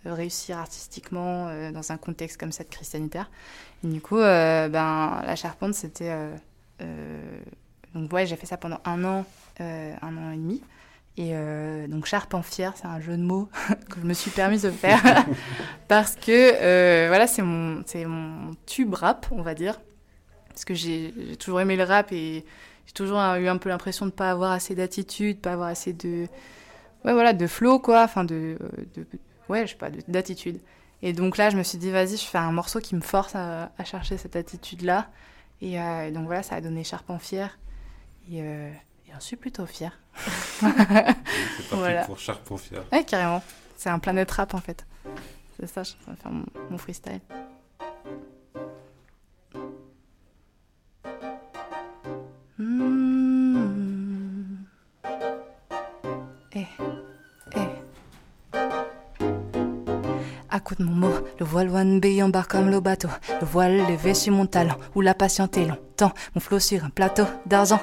réussir 0.05 0.57
artistiquement 0.57 1.71
dans 1.71 1.91
un 1.91 1.97
contexte 1.97 2.39
comme 2.39 2.51
ça 2.51 2.63
de 2.63 2.69
crise 2.69 2.87
sanitaire. 2.87 3.29
Et 3.83 3.87
du 3.87 4.01
coup, 4.01 4.17
ben, 4.17 4.69
la 5.25 5.35
charpente, 5.35 5.73
c'était. 5.73 6.11
donc, 7.93 8.11
ouais, 8.11 8.25
j'ai 8.25 8.35
fait 8.35 8.45
ça 8.47 8.57
pendant 8.57 8.79
un 8.85 9.03
an, 9.03 9.25
un 9.59 10.17
an 10.17 10.31
et 10.31 10.37
demi. 10.37 10.61
Et 11.17 11.31
euh, 11.33 11.87
donc 11.87 12.05
Charpe 12.05 12.33
en 12.33 12.41
fier, 12.41 12.73
c'est 12.75 12.87
un 12.87 12.99
jeu 13.01 13.17
de 13.17 13.21
mots 13.21 13.49
que 13.89 13.99
je 13.99 14.05
me 14.05 14.13
suis 14.13 14.31
permise 14.31 14.61
de 14.61 14.71
faire 14.71 15.01
parce 15.87 16.15
que 16.15 16.31
euh, 16.31 17.07
voilà, 17.09 17.27
c'est 17.27 17.41
mon, 17.41 17.83
mon 18.07 18.51
tube 18.65 18.93
rap, 18.93 19.27
on 19.31 19.41
va 19.41 19.53
dire. 19.53 19.81
Parce 20.47 20.65
que 20.65 20.73
j'ai, 20.73 21.13
toujours 21.37 21.61
aimé 21.61 21.75
le 21.75 21.83
rap 21.83 22.11
et 22.11 22.45
j'ai 22.85 22.93
toujours 22.93 23.17
eu 23.17 23.47
un 23.47 23.57
peu 23.57 23.69
l'impression 23.69 24.05
de 24.05 24.11
ne 24.11 24.15
pas 24.15 24.31
avoir 24.31 24.51
assez 24.51 24.75
d'attitude, 24.75 25.39
pas 25.39 25.53
avoir 25.53 25.69
assez 25.69 25.93
de, 25.93 26.27
ouais, 27.05 27.13
voilà, 27.13 27.33
de 27.33 27.47
flow, 27.47 27.79
quoi, 27.79 28.03
enfin 28.03 28.23
de, 28.23 28.57
de, 28.95 29.05
ouais, 29.51 29.67
je 29.67 29.71
sais 29.71 29.77
pas, 29.77 29.89
d'attitude. 30.07 30.59
Et 31.03 31.13
donc 31.13 31.37
là, 31.37 31.49
je 31.49 31.57
me 31.57 31.63
suis 31.63 31.77
dit, 31.77 31.91
vas-y, 31.91 32.17
je 32.17 32.25
fais 32.25 32.37
un 32.37 32.51
morceau 32.51 32.79
qui 32.79 32.95
me 32.95 33.01
force 33.01 33.35
à, 33.35 33.71
à 33.77 33.83
chercher 33.83 34.17
cette 34.17 34.35
attitude-là. 34.35 35.09
Et 35.61 35.79
euh, 35.79 36.11
donc 36.11 36.25
voilà, 36.25 36.43
ça 36.43 36.55
a 36.55 36.61
donné 36.61 36.83
Charpe 36.83 37.09
en 37.09 37.19
fier. 37.19 37.59
Et 38.31 38.41
J'en 39.11 39.19
suis 39.19 39.35
plutôt 39.35 39.65
fière. 39.65 39.99
c'est 40.15 40.61
parti 40.61 41.15
voilà. 41.71 42.05
pour 42.05 42.17
Charpent 42.17 42.57
fier. 42.57 42.83
Ouais, 42.91 43.03
carrément. 43.03 43.43
C'est 43.75 43.89
un 43.89 43.99
planète 43.99 44.31
rap 44.31 44.53
en 44.53 44.59
fait. 44.59 44.85
C'est 45.59 45.67
ça, 45.67 45.83
je 45.83 45.93
vais 46.07 46.15
faire 46.15 46.31
mon, 46.31 46.77
freestyle. 46.77 47.19
Mmh. 52.57 53.05
Eh, 56.53 56.59
eh. 56.59 56.90
À 60.53 60.59
coup 60.59 60.75
de 60.75 60.83
mon 60.83 60.91
mot, 60.91 61.13
le 61.39 61.45
voile 61.45 61.69
one 61.69 62.01
B 62.01 62.21
embarque 62.21 62.51
comme 62.51 62.69
le 62.69 62.81
bateau. 62.81 63.07
Le 63.39 63.47
voile 63.47 63.87
levé 63.87 64.13
sur 64.13 64.33
mon 64.33 64.45
talent, 64.45 64.75
où 64.95 65.01
la 65.01 65.13
patience 65.13 65.55
est 65.55 65.65
long 65.65 65.77
mon 66.33 66.41
flot 66.41 66.59
sur 66.59 66.83
un 66.83 66.89
plateau 66.89 67.25
d'argent. 67.45 67.79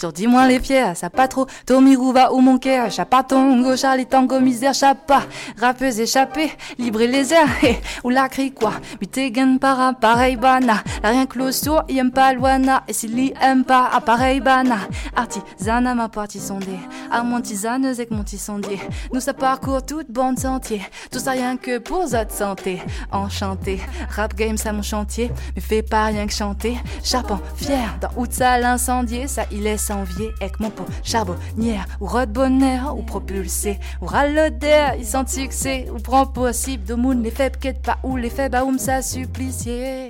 Genre 0.00 0.12
dis-moi 0.12 0.46
les 0.48 0.60
ça 0.94 1.10
pas 1.10 1.28
trop. 1.28 1.46
Tommy 1.66 1.96
Rouva 1.96 2.32
ou 2.32 2.40
mon 2.40 2.58
cœur, 2.58 2.90
chapatongo, 2.90 3.76
Charlie 3.76 4.06
Tango, 4.06 4.40
misère, 4.40 4.74
chapa. 4.74 5.22
Rappeuse 5.60 6.00
échappée, 6.00 6.52
libre 6.78 7.02
et 7.02 7.08
légère, 7.08 7.48
eh, 7.62 7.76
ou 8.04 8.10
la 8.10 8.28
crie 8.28 8.52
quoi. 8.52 8.72
Mutegen 9.00 9.58
para, 9.58 9.92
pareil 9.92 10.36
bana. 10.36 10.82
La 11.02 11.10
rien 11.10 11.26
sourd, 11.50 11.82
il 11.88 11.98
aime 11.98 12.10
pas 12.10 12.32
loana. 12.32 12.84
Et 12.88 12.92
s'il 12.92 13.18
y 13.18 13.34
aime 13.40 13.64
pas, 13.64 13.90
appareil 13.92 14.40
bana. 14.40 14.78
Artisana, 15.14 15.94
ma 15.94 16.08
partie 16.08 16.40
sondée. 16.40 16.78
À 17.10 17.22
mon 17.22 17.40
tisaneuse 17.40 17.98
avec 17.98 18.10
mon 18.10 18.22
tisondier. 18.22 18.80
Nous 19.12 19.20
ça 19.20 19.34
parcourt 19.34 19.84
toute 19.84 20.10
bande 20.10 20.38
sentier. 20.38 20.82
Tout 21.10 21.18
ça 21.18 21.32
rien 21.32 21.56
que 21.56 21.78
pour 21.78 22.06
votre 22.06 22.32
santé. 22.32 22.80
Enchanté, 23.10 23.80
rap 24.10 24.34
game 24.34 24.56
ça 24.56 24.72
mon 24.72 24.82
chantier. 24.82 25.30
Mais 25.54 25.60
fais 25.60 25.82
pas 25.82 26.06
rien 26.06 26.26
que 26.26 26.32
chanter. 26.32 26.76
Chapon, 27.02 27.40
fier, 27.56 27.98
dans 28.00 28.10
Outsa 28.16 28.58
l'incendier. 28.58 29.26
Ça 29.26 29.44
il 29.50 29.66
est 29.66 29.90
envier 29.90 30.30
avec 30.40 30.60
mon 30.60 30.70
pot 30.70 30.86
charbonnière. 31.02 31.86
Ou 32.00 32.08
bonheur, 32.28 32.96
ou 32.96 33.02
propulsé. 33.02 33.80
Ou 34.00 34.06
raloder, 34.06 34.92
il 34.98 35.06
sent 35.06 35.26
succès. 35.26 35.88
Ou 35.94 35.98
prend 35.98 36.26
possible 36.26 36.84
de 36.84 36.94
moon 36.94 37.20
les 37.22 37.30
faibles 37.30 37.58
quête 37.58 37.82
pas. 37.82 37.98
Ou 38.02 38.16
les 38.16 38.30
faibles 38.30 38.52
baoum 38.52 38.78
ça 38.78 39.02
supplicier. 39.02 40.08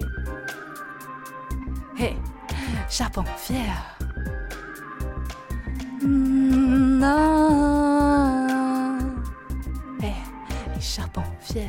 Hey, 1.99 2.17
chapon, 2.89 3.25
fier. 3.37 3.97
Mm, 6.03 6.99
non. 6.99 8.49
Hey, 10.03 10.15
les 10.75 10.81
charbons 10.81 11.23
fiers. 11.41 11.69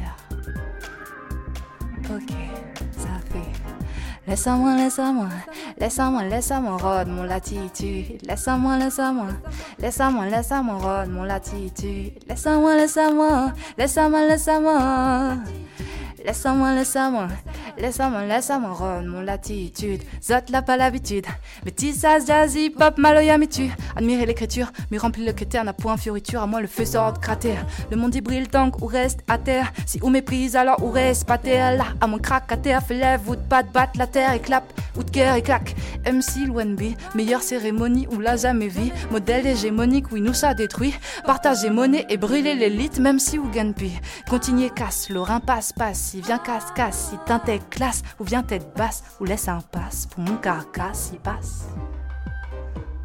Ok, 2.10 2.34
ça 2.98 3.20
fait. 3.32 3.63
Laisse-moi, 4.34 4.76
laisse-moi, 4.76 5.28
laisse-moi, 5.78 6.24
laisse-moi 6.24 6.78
rôde 6.78 7.08
mon 7.08 7.22
latitude. 7.22 8.18
Laisse-moi, 8.28 8.80
laisse-moi, 8.80 9.28
laisse-moi, 9.78 10.26
laisse-moi 10.26 10.76
rôde 10.82 11.10
mon 11.12 11.22
latitude. 11.22 12.14
Laisse-moi, 12.28 12.76
laisse-moi, 12.76 13.52
laisse-moi, 13.78 14.22
laisse-moi. 14.26 15.36
Laisse-moi, 16.26 16.74
laisse-moi, 16.74 17.28
laisse-moi, 17.78 18.26
laisse-moi 18.26 18.72
rôde 18.72 19.06
mon 19.06 19.22
latitude. 19.22 20.02
Zot 20.22 20.50
l'a 20.50 20.62
pas 20.62 20.78
l'habitude. 20.78 21.26
Métissage, 21.66 22.24
jazzy, 22.28 22.70
pop, 22.70 22.98
maloya, 22.98 23.38
mais 23.38 23.48
tu. 23.48 23.70
Admirer 23.96 24.26
l'écriture, 24.26 24.72
mais 24.92 24.98
remplir 24.98 25.26
le 25.26 25.34
critère 25.34 25.64
n'a 25.64 25.74
point 25.74 25.98
fioriture. 25.98 26.42
À 26.42 26.48
moi, 26.48 26.62
le 26.62 26.68
feu 26.68 26.86
sort 26.86 27.14
de 27.14 27.20
cratère. 27.20 27.66
Le 27.92 27.98
monde 27.98 28.16
y 28.16 28.22
brille 28.22 28.48
donc 28.48 28.82
ou 28.82 28.86
reste 28.86 29.20
à 29.28 29.38
terre. 29.38 29.72
Si 29.86 30.00
ou 30.02 30.10
méprise, 30.10 30.56
alors 30.56 30.84
ou 30.84 30.92
reste 30.92 31.26
pas 31.26 31.38
terre? 31.38 31.78
Là, 31.78 31.86
à 32.02 32.08
mon 32.08 32.18
crack 32.18 32.52
à 32.52 32.58
terre, 32.58 32.84
fais 32.84 32.96
lève 32.96 33.22
ou 33.28 33.36
de 33.36 33.42
pas 33.42 33.64
battre 33.64 33.98
la 33.98 34.08
terre 34.08 34.34
et 34.34 34.40
clap. 34.40 34.64
Ou 34.96 35.04
de 35.04 35.10
guerre 35.10 35.36
et 35.36 35.42
claque. 35.42 35.76
MC, 36.06 36.46
l'ONB, 36.48 36.82
meilleure 37.16 37.42
cérémonie 37.42 38.08
ou 38.12 38.20
l'a 38.20 38.38
jamais 38.38 38.68
vie. 38.68 38.92
Modèle 39.12 39.48
hégémonique, 39.48 40.12
oui, 40.12 40.22
nous 40.22 40.34
ça 40.34 40.54
détruit. 40.54 40.94
Partager 41.26 41.70
monnaie 41.70 42.06
et 42.10 42.18
brûler 42.18 42.56
l'élite, 42.56 43.00
même 43.00 43.20
si 43.20 43.40
ou 43.40 43.50
gagne 43.50 43.74
puis. 43.74 43.94
Continuer 44.30 44.70
casse, 44.70 45.10
l'orin 45.10 45.40
passe, 45.40 45.74
passe. 45.74 46.00
Si 46.00 46.22
viens 46.22 46.38
casse, 46.38 46.72
casse. 46.76 47.10
Si 47.10 47.18
classe 47.64 48.04
ou 48.20 48.24
viens 48.24 48.44
tête 48.44 48.74
basse 48.76 49.04
ou 49.20 49.26
laisse 49.26 49.48
un 49.48 49.62
passe 49.62 50.06
pour 50.08 50.24
mon 50.24 50.38
carcasse, 50.38 51.12
il 51.14 51.20
passe. 51.20 51.68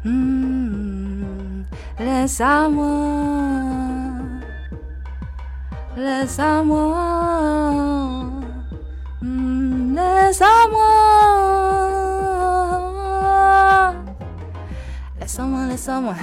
Hmm, 0.05 1.63
laisse 1.99 2.41
à 2.41 2.69
moi, 2.69 4.13
laisse 5.97 6.39
à 6.39 6.63
moi, 6.63 8.25
Hmm, 9.21 9.95
laisse 9.95 10.41
à 10.41 10.67
moi. 10.71 11.09
Laisse-moi, 15.29 15.67
laisse-moi, 15.67 16.15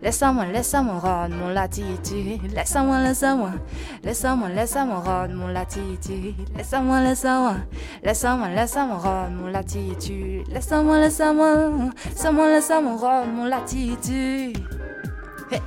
laisse-moi, 0.00 0.46
laisse-moi 0.46 0.98
rendre 0.98 1.36
mon 1.36 1.48
latitude. 1.48 2.40
Laisse-moi, 2.54 3.02
laisse-moi, 3.02 3.50
laisse-moi, 4.02 4.48
laisse-moi 4.48 5.00
rendre 5.00 5.34
mon 5.34 5.48
latitude. 5.48 6.34
Laisse-moi, 6.56 7.02
laisse-moi, 7.02 7.56
laisse-moi, 8.02 8.48
laisse-moi 8.48 8.96
rendre 8.96 9.32
mon 9.32 9.48
latitude. 9.48 10.48
Laisse-moi, 10.48 10.98
laisse-moi, 10.98 11.56
laisse-moi, 12.06 12.48
laisse-moi 12.48 12.96
rendre 12.96 13.32
mon 13.32 13.44
latitude. 13.44 14.56
Hey. 15.50 15.60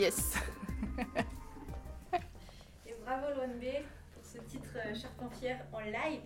Yes. 0.00 0.34
Et 2.86 2.94
bravo 3.04 3.26
l'ONB 3.36 3.62
pour 4.14 4.24
ce 4.24 4.38
titre 4.38 4.70
euh, 4.76 4.94
Charpentière 4.94 5.58
en 5.72 5.80
live. 5.80 6.22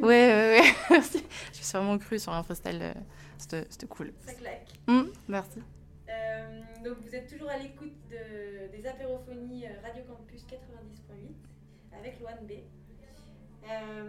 Ouais, 0.00 0.06
ouais, 0.06 0.60
ouais. 0.60 0.74
Merci. 0.90 1.18
Je 1.52 1.58
me 1.58 1.62
suis 1.64 1.76
vraiment 1.76 1.98
cru 1.98 2.18
sur 2.18 2.32
un 2.32 2.42
freestyle. 2.42 2.80
euh, 2.82 2.94
C'était 3.38 3.86
cool. 3.86 4.12
Ça 4.24 4.34
claque. 4.34 4.68
Hum, 4.86 5.10
merci. 5.26 5.60
Euh, 6.08 6.60
donc 6.84 6.96
vous 7.04 7.14
êtes 7.14 7.28
toujours 7.28 7.50
à 7.50 7.56
l'écoute 7.58 7.92
de- 8.10 8.68
des 8.76 8.86
apérophonies 8.86 9.64
Radio 9.84 10.02
Campus 10.04 10.44
90.8 10.46 11.98
avec 11.98 12.20
l'ONB. 12.20 12.52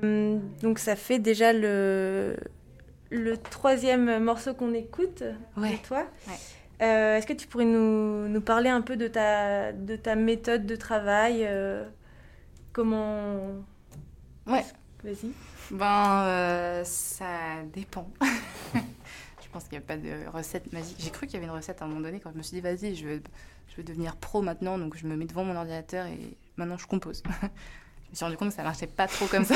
Euh, 0.04 0.40
donc 0.62 0.80
ça 0.80 0.96
fait 0.96 1.20
déjà 1.20 1.52
le, 1.52 2.38
le 3.10 3.38
troisième 3.38 4.24
morceau 4.24 4.54
qu'on 4.54 4.74
écoute 4.74 5.24
Ouais. 5.58 5.74
de 5.74 5.78
toi. 5.86 6.06
Ouais. 6.28 6.34
Euh, 6.82 7.18
Est-ce 7.18 7.28
que 7.28 7.34
tu 7.34 7.48
pourrais 7.48 7.66
nous, 7.66 8.28
nous 8.28 8.42
parler 8.42 8.70
un 8.70 8.82
peu 8.82 8.96
de 8.96 9.08
ta, 9.08 9.74
de 9.74 9.96
ta 9.96 10.16
méthode 10.16 10.66
de 10.66 10.76
travail 10.76 11.46
euh, 11.46 11.88
Comment... 12.72 13.36
Ouais. 14.48 14.64
Vas-y. 15.04 15.32
Ben, 15.72 16.24
euh, 16.24 16.84
ça 16.84 17.64
dépend. 17.74 18.10
je 18.74 19.50
pense 19.52 19.64
qu'il 19.64 19.78
n'y 19.78 19.84
a 19.84 19.88
pas 19.88 19.98
de 19.98 20.28
recette 20.32 20.72
magique. 20.74 20.98
J'ai 21.00 21.12
cru 21.12 21.26
qu'il 21.28 21.36
y 21.36 21.38
avait 21.38 21.46
une 21.46 21.56
recette 21.56 21.82
à 21.82 21.86
un 21.86 21.88
moment 21.88 22.02
donné 22.02 22.20
quand 22.20 22.32
je 22.32 22.38
me 22.38 22.44
suis 22.44 22.56
dit, 22.56 22.62
vas-y, 22.62 22.96
je 22.96 23.06
veux, 23.06 23.22
je 23.68 23.76
veux 23.78 23.84
devenir 23.84 24.16
pro 24.16 24.42
maintenant, 24.42 24.78
donc 24.78 24.96
je 24.98 25.06
me 25.06 25.16
mets 25.16 25.26
devant 25.26 25.44
mon 25.44 25.56
ordinateur 25.56 26.06
et 26.08 26.38
maintenant 26.58 26.78
je 26.78 26.88
compose. 26.88 27.24
je 27.42 28.12
me 28.12 28.16
suis 28.16 28.26
rendu 28.26 28.38
compte 28.38 28.50
que 28.50 28.56
ça 28.56 28.64
marchait 28.64 28.88
pas 28.88 29.08
trop 29.08 29.28
comme 29.28 29.46
ça. 29.46 29.56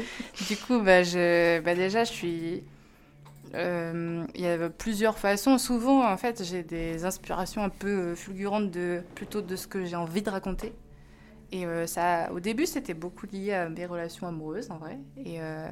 du 0.48 0.56
coup, 0.56 0.80
bah, 0.80 1.02
je, 1.02 1.60
bah, 1.60 1.74
déjà, 1.74 2.04
je 2.04 2.12
suis. 2.12 2.64
Euh, 3.54 4.26
Il 4.34 4.40
y 4.40 4.46
a 4.46 4.68
plusieurs 4.70 5.18
façons. 5.18 5.58
Souvent, 5.58 6.06
en 6.10 6.16
fait, 6.16 6.42
j'ai 6.44 6.62
des 6.62 7.04
inspirations 7.04 7.62
un 7.62 7.68
peu 7.68 7.88
euh, 7.88 8.14
fulgurantes 8.14 8.70
de, 8.70 9.02
plutôt 9.14 9.40
de 9.40 9.56
ce 9.56 9.66
que 9.66 9.84
j'ai 9.84 9.96
envie 9.96 10.22
de 10.22 10.30
raconter. 10.30 10.72
Et 11.52 11.66
euh, 11.66 11.86
ça, 11.86 12.32
au 12.32 12.40
début, 12.40 12.66
c'était 12.66 12.94
beaucoup 12.94 13.26
lié 13.26 13.52
à 13.52 13.68
mes 13.68 13.86
relations 13.86 14.26
amoureuses, 14.26 14.70
en 14.70 14.78
vrai. 14.78 14.98
Et, 15.18 15.40
euh, 15.40 15.68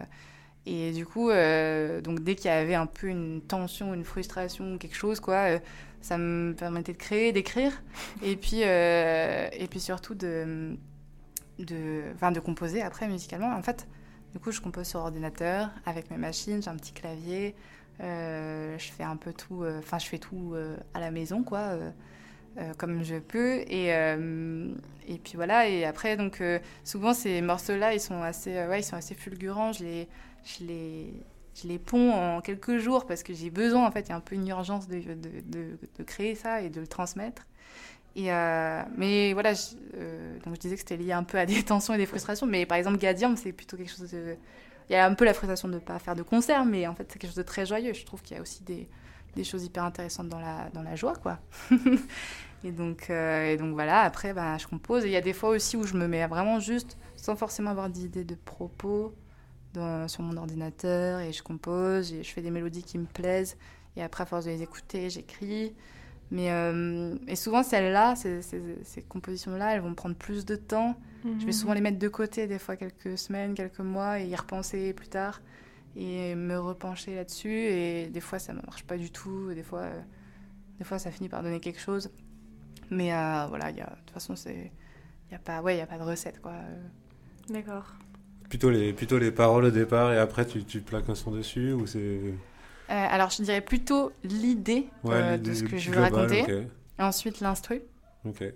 et 0.66 0.93
du 0.93 1.05
coup, 1.05 1.28
donc 1.28 2.20
dès 2.20 2.37
qu'il 2.37 2.47
y 2.47 2.55
avait 2.55 2.76
un 2.76 2.87
peu 2.87 3.09
une 3.09 3.41
tension, 3.43 3.95
une 3.95 4.05
frustration, 4.05 4.78
quelque 4.78 4.95
chose, 4.95 5.18
quoi, 5.18 5.59
ça 6.01 6.18
me 6.18 6.55
permettait 6.55 6.93
de 6.93 6.99
créer, 6.99 7.33
d'écrire, 7.33 7.83
et 8.22 8.37
puis 8.37 8.61
et 8.61 9.66
puis 9.68 9.80
surtout 9.80 10.14
de 10.14 10.76
de, 11.59 12.03
de 12.33 12.41
composer 12.41 12.80
après 12.80 13.09
musicalement. 13.09 13.53
En 13.57 13.62
fait, 13.62 13.89
du 14.33 14.39
coup, 14.39 14.51
je 14.51 14.61
compose 14.61 14.87
sur 14.87 15.01
ordinateur 15.01 15.70
avec 15.85 16.11
mes 16.11 16.16
machines, 16.16 16.62
j'ai 16.62 16.70
un 16.70 16.76
petit 16.76 16.93
clavier, 16.93 17.55
euh, 18.01 18.78
je 18.78 18.91
fais 18.91 19.05
un 19.05 19.16
peu 19.16 19.33
tout, 19.33 19.62
euh, 19.62 19.78
enfin, 19.78 19.99
je 19.99 20.07
fais 20.07 20.18
tout 20.18 20.53
euh, 20.55 20.76
à 20.95 21.01
la 21.01 21.11
maison, 21.11 21.43
quoi. 21.43 21.76
comme 22.78 23.03
je 23.03 23.16
peux 23.16 23.62
et 23.68 25.18
puis 25.24 25.33
voilà 25.37 25.68
et 25.68 25.85
après 25.85 26.18
donc 26.18 26.43
souvent 26.85 27.14
ces 27.14 27.41
morceaux 27.41 27.76
là 27.76 27.95
ils 27.95 28.01
sont 28.01 28.22
assez 28.22 28.53
ouais 28.66 28.80
ils 28.80 28.85
sont 28.85 28.97
assez 28.97 29.14
fulgurants 29.14 29.72
je 29.72 29.85
les 29.85 30.09
je 30.45 30.64
les 30.66 31.14
je 31.55 31.66
les 31.66 31.78
ponds 31.78 32.12
en 32.12 32.43
quelques 32.43 32.76
jours 32.76 33.07
parce 33.07 33.22
que 33.22 33.33
j'ai 33.33 33.49
besoin 33.49 33.87
en 33.87 33.91
fait 33.91 34.03
il 34.03 34.09
y 34.11 34.12
a 34.12 34.16
un 34.16 34.20
peu 34.20 34.35
une 34.35 34.47
urgence 34.49 34.87
de 34.87 36.03
créer 36.05 36.35
ça 36.35 36.61
et 36.61 36.68
de 36.68 36.80
le 36.80 36.87
transmettre 36.87 37.47
euh, 38.18 38.82
mais 38.96 39.32
voilà 39.32 39.54
je, 39.54 39.74
euh, 39.96 40.38
donc 40.44 40.54
je 40.54 40.60
disais 40.60 40.74
que 40.74 40.80
c'était 40.80 40.96
lié 40.96 41.12
un 41.12 41.24
peu 41.24 41.38
à 41.38 41.46
des 41.46 41.62
tensions 41.64 41.94
et 41.94 41.98
des 41.98 42.06
frustrations 42.06 42.46
mais 42.46 42.66
par 42.66 42.78
exemple 42.78 42.98
Gadium 42.98 43.36
c'est 43.36 43.52
plutôt 43.52 43.76
quelque 43.76 43.90
chose 43.90 44.10
de 44.10 44.36
il 44.90 44.92
y 44.92 44.96
a 44.96 45.06
un 45.06 45.14
peu 45.14 45.24
la 45.24 45.32
frustration 45.32 45.68
de 45.68 45.74
ne 45.74 45.78
pas 45.78 45.98
faire 45.98 46.14
de 46.14 46.22
concert 46.22 46.64
mais 46.64 46.86
en 46.86 46.94
fait 46.94 47.06
c'est 47.10 47.18
quelque 47.18 47.30
chose 47.30 47.36
de 47.36 47.42
très 47.42 47.64
joyeux 47.64 47.94
je 47.94 48.04
trouve 48.04 48.20
qu'il 48.22 48.36
y 48.36 48.38
a 48.38 48.42
aussi 48.42 48.62
des 48.62 49.44
choses 49.44 49.64
hyper 49.64 49.84
intéressantes 49.84 50.28
dans 50.28 50.40
la, 50.40 50.68
dans 50.72 50.82
la 50.82 50.96
joie, 50.96 51.14
quoi. 51.16 51.38
et, 52.64 52.72
donc, 52.72 53.08
euh, 53.10 53.56
donc 53.56 53.72
voilà, 53.72 54.00
après, 54.00 54.32
bah, 54.32 54.58
je 54.58 54.66
compose. 54.66 55.04
Et 55.04 55.08
il 55.08 55.12
y 55.12 55.16
a 55.16 55.22
des 55.22 55.32
fois 55.32 55.50
aussi 55.50 55.76
où 55.76 55.84
je 55.84 55.94
me 55.94 56.06
mets 56.06 56.26
vraiment 56.26 56.60
juste, 56.60 56.96
sans 57.16 57.36
forcément 57.36 57.70
avoir 57.70 57.88
d'idée 57.88 58.24
de 58.24 58.34
propos, 58.34 59.14
sur 60.06 60.22
mon 60.22 60.36
ordinateur, 60.36 61.20
et 61.20 61.32
je 61.32 61.42
compose, 61.42 62.12
et 62.12 62.22
je 62.22 62.30
fais 62.30 62.42
des 62.42 62.50
mélodies 62.50 62.82
qui 62.82 62.98
me 62.98 63.06
plaisent. 63.06 63.56
Et 63.96 64.02
après, 64.02 64.22
à 64.22 64.26
force 64.26 64.44
de 64.44 64.50
les 64.50 64.62
écouter, 64.62 65.08
j'écris. 65.08 65.74
Mais 66.33 66.51
euh, 66.51 67.14
et 67.28 67.37
souvent 67.37 67.62
celles-là, 67.62 68.16
ces, 68.16 68.43
ces, 68.43 68.61
ces 68.83 69.03
compositions-là, 69.03 69.74
elles 69.74 69.83
vont 69.83 69.95
prendre 69.95 70.16
plus 70.16 70.45
de 70.45 70.57
temps. 70.57 70.99
Je 71.39 71.47
vais 71.47 71.53
souvent 71.53 71.72
les 71.72 71.80
mettre 71.80 72.01
de 72.01 72.09
côté, 72.09 72.49
des 72.49 72.59
fois 72.59 72.74
quelques 72.74 73.16
semaines, 73.16 73.55
quelques 73.55 73.78
mois, 73.78 74.18
et 74.18 74.26
y 74.26 74.35
repenser 74.35 74.93
plus 74.93 75.07
tard, 75.07 75.41
et 75.95 76.35
me 76.35 76.59
repencher 76.59 77.14
là-dessus. 77.14 77.49
Et 77.49 78.09
des 78.09 78.20
fois, 78.20 78.41
ça 78.41 78.53
ne 78.53 78.61
marche 78.62 78.83
pas 78.83 78.97
du 78.97 79.12
tout. 79.12 79.55
Des 79.55 79.62
fois, 79.62 79.83
euh, 79.83 80.01
des 80.78 80.85
fois, 80.85 80.99
ça 80.99 81.12
finit 81.12 81.28
par 81.28 81.45
donner 81.45 81.61
quelque 81.61 81.78
chose. 81.78 82.11
Mais 82.91 83.14
euh, 83.14 83.47
voilà, 83.49 83.70
y 83.70 83.80
a, 83.80 83.85
de 83.85 83.97
toute 84.05 84.11
façon, 84.11 84.35
c'est, 84.35 84.72
y 85.30 85.35
a 85.37 85.39
pas, 85.39 85.62
ouais, 85.62 85.76
y 85.76 85.80
a 85.80 85.87
pas 85.87 85.99
de 85.99 86.03
recette, 86.03 86.41
quoi. 86.41 86.55
D'accord. 87.49 87.95
Plutôt 88.49 88.70
les, 88.70 88.93
plutôt 88.93 89.18
les 89.18 89.30
paroles 89.30 89.66
au 89.66 89.70
départ 89.70 90.12
et 90.12 90.18
après 90.18 90.45
tu, 90.45 90.64
tu 90.64 90.80
plaques 90.80 91.09
un 91.09 91.14
son 91.14 91.30
dessus 91.30 91.72
ou 91.72 91.87
c'est... 91.87 92.35
Euh, 92.93 93.07
alors, 93.11 93.30
je 93.30 93.43
dirais 93.43 93.61
plutôt 93.62 94.12
l'idée 94.22 94.88
Ouais, 95.05 95.14
euh, 95.14 95.36
de 95.38 95.55
ce 95.55 95.62
que 95.64 95.78
je 95.78 95.90
veux 95.90 95.97
global, 96.03 96.26
raconter, 96.26 96.66
ensuite 96.99 97.40
l'instru, 97.40 97.80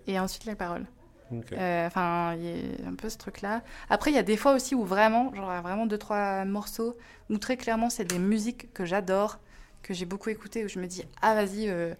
et 0.07 0.20
ensuite 0.20 0.45
les 0.45 0.55
paroles. 0.55 0.87
Euh, 1.32 1.87
Enfin, 1.87 2.34
il 2.37 2.45
y 2.45 2.84
a 2.84 2.89
un 2.89 2.95
peu 2.95 3.09
ce 3.09 3.18
truc-là. 3.18 3.62
Après, 3.91 4.11
il 4.11 4.14
y 4.14 4.18
a 4.18 4.22
des 4.22 4.37
fois 4.37 4.55
aussi 4.55 4.74
où 4.74 4.84
vraiment, 4.84 5.34
genre 5.34 5.61
vraiment 5.62 5.87
deux, 5.87 5.99
trois 5.99 6.45
morceaux, 6.45 6.97
où 7.30 7.39
très 7.39 7.57
clairement, 7.57 7.91
c'est 7.91 8.05
des 8.05 8.18
musiques 8.18 8.72
que 8.72 8.84
j'adore, 8.84 9.39
que 9.82 9.95
j'ai 9.95 10.05
beaucoup 10.05 10.28
écoutées, 10.30 10.64
où 10.64 10.68
je 10.68 10.78
me 10.78 10.87
dis, 10.87 11.03
ah, 11.22 11.34
vas-y, 11.34 11.68
euh, 11.68 11.95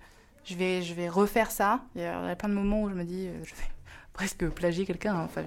je, 0.45 0.55
vais, 0.55 0.83
je 0.83 0.95
vais 0.95 1.09
refaire 1.09 1.51
ça. 1.51 1.81
Il 1.97 2.03
y, 2.03 2.05
a, 2.05 2.37
plein 2.37 2.49
de 2.49 2.55
moments 2.55 2.83
où 2.83 2.89
je 2.91 2.95
me 2.95 3.05
dis, 3.05 3.27
euh, 3.29 3.45
je 3.45 3.55
vais 3.55 3.63
presque 4.13 4.47
plagier 4.51 4.85
quelqu'un. 4.85 5.15
hein. 5.15 5.25
Enfin, 5.25 5.43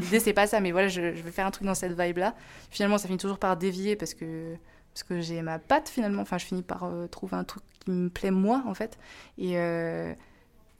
l'idée, 0.00 0.20
c'est 0.20 0.32
pas 0.32 0.46
ça, 0.46 0.60
mais 0.60 0.70
voilà, 0.72 0.88
je, 0.88 1.14
je 1.14 1.22
vais 1.22 1.30
faire 1.32 1.46
un 1.46 1.50
truc 1.50 1.66
dans 1.66 1.74
cette 1.74 1.98
vibe-là. 1.98 2.34
Finalement, 2.70 2.98
ça 2.98 3.06
finit 3.08 3.18
toujours 3.18 3.38
par 3.38 3.56
dévier 3.56 3.96
parce 3.96 4.14
que, 4.14 4.54
parce 4.94 5.02
que 5.02 5.20
j'ai 5.20 5.42
ma 5.42 5.58
patte, 5.58 5.88
finalement. 5.90 6.22
Enfin, 6.22 6.38
je 6.38 6.46
finis 6.46 6.62
par 6.62 6.84
euh, 6.84 7.06
trouver 7.08 7.36
un 7.36 7.44
truc 7.44 7.62
qui 7.84 7.90
me 7.90 8.08
plaît, 8.08 8.30
moi, 8.30 8.62
en 8.66 8.74
fait. 8.74 8.98
Et. 9.38 9.58
euh, 9.58 10.14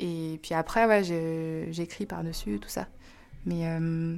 et 0.01 0.41
puis 0.43 0.55
après, 0.55 0.87
ouais, 0.87 1.05
j'écris 1.73 2.05
par-dessus, 2.05 2.59
tout 2.59 2.69
ça. 2.69 2.89
Mais 3.47 3.69
euh, 3.69 4.17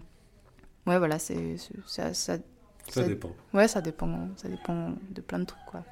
ouais, 0.86 0.98
voilà, 0.98 1.18
c'est 1.18 1.56
ça, 1.86 2.14
ça, 2.14 2.36
Ça 2.36 2.38
ça- 2.88 3.02
dépend. 3.02 3.30
Ouais, 3.52 3.68
ça 3.68 3.82
dépend, 3.82 4.28
ça 4.36 4.48
dépend 4.48 4.94
de 5.10 5.20
plein 5.20 5.38
de 5.38 5.44
trucs, 5.44 5.64
quoi. 5.66 5.84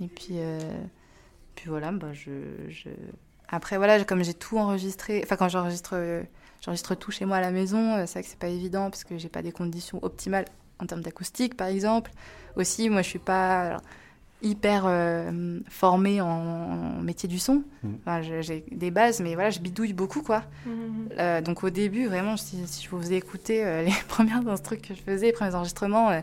Et 0.00 0.06
puis, 0.06 0.34
euh, 0.38 0.60
puis 1.56 1.68
voilà, 1.68 1.90
bah, 1.90 2.12
je, 2.12 2.30
je... 2.68 2.90
Après, 3.48 3.76
voilà, 3.76 4.04
comme 4.04 4.22
j'ai 4.22 4.34
tout 4.34 4.56
enregistré, 4.56 5.20
enfin, 5.24 5.36
quand 5.36 5.48
j'enregistre 5.48 6.22
j'enregistre 6.60 6.94
tout 6.94 7.10
chez 7.10 7.24
moi 7.24 7.38
à 7.38 7.40
la 7.40 7.50
maison, 7.50 7.94
euh, 7.96 8.04
c'est 8.06 8.14
vrai 8.14 8.22
que 8.22 8.28
c'est 8.28 8.38
pas 8.38 8.48
évident 8.48 8.88
parce 8.90 9.02
que 9.04 9.18
j'ai 9.18 9.28
pas 9.28 9.42
des 9.42 9.52
conditions 9.52 9.98
optimales 10.04 10.44
en 10.80 10.86
termes 10.86 11.02
d'acoustique, 11.02 11.56
par 11.56 11.68
exemple. 11.68 12.10
Aussi, 12.56 12.88
moi, 12.90 13.02
je 13.02 13.08
suis 13.08 13.18
pas 13.18 13.60
alors, 13.62 13.82
hyper 14.42 14.84
euh, 14.86 15.60
formée 15.68 16.20
en, 16.20 16.26
en 16.28 17.00
métier 17.02 17.28
du 17.28 17.38
son. 17.38 17.62
Enfin, 18.00 18.22
je- 18.22 18.42
j'ai 18.42 18.64
des 18.70 18.90
bases, 18.90 19.20
mais 19.20 19.34
voilà, 19.34 19.50
je 19.50 19.60
bidouille 19.60 19.92
beaucoup, 19.94 20.22
quoi. 20.22 20.42
Mhm. 20.66 21.08
Euh, 21.18 21.40
donc 21.40 21.64
au 21.64 21.70
début, 21.70 22.06
vraiment, 22.06 22.36
si, 22.36 22.66
si 22.66 22.84
je 22.84 22.90
vous 22.90 23.00
faisais 23.00 23.16
écouter 23.16 23.64
euh, 23.64 23.82
les 23.84 23.92
premiers 24.08 24.32
trucs 24.62 24.82
que 24.82 24.94
je 24.94 25.00
faisais, 25.02 25.26
les 25.26 25.32
premiers 25.32 25.54
enregistrements, 25.54 26.10
euh, 26.10 26.20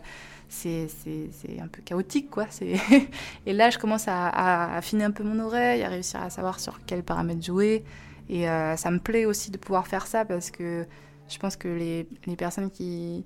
c'est 0.48 0.86
c'est- 0.88 1.30
c'est 1.32 1.60
un 1.60 1.66
peu 1.68 1.82
chaotique, 1.82 2.30
quoi. 2.30 2.46
C'est- 2.50 2.76
Et 3.46 3.52
là, 3.52 3.70
je 3.70 3.78
commence 3.78 4.06
à, 4.08 4.28
à 4.28 4.76
affiner 4.76 5.04
un 5.04 5.10
peu 5.10 5.24
mon 5.24 5.40
oreille, 5.40 5.82
à 5.82 5.88
réussir 5.88 6.22
à 6.22 6.30
savoir 6.30 6.60
sur 6.60 6.84
quels 6.86 7.02
paramètres 7.02 7.42
jouer. 7.44 7.84
Et 8.28 8.48
euh, 8.48 8.76
ça 8.76 8.90
me 8.90 8.98
plaît 9.00 9.24
aussi 9.26 9.50
de 9.50 9.58
pouvoir 9.58 9.86
faire 9.88 10.06
ça 10.06 10.24
parce 10.24 10.50
que 10.50 10.86
je 11.28 11.38
pense 11.38 11.56
que 11.56 11.68
les, 11.68 12.06
les 12.26 12.36
personnes 12.36 12.70
qui, 12.70 13.24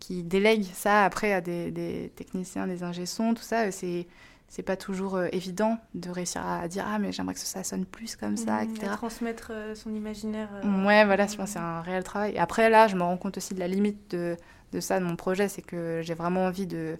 qui 0.00 0.24
délèguent 0.24 0.64
ça 0.74 1.04
après 1.04 1.32
à 1.32 1.40
des, 1.40 1.70
des 1.70 2.10
techniciens, 2.16 2.66
des 2.66 2.82
ingé 2.82 3.06
sons, 3.06 3.34
tout 3.34 3.42
ça, 3.42 3.66
euh, 3.66 3.70
c'est 3.70 4.06
c'est 4.52 4.64
pas 4.64 4.76
toujours 4.76 5.14
euh, 5.14 5.28
évident 5.30 5.78
de 5.94 6.10
réussir 6.10 6.44
à 6.44 6.66
dire 6.66 6.84
ah 6.88 6.98
mais 6.98 7.12
j'aimerais 7.12 7.34
que 7.34 7.38
ça 7.40 7.62
sonne 7.62 7.84
plus 7.86 8.16
comme 8.16 8.36
ça, 8.36 8.64
Mhm. 8.64 8.70
etc. 8.74 8.92
À 8.92 8.96
transmettre 8.96 9.52
euh, 9.54 9.76
son 9.76 9.94
imaginaire. 9.94 10.48
euh, 10.64 10.84
Ouais, 10.84 11.04
voilà, 11.04 11.28
je 11.28 11.36
pense 11.36 11.46
que 11.46 11.52
c'est 11.52 11.58
un 11.60 11.82
réel 11.82 12.02
travail. 12.02 12.32
Et 12.34 12.38
après, 12.40 12.68
là, 12.68 12.88
je 12.88 12.96
me 12.96 13.02
rends 13.04 13.16
compte 13.16 13.36
aussi 13.36 13.54
de 13.54 13.60
la 13.60 13.68
limite 13.68 14.10
de, 14.10 14.36
de 14.72 14.80
ça, 14.80 14.98
de 14.98 15.04
mon 15.04 15.14
projet, 15.14 15.46
c'est 15.48 15.62
que 15.62 16.00
j'ai 16.02 16.14
vraiment 16.14 16.46
envie 16.46 16.66
de, 16.66 16.98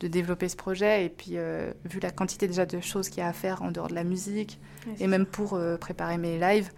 de 0.00 0.08
développer 0.08 0.48
ce 0.48 0.56
projet. 0.56 1.04
Et 1.04 1.08
puis, 1.08 1.36
vu 1.84 2.00
la 2.00 2.10
quantité 2.10 2.48
déjà 2.48 2.66
de 2.66 2.80
choses 2.80 3.08
qu'il 3.10 3.18
y 3.18 3.22
a 3.22 3.28
à 3.28 3.32
faire 3.32 3.62
en 3.62 3.70
dehors 3.70 3.86
de 3.88 3.94
la 3.94 4.02
musique, 4.04 4.58
et 4.98 5.06
même 5.06 5.24
pour 5.26 5.56
préparer 5.78 6.18
mes 6.18 6.36
lives, 6.40 6.72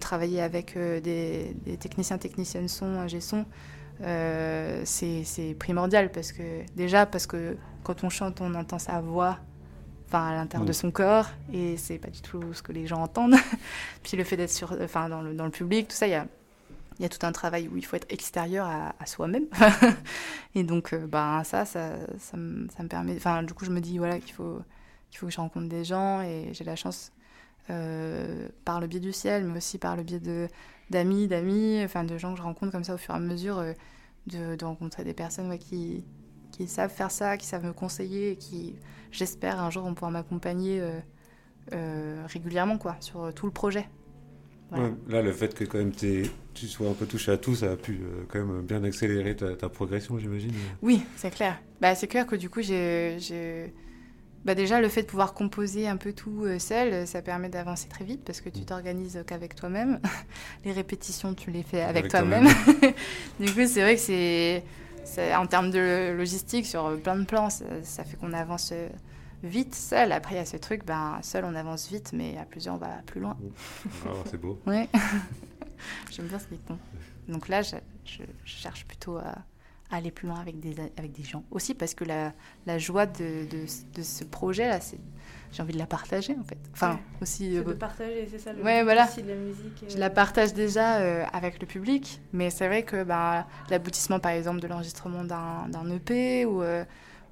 travailler 0.00 0.40
avec 0.40 0.74
des, 0.78 1.54
des 1.66 1.76
techniciens, 1.76 2.16
techniciennes 2.18 2.68
son, 2.68 2.86
ingé 2.86 3.20
son, 3.20 3.44
euh, 4.02 4.82
c'est 4.84 5.56
primordial 5.58 6.10
parce 6.10 6.32
que 6.32 6.64
déjà 6.74 7.06
parce 7.06 7.26
que 7.26 7.56
quand 7.82 8.04
on 8.04 8.10
chante, 8.10 8.40
on 8.40 8.54
entend 8.54 8.78
sa 8.78 9.00
voix, 9.00 9.38
enfin 10.06 10.28
à 10.28 10.34
l'intérieur 10.34 10.66
de 10.66 10.72
son 10.72 10.90
corps, 10.90 11.28
et 11.52 11.76
c'est 11.76 11.98
pas 11.98 12.08
du 12.08 12.20
tout 12.20 12.52
ce 12.52 12.62
que 12.62 12.72
les 12.72 12.86
gens 12.86 13.02
entendent. 13.02 13.36
Puis 14.02 14.16
le 14.16 14.24
fait 14.24 14.36
d'être 14.36 14.50
sur, 14.50 14.76
enfin 14.82 15.08
dans 15.08 15.22
le, 15.22 15.34
dans 15.34 15.44
le 15.44 15.50
public, 15.50 15.88
tout 15.88 15.96
ça, 15.96 16.06
il 16.06 16.10
y 16.10 16.14
a 16.14 16.26
il 17.00 17.02
y 17.04 17.06
a 17.06 17.08
tout 17.08 17.24
un 17.24 17.32
travail 17.32 17.66
où 17.66 17.78
il 17.78 17.84
faut 17.84 17.96
être 17.96 18.12
extérieur 18.12 18.66
à, 18.66 18.94
à 19.00 19.06
soi-même. 19.06 19.46
et 20.54 20.64
donc, 20.64 20.92
euh, 20.92 21.06
ben, 21.06 21.42
ça, 21.44 21.64
ça, 21.64 21.94
ça, 22.18 22.36
me, 22.36 22.68
ça 22.68 22.82
me 22.82 22.88
permet. 22.88 23.16
Enfin, 23.16 23.42
du 23.42 23.54
coup, 23.54 23.64
je 23.64 23.70
me 23.70 23.80
dis 23.80 23.96
voilà, 23.96 24.18
qu'il 24.18 24.34
faut, 24.34 24.60
qu'il 25.08 25.18
faut 25.18 25.26
que 25.26 25.32
je 25.32 25.40
rencontre 25.40 25.66
des 25.66 25.82
gens 25.82 26.20
et 26.20 26.50
j'ai 26.52 26.62
la 26.62 26.76
chance, 26.76 27.10
euh, 27.70 28.48
par 28.66 28.80
le 28.80 28.86
biais 28.86 29.00
du 29.00 29.14
ciel, 29.14 29.44
mais 29.44 29.56
aussi 29.56 29.78
par 29.78 29.96
le 29.96 30.02
biais 30.02 30.20
de, 30.20 30.46
d'amis, 30.90 31.28
d'amis, 31.28 31.80
enfin, 31.84 32.04
de 32.04 32.18
gens 32.18 32.32
que 32.32 32.38
je 32.38 32.42
rencontre 32.42 32.72
comme 32.72 32.84
ça 32.84 32.94
au 32.94 32.98
fur 32.98 33.14
et 33.14 33.16
à 33.16 33.20
mesure, 33.20 33.58
euh, 33.58 33.72
de, 34.26 34.56
de 34.56 34.64
rencontrer 34.64 35.04
des 35.04 35.14
personnes 35.14 35.48
ouais, 35.48 35.58
qui, 35.58 36.04
qui 36.52 36.68
savent 36.68 36.92
faire 36.92 37.10
ça, 37.10 37.36
qui 37.36 37.46
savent 37.46 37.64
me 37.64 37.72
conseiller 37.72 38.32
et 38.32 38.36
qui, 38.36 38.74
j'espère, 39.10 39.60
un 39.60 39.70
jour 39.70 39.84
vont 39.84 39.94
pouvoir 39.94 40.10
m'accompagner 40.10 40.80
euh, 40.80 40.98
euh, 41.72 42.24
régulièrement 42.26 42.78
quoi, 42.78 42.96
sur 43.00 43.22
euh, 43.22 43.32
tout 43.32 43.46
le 43.46 43.52
projet. 43.52 43.88
Voilà. 44.70 44.86
Ouais, 44.86 44.92
là, 45.08 45.22
le 45.22 45.32
fait 45.32 45.52
que 45.54 45.64
quand 45.64 45.78
même 45.78 45.92
tu 45.92 46.68
sois 46.68 46.88
un 46.88 46.92
peu 46.94 47.06
touché 47.06 47.32
à 47.32 47.36
tout, 47.36 47.54
ça 47.56 47.72
a 47.72 47.76
pu 47.76 48.00
quand 48.28 48.44
même 48.44 48.62
bien 48.62 48.84
accélérer 48.84 49.34
ta, 49.34 49.56
ta 49.56 49.68
progression, 49.68 50.18
j'imagine. 50.18 50.52
Oui, 50.80 51.02
c'est 51.16 51.34
clair. 51.34 51.60
Bah, 51.80 51.94
c'est 51.96 52.06
clair 52.06 52.26
que 52.26 52.36
du 52.36 52.48
coup, 52.50 52.62
j'ai- 52.62 53.16
bah, 54.44 54.54
déjà 54.54 54.80
le 54.80 54.88
fait 54.88 55.02
de 55.02 55.06
pouvoir 55.06 55.34
composer 55.34 55.86
un 55.88 55.96
peu 55.96 56.12
tout 56.12 56.44
euh, 56.44 56.58
seul, 56.58 57.06
ça 57.06 57.22
permet 57.22 57.48
d'avancer 57.48 57.88
très 57.88 58.04
vite 58.04 58.22
parce 58.24 58.40
que 58.40 58.48
tu 58.48 58.64
t'organises 58.64 59.22
qu'avec 59.26 59.54
toi-même. 59.54 60.00
Les 60.64 60.72
répétitions, 60.72 61.34
tu 61.34 61.50
les 61.50 61.62
fais 61.62 61.82
avec, 61.82 61.98
Avec 61.98 62.10
toi-même. 62.10 62.46
du 63.40 63.46
coup, 63.52 63.66
c'est 63.66 63.82
vrai 63.82 63.96
que 63.96 64.00
c'est, 65.04 65.34
en 65.34 65.46
termes 65.46 65.70
de 65.70 66.12
logistique 66.16 66.66
sur 66.66 66.98
plein 67.02 67.16
de 67.16 67.24
plans, 67.24 67.50
ça, 67.50 67.64
ça 67.82 68.04
fait 68.04 68.16
qu'on 68.16 68.32
avance 68.32 68.70
euh, 68.72 68.88
vite 69.42 69.74
seul. 69.74 70.12
Après, 70.12 70.34
il 70.34 70.38
y 70.38 70.40
a 70.40 70.46
ce 70.46 70.56
truc, 70.56 70.84
ben, 70.86 71.18
seul 71.22 71.44
on 71.44 71.54
avance 71.54 71.88
vite, 71.88 72.12
mais 72.12 72.36
à 72.38 72.44
plusieurs 72.44 72.74
on 72.76 72.78
va 72.78 72.88
plus 73.06 73.20
loin. 73.20 73.36
Ah, 74.06 74.10
c'est 74.30 74.40
beau. 74.40 74.58
Ouais. 74.66 74.88
J'aime 76.10 76.26
bien 76.26 76.38
ce 76.38 76.48
rythme. 76.48 76.76
Donc 77.28 77.48
là, 77.48 77.62
je, 77.62 77.76
je- 78.04 78.22
je 78.44 78.52
cherche 78.52 78.84
plutôt 78.86 79.16
à 79.16 79.34
aller 79.90 80.10
plus 80.10 80.28
loin 80.28 80.38
avec 80.40 80.60
des, 80.60 80.74
avec 80.96 81.12
des 81.12 81.24
gens. 81.24 81.42
Aussi 81.50 81.74
parce 81.74 81.94
que 81.94 82.04
la, 82.04 82.32
la 82.66 82.78
joie 82.78 83.06
de, 83.06 83.46
de, 83.50 83.64
de 83.94 84.02
ce 84.02 84.24
projet-là, 84.24 84.80
c'est, 84.80 84.98
j'ai 85.52 85.62
envie 85.62 85.72
de 85.72 85.78
la 85.78 85.86
partager 85.86 86.36
en 86.38 86.44
fait. 86.44 86.58
Enfin, 86.72 86.92
Ouais. 86.92 86.98
aussi. 87.22 87.56
Euh, 87.58 87.64
de 87.64 87.72
partager, 87.72 88.28
c'est 88.30 88.38
ça 88.38 88.52
le 88.52 88.62
Ouais, 88.62 88.82
voilà. 88.84 89.06
de 89.06 89.28
la 89.28 89.34
musique. 89.34 89.84
je 89.88 89.96
euh, 89.96 89.98
la 89.98 90.10
partage 90.10 90.54
déjà 90.54 90.98
euh, 90.98 91.24
avec 91.32 91.60
le 91.60 91.66
public, 91.66 92.20
mais 92.32 92.50
c'est 92.50 92.68
vrai 92.68 92.84
que 92.84 93.02
bah, 93.04 93.46
l'aboutissement, 93.68 94.20
par 94.20 94.32
exemple, 94.32 94.60
de 94.60 94.68
l'enregistrement 94.68 95.24
d'un, 95.24 95.90
EP 95.90 96.44
ou, 96.46 96.62
euh, 96.62 96.84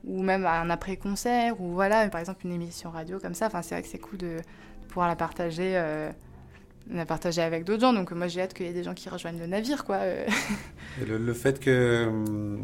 ou 0.05 0.23
même 0.23 0.45
un 0.47 0.69
après-concert, 0.71 1.61
ou 1.61 1.73
voilà, 1.75 2.09
par 2.09 2.21
exemple, 2.21 2.45
une 2.47 2.53
émission 2.53 2.91
radio 2.91 3.19
comme 3.21 3.35
ça, 3.35 3.47
enfin, 3.47 3.63
c'est 3.63 3.75
vrai 3.77 3.83
que 3.83 3.89
c'est 3.89 3.99
cool 3.99 4.19
de, 4.19 4.27
de 4.39 4.87
pouvoir 4.89 5.07
la 5.09 5.17
partager, 5.17 5.77
euh, 6.91 6.97
la 6.97 7.07
partager 7.07 7.43
avec 7.43 7.65
d'autres 7.65 7.81
gens. 7.81 7.93
Donc, 7.93 8.11
moi, 8.13 8.29
j'ai 8.29 8.41
hâte 8.43 8.55
qu'il 8.55 8.67
y 8.67 8.69
ait 8.69 8.73
des 8.73 8.83
gens 8.85 8.95
qui 8.95 9.09
rejoignent 9.09 9.39
le 9.39 9.47
navire, 9.47 9.85
quoi. 9.85 9.97
euh. 9.97 10.27
Et 11.03 11.05
le, 11.05 11.19
le 11.19 11.33
fait 11.35 11.61
que, 11.61 12.07
hum, 12.07 12.61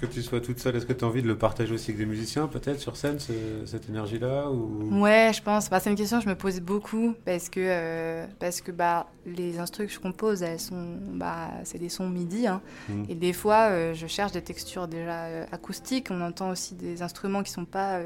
que 0.00 0.06
tu 0.06 0.22
sois 0.22 0.40
toute 0.40 0.58
seule, 0.58 0.76
est-ce 0.76 0.86
que 0.86 0.92
tu 0.92 1.04
as 1.04 1.08
envie 1.08 1.22
de 1.22 1.28
le 1.28 1.36
partager 1.36 1.72
aussi 1.74 1.90
avec 1.90 1.98
des 1.98 2.06
musiciens, 2.06 2.46
peut-être, 2.46 2.80
sur 2.80 2.96
scène, 2.96 3.18
ce- 3.18 3.32
cette 3.66 3.88
énergie-là 3.88 4.50
ou... 4.50 5.00
Ouais, 5.00 5.32
je 5.34 5.42
pense. 5.42 5.68
Bah, 5.70 5.80
c'est 5.80 5.90
une 5.90 5.96
question 5.96 6.18
que 6.18 6.24
je 6.24 6.28
me 6.28 6.34
pose 6.36 6.60
beaucoup 6.60 7.14
parce 7.24 7.48
que, 7.48 7.60
euh, 7.60 8.26
parce 8.38 8.60
que 8.60 8.72
bah, 8.72 9.06
les 9.26 9.58
instruments 9.58 9.88
que 9.88 9.94
je 9.94 10.00
compose, 10.00 10.42
elles 10.42 10.60
sont, 10.60 10.96
bah, 11.14 11.50
c'est 11.64 11.78
des 11.78 11.88
sons 11.88 12.08
MIDI. 12.08 12.46
hein. 12.46 12.60
Mhm. 12.88 13.06
Et 13.08 13.14
des 13.14 13.32
fois, 13.32 13.68
euh, 13.70 13.94
je 13.94 14.06
cherche 14.06 14.32
des 14.32 14.42
textures 14.42 14.88
déjà 14.88 15.24
euh, 15.24 15.44
acoustiques. 15.52 16.08
On 16.10 16.20
entend 16.20 16.50
aussi 16.50 16.74
des 16.74 17.02
instruments 17.02 17.42
qui 17.42 17.50
sont 17.52 17.64
pas 17.66 18.00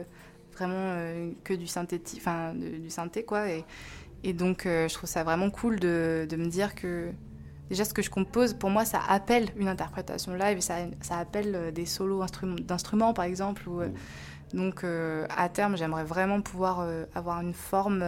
vraiment 0.57 0.97
que 1.45 1.55
du 1.55 1.67
enfin 2.17 2.53
du 2.55 2.91
synthé, 2.91 3.23
quoi. 3.23 3.49
Et, 3.49 3.65
et 4.25 4.33
donc, 4.33 4.67
euh, 4.67 4.89
je 4.89 4.95
trouve 4.95 5.09
ça 5.09 5.25
vraiment 5.25 5.51
cool 5.51 5.81
de, 5.81 6.27
de 6.29 6.37
me 6.37 6.47
dire 6.49 6.75
que 6.75 7.13
déjà 7.71 7.85
ce 7.85 7.95
que 7.95 8.03
je 8.03 8.11
compose, 8.11 8.55
pour 8.55 8.71
moi, 8.71 8.85
ça 8.85 9.01
appelle 9.09 9.49
une 9.57 9.69
interprétation 9.69 10.35
live. 10.35 10.59
et 10.59 10.61
Ça, 10.61 10.77
ça 11.03 11.19
appelle 11.19 11.55
euh, 11.55 11.71
des 11.71 11.87
solos 11.87 12.23
instrum- 12.23 12.61
d'instruments, 12.61 13.15
par 13.15 13.25
exemple. 13.27 13.69
Ou, 13.69 13.83
euh, 13.83 13.89
donc, 14.55 14.85
euh, 14.85 15.27
à 15.37 15.49
terme, 15.49 15.77
j'aimerais 15.77 16.05
vraiment 16.05 16.41
pouvoir 16.41 16.87
avoir 17.15 17.41
une 17.41 17.55
forme, 17.55 18.03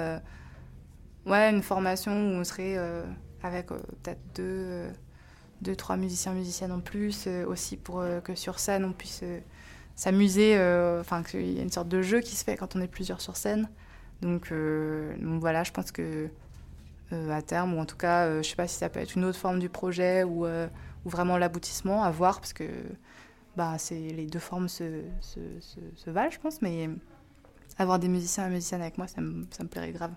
ouais, 1.27 1.51
une 1.51 1.63
formation 1.63 2.13
où 2.13 2.41
on 2.41 2.45
serait 2.45 2.77
avec 3.43 3.69
peut-être 3.69 4.21
deux, 4.35 4.89
deux, 5.63 5.77
trois 5.77 5.97
musiciens, 5.97 6.33
musiciennes 6.33 6.73
en 6.73 6.81
plus, 6.81 7.29
aussi 7.47 7.77
pour 7.77 8.03
que 8.25 8.35
sur 8.35 8.59
scène 8.59 8.85
on 8.85 8.93
puisse 8.93 9.23
s'amuser, 9.97 10.55
enfin 11.01 11.23
qu'il 11.23 11.47
y 11.47 11.59
ait 11.59 11.63
une 11.63 11.71
sorte 11.73 11.89
de 11.89 12.03
jeu 12.03 12.21
qui 12.21 12.37
se 12.37 12.45
fait 12.45 12.57
quand 12.57 12.77
on 12.77 12.81
est 12.81 12.89
plusieurs 12.89 13.21
sur 13.21 13.37
scène. 13.37 13.69
Donc, 14.23 14.53
euh, 14.53 15.15
donc 15.19 15.41
voilà, 15.41 15.65
je 15.65 15.73
pense 15.73 15.93
que 15.93 16.29
euh, 17.13 17.31
à 17.31 17.43
terme, 17.43 17.75
ou 17.75 17.79
en 17.79 17.87
tout 17.87 17.97
cas, 17.97 18.27
euh, 18.27 18.43
je 18.43 18.49
sais 18.49 18.57
pas 18.57 18.69
si 18.69 18.77
ça 18.77 18.89
peut 18.89 19.01
être 19.01 19.15
une 19.15 19.25
autre 19.25 19.39
forme 19.39 19.59
du 19.59 19.69
projet 19.69 20.23
ou, 20.25 20.47
ou 20.47 21.09
vraiment 21.09 21.39
l'aboutissement, 21.39 22.03
à 22.03 22.11
voir, 22.11 22.41
parce 22.41 22.53
que 22.53 22.65
bah, 23.57 23.77
les 23.91 24.27
deux 24.27 24.39
formes 24.39 24.69
se, 24.69 25.03
se, 25.21 25.41
se, 25.61 25.81
se 25.97 26.11
valent, 26.11 26.31
je 26.31 26.39
pense, 26.39 26.63
mais 26.63 26.89
avoir 27.79 27.99
des 27.99 28.09
musiciens 28.09 28.47
et 28.47 28.51
musiciennes 28.51 28.83
avec 28.83 28.99
moi, 28.99 29.07
ça 29.07 29.21
me, 29.21 29.47
ça 29.51 29.65
me 29.65 29.69
plairait 29.69 29.93
grave. 29.93 30.13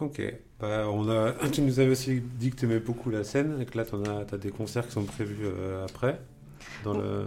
Ok. 0.00 0.22
Bah, 0.60 0.86
on 0.88 1.08
a... 1.08 1.32
Tu 1.52 1.62
nous 1.62 1.80
avais 1.80 1.90
aussi 1.90 2.20
dit 2.20 2.50
que 2.50 2.56
tu 2.56 2.64
aimais 2.66 2.80
beaucoup 2.80 3.10
la 3.10 3.24
scène 3.24 3.60
et 3.60 3.66
que 3.66 3.76
là, 3.76 3.84
tu 3.84 4.34
as 4.34 4.38
des 4.38 4.50
concerts 4.50 4.86
qui 4.86 4.92
sont 4.92 5.04
prévus 5.04 5.38
euh, 5.42 5.84
après, 5.84 6.20
dans, 6.84 6.94
le... 6.94 7.26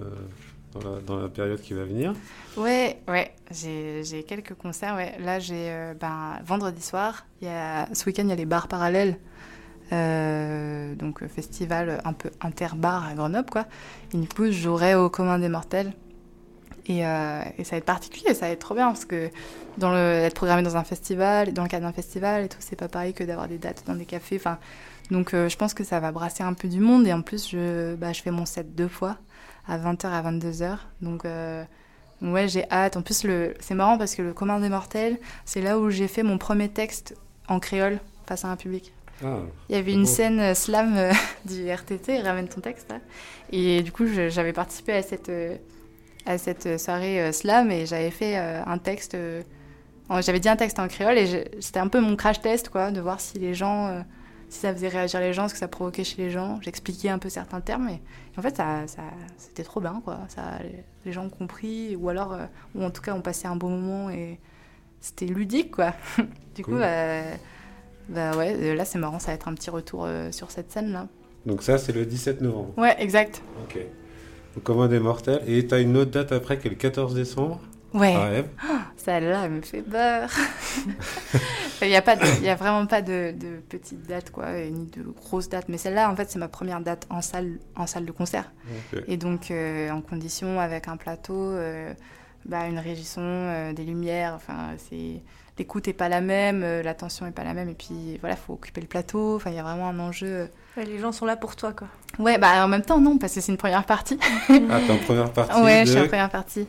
dans, 0.79 1.19
la... 1.19 1.29
période 1.29 1.61
qui 1.61 1.73
va 1.73 1.83
venir. 1.83 2.13
Ouais, 2.57 3.01
ouais, 3.07 3.33
j'ai, 3.51 4.23
quelques 4.27 4.53
concerts. 4.53 4.95
Ouais. 4.95 5.15
Là, 5.19 5.39
j'ai 5.39 5.69
euh, 5.69 5.93
ben, 5.99 6.39
vendredi 6.45 6.81
soir, 6.81 7.25
y 7.41 7.47
a, 7.47 7.87
ce 7.93 8.05
week-end, 8.05 8.23
il 8.23 8.29
y 8.29 8.33
a 8.33 8.35
les 8.35 8.45
bars 8.45 8.67
parallèles. 8.67 9.17
Euh, 9.91 10.95
donc, 10.95 11.21
euh, 11.21 11.27
festival 11.27 12.01
un 12.05 12.13
peu 12.13 12.29
interbar 12.39 13.07
à 13.07 13.13
Grenoble, 13.13 13.49
quoi. 13.49 13.65
Et 14.13 14.17
du 14.17 14.27
coup, 14.27 14.45
je 14.45 14.51
jouerai 14.51 14.95
au 14.95 15.09
commun 15.09 15.39
des 15.39 15.49
mortels. 15.49 15.93
Et, 16.87 17.01
ça 17.01 17.71
va 17.71 17.77
être 17.77 17.85
particulier, 17.85 18.33
ça 18.33 18.47
va 18.47 18.51
être 18.51 18.59
trop 18.59 18.73
bien 18.73 18.87
parce 18.87 19.05
que 19.05 19.29
dans 19.77 19.95
être 19.95 20.33
programmé 20.33 20.61
dans 20.61 20.75
un 20.75 20.83
festival, 20.83 21.53
dans 21.53 21.61
le 21.63 21.69
cadre 21.69 21.85
d'un 21.85 21.93
festival 21.93 22.45
et 22.45 22.49
tout, 22.49 22.57
c'est 22.59 22.75
pas 22.75 22.89
pareil 22.89 23.13
que 23.13 23.23
d'avoir 23.23 23.47
des 23.47 23.59
dates 23.59 23.83
dans 23.85 23.95
des 23.95 24.03
cafés. 24.03 24.35
Enfin, 24.35 24.57
donc 25.09 25.29
je 25.31 25.55
pense 25.55 25.73
que 25.73 25.85
ça 25.85 26.01
va 26.01 26.11
brasser 26.11 26.43
un 26.43 26.53
peu 26.53 26.67
du 26.67 26.79
monde 26.79 27.07
et 27.07 27.13
en 27.13 27.21
plus 27.21 27.49
je, 27.49 27.95
bah, 27.95 28.11
je 28.11 28.21
fais 28.21 28.31
mon 28.31 28.45
set 28.45 28.75
deux 28.75 28.89
fois 28.89 29.19
à 29.67 29.77
20h 29.77 30.05
à 30.07 30.21
22h. 30.31 30.77
Donc 31.01 31.25
euh, 31.25 31.63
ouais, 32.21 32.47
j'ai 32.47 32.69
hâte. 32.71 32.97
En 32.97 33.01
plus, 33.01 33.23
le, 33.23 33.53
c'est 33.59 33.75
marrant 33.75 33.97
parce 33.97 34.15
que 34.15 34.21
le 34.21 34.33
commun 34.33 34.59
des 34.59 34.69
mortels, 34.69 35.17
c'est 35.45 35.61
là 35.61 35.79
où 35.79 35.89
j'ai 35.89 36.07
fait 36.07 36.23
mon 36.23 36.37
premier 36.37 36.69
texte 36.69 37.15
en 37.47 37.59
créole 37.59 37.99
face 38.27 38.45
à 38.45 38.49
un 38.49 38.55
public. 38.55 38.93
Ah, 39.23 39.37
Il 39.69 39.75
y 39.75 39.79
avait 39.79 39.93
une 39.93 40.05
scène 40.05 40.39
euh, 40.39 40.53
slam 40.53 40.95
euh, 40.97 41.11
du 41.45 41.69
RTT, 41.69 42.21
ramène 42.21 42.47
ton 42.47 42.61
texte. 42.61 42.89
là. 42.89 42.99
Et 43.51 43.83
du 43.83 43.91
coup, 43.91 44.05
j'avais 44.07 44.53
participé 44.53 44.93
à 44.93 45.01
cette, 45.03 45.31
à 46.25 46.37
cette 46.37 46.79
soirée 46.79 47.33
slam 47.33 47.69
et 47.69 47.85
j'avais 47.85 48.11
fait 48.11 48.37
un 48.37 48.77
texte. 48.77 49.17
j'avais 50.21 50.39
dit 50.39 50.47
un 50.47 50.55
texte 50.55 50.79
en 50.79 50.87
créole 50.87 51.17
et 51.17 51.51
c'était 51.59 51.81
un 51.81 51.89
peu 51.89 51.99
mon 51.99 52.15
crash 52.15 52.39
test, 52.39 52.69
quoi, 52.69 52.91
de 52.91 53.01
voir 53.01 53.19
si 53.19 53.39
les 53.39 53.53
gens. 53.53 54.03
Euh, 54.51 54.53
si 54.53 54.59
ça 54.59 54.73
faisait 54.73 54.89
réagir 54.89 55.19
les 55.19 55.33
gens, 55.33 55.47
ce 55.47 55.53
que 55.53 55.59
ça 55.59 55.67
provoquait 55.67 56.03
chez 56.03 56.21
les 56.21 56.29
gens. 56.29 56.59
J'expliquais 56.61 57.09
un 57.09 57.19
peu 57.19 57.29
certains 57.29 57.61
termes 57.61 57.89
et, 57.89 57.93
et 57.95 58.39
en 58.39 58.41
fait, 58.41 58.55
ça, 58.57 58.85
ça- 58.87 59.01
c'était 59.37 59.63
trop 59.63 59.79
bien, 59.81 60.01
quoi. 60.03 60.19
Ça, 60.29 60.59
les, 61.05 61.11
gens 61.11 61.25
ont 61.25 61.29
compris 61.29 61.95
ou 61.95 62.09
alors, 62.09 62.33
euh, 62.33 62.45
ou 62.75 62.83
en 62.83 62.89
tout 62.91 63.01
cas, 63.01 63.13
ont 63.13 63.21
passé 63.21 63.47
un 63.47 63.55
bon 63.55 63.69
moment 63.69 64.09
et 64.09 64.39
c'était 64.99 65.25
ludique, 65.25 65.71
quoi. 65.71 65.93
du 66.55 66.63
coup, 66.63 66.71
Cool. 66.71 66.81
bah, 68.09 68.35
ouais, 68.37 68.55
euh, 68.59 68.75
là 68.75 68.85
c'est 68.85 68.99
marrant, 68.99 69.19
ça 69.19 69.27
va 69.27 69.33
être 69.33 69.47
un 69.47 69.53
petit 69.53 69.69
retour 69.69 70.03
euh, 70.05 70.31
sur 70.31 70.51
cette 70.51 70.71
scène-là. 70.71 71.07
Donc 71.45 71.63
ça, 71.63 71.77
c'est 71.77 71.91
le 71.93 72.05
17 72.05 72.41
novembre. 72.41 72.73
Ouais, 72.77 72.95
exact. 73.01 73.41
Ok. 73.63 73.79
Au 74.57 74.59
commun 74.59 74.87
des 74.87 74.99
mortels. 74.99 75.41
Et 75.47 75.65
tu 75.65 75.73
as 75.73 75.79
une 75.79 75.95
autre 75.97 76.11
date 76.11 76.31
après 76.33 76.59
qui 76.59 76.67
est 76.67 76.71
le 76.71 76.75
14 76.75 77.15
décembre? 77.15 77.61
Ouais, 77.93 78.15
Rêve. 78.15 78.47
celle-là, 78.95 79.41
elle 79.45 79.51
me 79.51 79.61
fait 79.61 79.81
peur. 79.81 80.29
Il 81.81 81.87
n'y 81.87 81.95
a, 81.95 82.01
pas 82.01 82.15
de- 82.15 82.25
il 82.37 82.43
y 82.43 82.49
a 82.49 82.55
vraiment 82.55 82.85
pas 82.85 83.01
de, 83.01 83.33
de 83.35 83.57
petite 83.67 84.03
date, 84.07 84.29
quoi, 84.29 84.51
ni 84.53 84.85
de 84.85 85.01
grosse 85.01 85.49
date. 85.49 85.65
Mais 85.67 85.77
celle-là, 85.79 86.11
en 86.11 86.15
fait, 86.15 86.29
c'est 86.29 86.37
ma 86.37 86.47
première 86.47 86.79
date 86.79 87.07
en 87.09 87.21
salle, 87.23 87.57
en 87.75 87.87
salle 87.87 88.05
de 88.05 88.11
concert. 88.11 88.51
Et 89.07 89.17
donc, 89.17 89.49
euh, 89.49 89.89
en 89.89 90.01
condition, 90.01 90.59
avec 90.59 90.87
un 90.87 90.95
plateau, 90.95 91.33
euh, 91.35 91.91
bah, 92.45 92.67
une 92.67 92.77
régisson, 92.77 93.21
euh, 93.23 93.73
des 93.73 93.83
lumières, 93.83 94.33
enfin, 94.35 94.69
c'est... 94.89 95.21
L'écoute 95.57 95.87
n'est 95.87 95.93
pas 95.93 96.09
la 96.09 96.21
même, 96.21 96.63
euh, 96.63 96.81
l'attention 96.81 97.25
n'est 97.25 97.31
pas 97.31 97.43
la 97.43 97.53
même, 97.53 97.69
et 97.69 97.73
puis 97.75 98.17
voilà, 98.21 98.35
faut 98.35 98.53
occuper 98.53 98.81
le 98.81 98.87
plateau, 98.87 99.35
enfin, 99.35 99.49
il 99.51 99.55
y 99.55 99.59
a 99.59 99.63
vraiment 99.63 99.89
un 99.89 99.99
enjeu. 99.99 100.49
Ouais, 100.77 100.85
les 100.85 100.97
gens 100.99 101.11
sont 101.11 101.25
là 101.25 101.35
pour 101.35 101.55
toi, 101.57 101.73
quoi. 101.73 101.87
Ouais, 102.17 102.37
bah 102.37 102.63
en 102.63 102.67
même 102.67 102.81
temps, 102.81 102.99
non, 102.99 103.17
parce 103.17 103.33
que 103.35 103.41
c'est 103.41 103.51
une 103.51 103.57
première 103.57 103.85
partie. 103.85 104.17
Ah, 104.49 104.79
t'es 104.85 104.91
en 104.91 104.97
première 104.97 105.31
partie 105.31 105.61
ouais, 105.61 105.81
de... 105.81 105.87
je 105.87 105.91
suis 105.91 105.99
en 106.01 106.07
première 106.07 106.29
partie. 106.29 106.65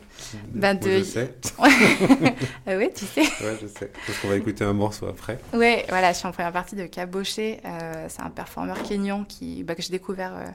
Moi, 0.53 0.73
de- 0.73 0.99
Je 0.99 1.03
sais. 1.03 1.33
Ah 1.59 1.67
ouais, 2.77 2.91
tu 2.93 3.05
sais. 3.05 3.21
Ouais, 3.21 3.57
je 3.61 3.67
sais. 3.67 3.91
Parce 4.05 4.19
qu'on 4.19 4.27
va 4.27 4.35
écouter 4.35 4.63
un 4.65 4.73
morceau 4.73 5.07
après. 5.07 5.39
Ouais, 5.53 5.85
voilà, 5.89 6.11
je 6.11 6.17
suis 6.17 6.27
en 6.27 6.31
première 6.31 6.51
partie 6.51 6.75
de 6.75 6.85
Caboché. 6.85 7.61
Euh, 7.65 8.05
c'est 8.09 8.21
un 8.21 8.29
performeur 8.29 8.81
kényan 8.83 9.23
qui, 9.23 9.63
bah, 9.63 9.75
que 9.75 9.81
j'ai 9.81 9.91
découvert 9.91 10.33
euh, 10.35 10.45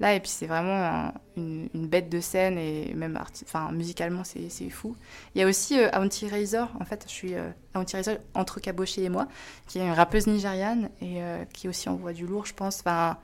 là. 0.00 0.14
Et 0.14 0.20
puis 0.20 0.28
c'est 0.30 0.46
vraiment 0.46 0.74
un- 0.74 1.12
une, 1.36 1.68
une 1.74 1.86
bête 1.86 2.08
de 2.08 2.20
scène 2.20 2.58
et 2.58 2.92
même 2.94 3.18
enfin, 3.46 3.70
musicalement, 3.72 4.22
c'est 4.24 4.70
fou. 4.70 4.96
Il 5.34 5.40
y 5.40 5.44
a 5.44 5.46
aussi 5.46 5.78
euh, 5.78 5.88
Auntie 5.92 6.28
Razor. 6.28 6.68
En 6.80 6.84
fait, 6.84 7.04
je 7.06 7.12
suis 7.12 7.34
euh, 7.34 7.48
Auntie 7.74 7.96
Razor 7.96 8.16
entre 8.34 8.60
Caboché 8.60 9.04
et 9.04 9.08
moi, 9.08 9.28
qui 9.66 9.78
est 9.78 9.86
une 9.86 9.92
rappeuse 9.92 10.26
nigériane 10.26 10.90
et 11.00 11.22
euh, 11.22 11.44
qui 11.52 11.68
aussi 11.68 11.88
envoie 11.88 12.12
du 12.12 12.26
lourd, 12.26 12.46
je 12.46 12.54
pense. 12.54 12.80
Enfin, 12.80 13.16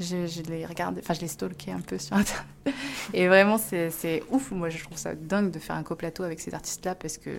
je, 0.00 0.26
je 0.26 0.42
l'ai 0.42 0.66
regardé, 0.66 1.00
enfin, 1.04 1.14
je 1.14 1.20
l'ai 1.20 1.28
stalké 1.28 1.70
un 1.70 1.80
peu 1.80 1.98
sur 1.98 2.16
Internet. 2.16 2.44
Et 3.14 3.28
vraiment, 3.28 3.58
c'est 3.58 4.22
ouf. 4.30 4.50
Moi, 4.50 4.68
je 4.70 4.82
trouve 4.82 4.96
ça 4.98 5.14
dingue 5.14 5.50
de 5.52 5.58
faire 5.60 5.76
un 5.76 5.82
coplateau 5.84 6.22
avec 6.24 6.40
ces 6.40 6.52
artistes-là 6.54 6.94
parce 6.94 7.18
que. 7.18 7.30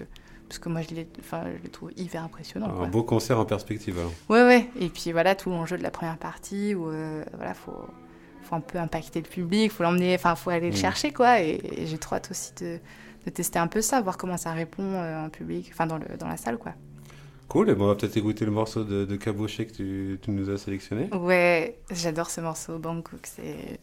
Parce 0.48 0.60
que 0.60 0.70
moi, 0.70 0.82
je 0.84 0.94
les, 0.94 1.08
enfin, 1.22 1.44
je 1.58 1.64
les 1.64 1.70
trouve 1.70 1.92
hyper 1.98 2.24
impressionnants. 2.24 2.70
quoi. 2.70 2.86
Un 2.86 2.90
beau 2.90 3.02
concert 3.02 3.40
en 3.40 3.46
perspective 3.46 3.98
alors. 3.98 4.12
Ouais, 4.30 4.44
ouais. 4.44 4.70
Et 4.80 4.90
puis 4.90 5.12
voilà, 5.12 5.34
tout 5.34 5.50
l'enjeu 5.50 5.76
de 5.76 5.82
la 5.82 5.90
première 5.90 6.20
partie 6.20 6.76
où 6.76 6.88
euh, 6.92 7.26
voilà, 7.34 7.56
faut, 7.56 7.74
faut 8.46 8.56
un 8.56 8.62
peu 8.62 8.78
impacter 8.80 9.22
le 9.22 9.28
public, 9.30 9.72
faut 9.72 9.84
l'emmener, 9.84 10.16
enfin, 10.16 10.36
faut 10.36 10.50
aller 10.52 10.70
le 10.72 10.76
Mm. 10.76 10.76
chercher, 10.76 11.14
quoi. 11.14 11.42
Et, 11.42 11.60
et 11.84 11.88
j'ai 11.88 11.98
trop 11.98 12.16
hâte 12.16 12.30
aussi 12.32 12.54
de, 12.62 12.80
de 13.26 13.30
tester 13.32 13.60
un 13.60 13.68
peu 13.68 13.82
ça, 13.82 14.02
voir 14.02 14.18
comment 14.18 14.38
ça 14.38 14.52
répond 14.54 14.84
euh, 14.84 15.26
en 15.26 15.30
public, 15.30 15.70
enfin, 15.74 15.88
dans, 15.88 15.98
le, 15.98 16.06
dans 16.18 16.28
la 16.28 16.38
salle, 16.38 16.58
quoi. 16.58 16.74
Cool, 17.48 17.70
et 17.70 17.76
bon, 17.76 17.86
on 17.86 17.88
va 17.88 17.96
peut-être 17.96 18.18
écouter 18.18 18.46
le 18.46 18.52
morceau 18.52 18.84
de, 18.84 19.06
de 19.06 19.16
Caboché 19.16 19.66
que 19.68 19.74
tu, 19.74 20.20
tu 20.22 20.32
nous 20.32 20.50
as 20.50 20.58
sélectionné. 20.58 21.12
Ouais, 21.12 21.82
j'adore 21.92 22.30
ce 22.30 22.42
morceau, 22.42 22.80
Bangkok, 22.80 23.26
c'est. 23.28 23.80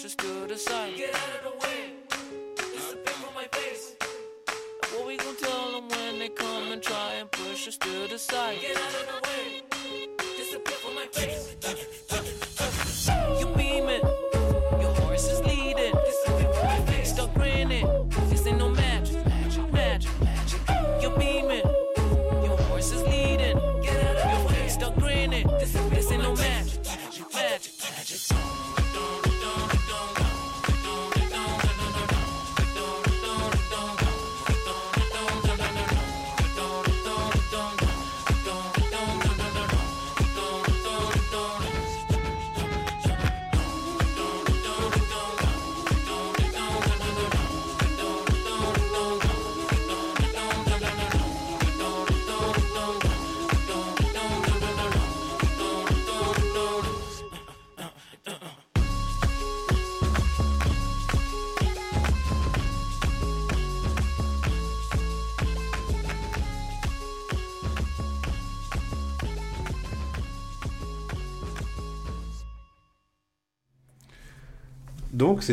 ashes 0.00 0.14
to 0.14 0.46
the 0.46 0.56
side. 0.56 0.96
Get 0.96 1.14
out 1.14 1.20
of 1.36 1.52
the 1.52 1.66
way, 1.66 1.92
disappear 2.56 3.14
from 3.14 3.34
my 3.34 3.46
face. 3.52 3.96
What 4.92 5.06
we 5.06 5.18
gonna 5.18 5.36
tell 5.36 5.72
them 5.72 5.88
when 5.90 6.18
they 6.18 6.30
come 6.30 6.72
and 6.72 6.82
try 6.82 7.14
and 7.20 7.30
push 7.30 7.68
us 7.68 7.76
to 7.76 8.08
the 8.08 8.18
side? 8.18 8.60
Get 8.62 8.78
out 8.78 8.94
of 8.94 9.06
the 9.12 9.28
way, 9.28 10.08
disappear 10.38 10.76
from 10.76 10.94
my 10.94 11.06
face. 11.12 11.99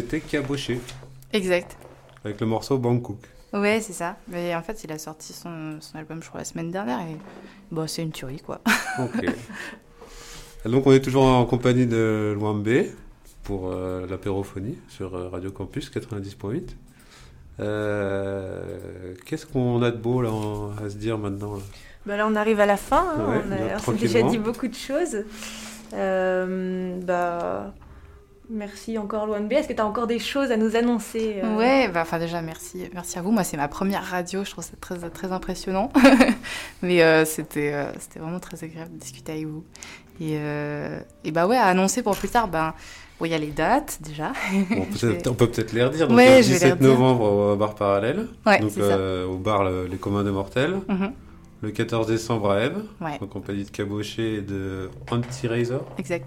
C'était 0.02 0.20
caboché 0.20 0.80
Exact. 1.34 1.76
avec 2.24 2.40
le 2.40 2.46
morceau 2.48 2.78
Bangkok. 2.78 3.18
Ouais, 3.54 3.80
c'est 3.82 3.94
ça. 3.94 4.18
Mais 4.28 4.54
en 4.56 4.62
fait, 4.62 4.84
il 4.84 4.92
a 4.92 4.98
sorti 5.00 5.34
son, 5.34 5.78
son 5.80 5.98
album, 5.98 6.22
je 6.22 6.28
crois, 6.28 6.42
la 6.42 6.46
semaine 6.46 6.70
dernière. 6.70 7.00
Et 7.00 7.18
bon, 7.72 7.88
c'est 7.88 8.04
une 8.04 8.12
tuerie, 8.12 8.42
quoi. 8.46 8.62
Ok. 9.00 9.26
Donc 10.66 10.86
on 10.86 10.92
est 10.92 11.00
toujours 11.02 11.24
en 11.24 11.46
compagnie 11.46 11.86
de 11.88 12.36
Luambe 12.38 12.68
pour 13.44 13.72
euh, 13.72 14.06
l'apérophonie 14.08 14.78
sur 14.90 15.16
euh, 15.16 15.30
Radio 15.30 15.50
Campus 15.52 15.90
90.8. 15.92 16.62
Euh, 17.60 19.14
Qu'est-ce 19.26 19.46
qu'on 19.46 19.82
a 19.82 19.92
de 19.92 19.98
beau 19.98 20.22
là 20.22 20.32
en- 20.32 20.72
à 20.84 20.90
se 20.90 20.96
dire 20.98 21.18
maintenant 21.18 21.56
là? 21.56 21.62
Bah 22.06 22.18
là, 22.18 22.28
on 22.28 22.36
arrive 22.36 22.60
à 22.60 22.66
la 22.66 22.78
fin. 22.78 23.16
hein. 23.18 23.42
Ouais, 23.50 23.74
on 23.76 23.80
s'est 23.80 23.94
déjà 23.94 24.22
dit 24.24 24.38
beaucoup 24.38 24.68
de 24.68 24.76
choses. 24.76 25.24
Euh, 25.94 27.00
bah, 27.02 27.74
merci 28.50 28.98
encore, 28.98 29.26
Loan 29.28 29.42
B. 29.42 29.54
Est-ce 29.54 29.68
que 29.68 29.74
tu 29.74 29.82
as 29.82 29.86
encore 29.86 30.08
des 30.08 30.20
choses 30.20 30.52
à 30.52 30.58
nous 30.58 30.76
annoncer 30.76 31.38
euh? 31.44 31.56
Ouais, 31.58 31.90
bah, 31.90 32.02
enfin 32.02 32.20
déjà 32.20 32.42
merci, 32.42 32.84
merci 32.94 33.18
à 33.20 33.22
vous. 33.22 33.32
Moi, 33.32 33.44
c'est 33.44 33.58
ma 33.58 33.68
première 33.68 34.04
radio, 34.04 34.44
je 34.44 34.52
trouve 34.52 34.64
ça 34.64 34.72
très, 34.80 34.98
très 35.10 35.32
impressionnant. 35.32 35.92
Mais 36.82 37.02
euh, 37.04 37.26
c'était, 37.26 37.74
euh, 37.74 37.92
c'était 38.00 38.20
vraiment 38.20 38.40
très 38.40 38.64
agréable 38.64 38.94
de 38.94 39.00
discuter 39.00 39.32
avec 39.34 39.46
vous. 39.46 39.64
Et, 40.20 40.36
euh, 40.38 41.00
et 41.24 41.32
bah 41.32 41.46
ouais, 41.48 41.58
à 41.58 41.66
annoncer 41.66 42.02
pour 42.02 42.16
plus 42.18 42.30
tard, 42.30 42.48
ben, 42.48 42.74
bon, 43.20 43.26
il 43.26 43.32
y 43.32 43.36
a 43.36 43.38
les 43.38 43.52
dates 43.52 44.00
déjà. 44.02 44.32
Bon, 44.70 44.86
On 45.30 45.34
peut 45.34 45.48
peut-être 45.48 45.74
les 45.74 45.84
redire. 45.84 46.08
Donc, 46.08 46.18
Ouais, 46.18 46.38
le 46.38 46.44
je 46.44 46.48
vais 46.48 46.54
les 46.54 46.60
17 46.60 46.74
redire. 46.74 46.88
novembre 46.90 47.24
au 47.54 47.56
bar 47.56 47.76
parallèle, 47.76 48.28
Ouais, 48.46 48.60
donc 48.60 48.72
c'est 48.74 48.80
ça. 48.82 48.86
euh, 48.88 49.28
au 49.28 49.38
bar 49.38 49.64
le- 49.64 49.86
Les 49.88 49.98
Communs 49.98 50.24
des 50.24 50.32
Mortels. 50.32 50.80
Mhm. 50.88 51.12
Le 51.64 51.72
14 51.72 52.06
décembre 52.08 52.52
à 52.52 52.62
Eve, 52.62 52.84
Ouais. 53.02 53.18
en 53.22 53.26
compagnie 53.26 53.64
de 53.64 53.70
Caboché 53.72 54.36
et 54.36 54.42
de 54.42 54.90
Anti-Razor. 55.12 55.86
Exact. 55.98 56.26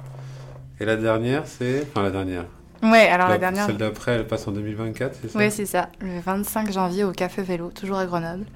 Et 0.80 0.84
la 0.84 0.96
dernière, 0.96 1.46
c'est. 1.46 1.86
Enfin, 1.90 2.02
la 2.02 2.10
dernière. 2.10 2.46
Ouais, 2.82 3.08
alors 3.08 3.28
la 3.28 3.36
dernière. 3.36 3.66
Celle 3.66 3.76
d'après, 3.76 4.12
elle 4.12 4.26
passe 4.26 4.48
en 4.48 4.52
2024, 4.52 5.18
c'est 5.20 5.28
ça? 5.28 5.38
Oui, 5.38 5.50
c'est 5.50 5.66
ça. 5.66 5.90
Le 6.00 6.18
25 6.18 6.72
janvier 6.72 7.04
au 7.04 7.12
Café 7.12 7.42
Vélo, 7.42 7.70
toujours 7.70 7.98
à 7.98 8.06
Grenoble. 8.06 8.46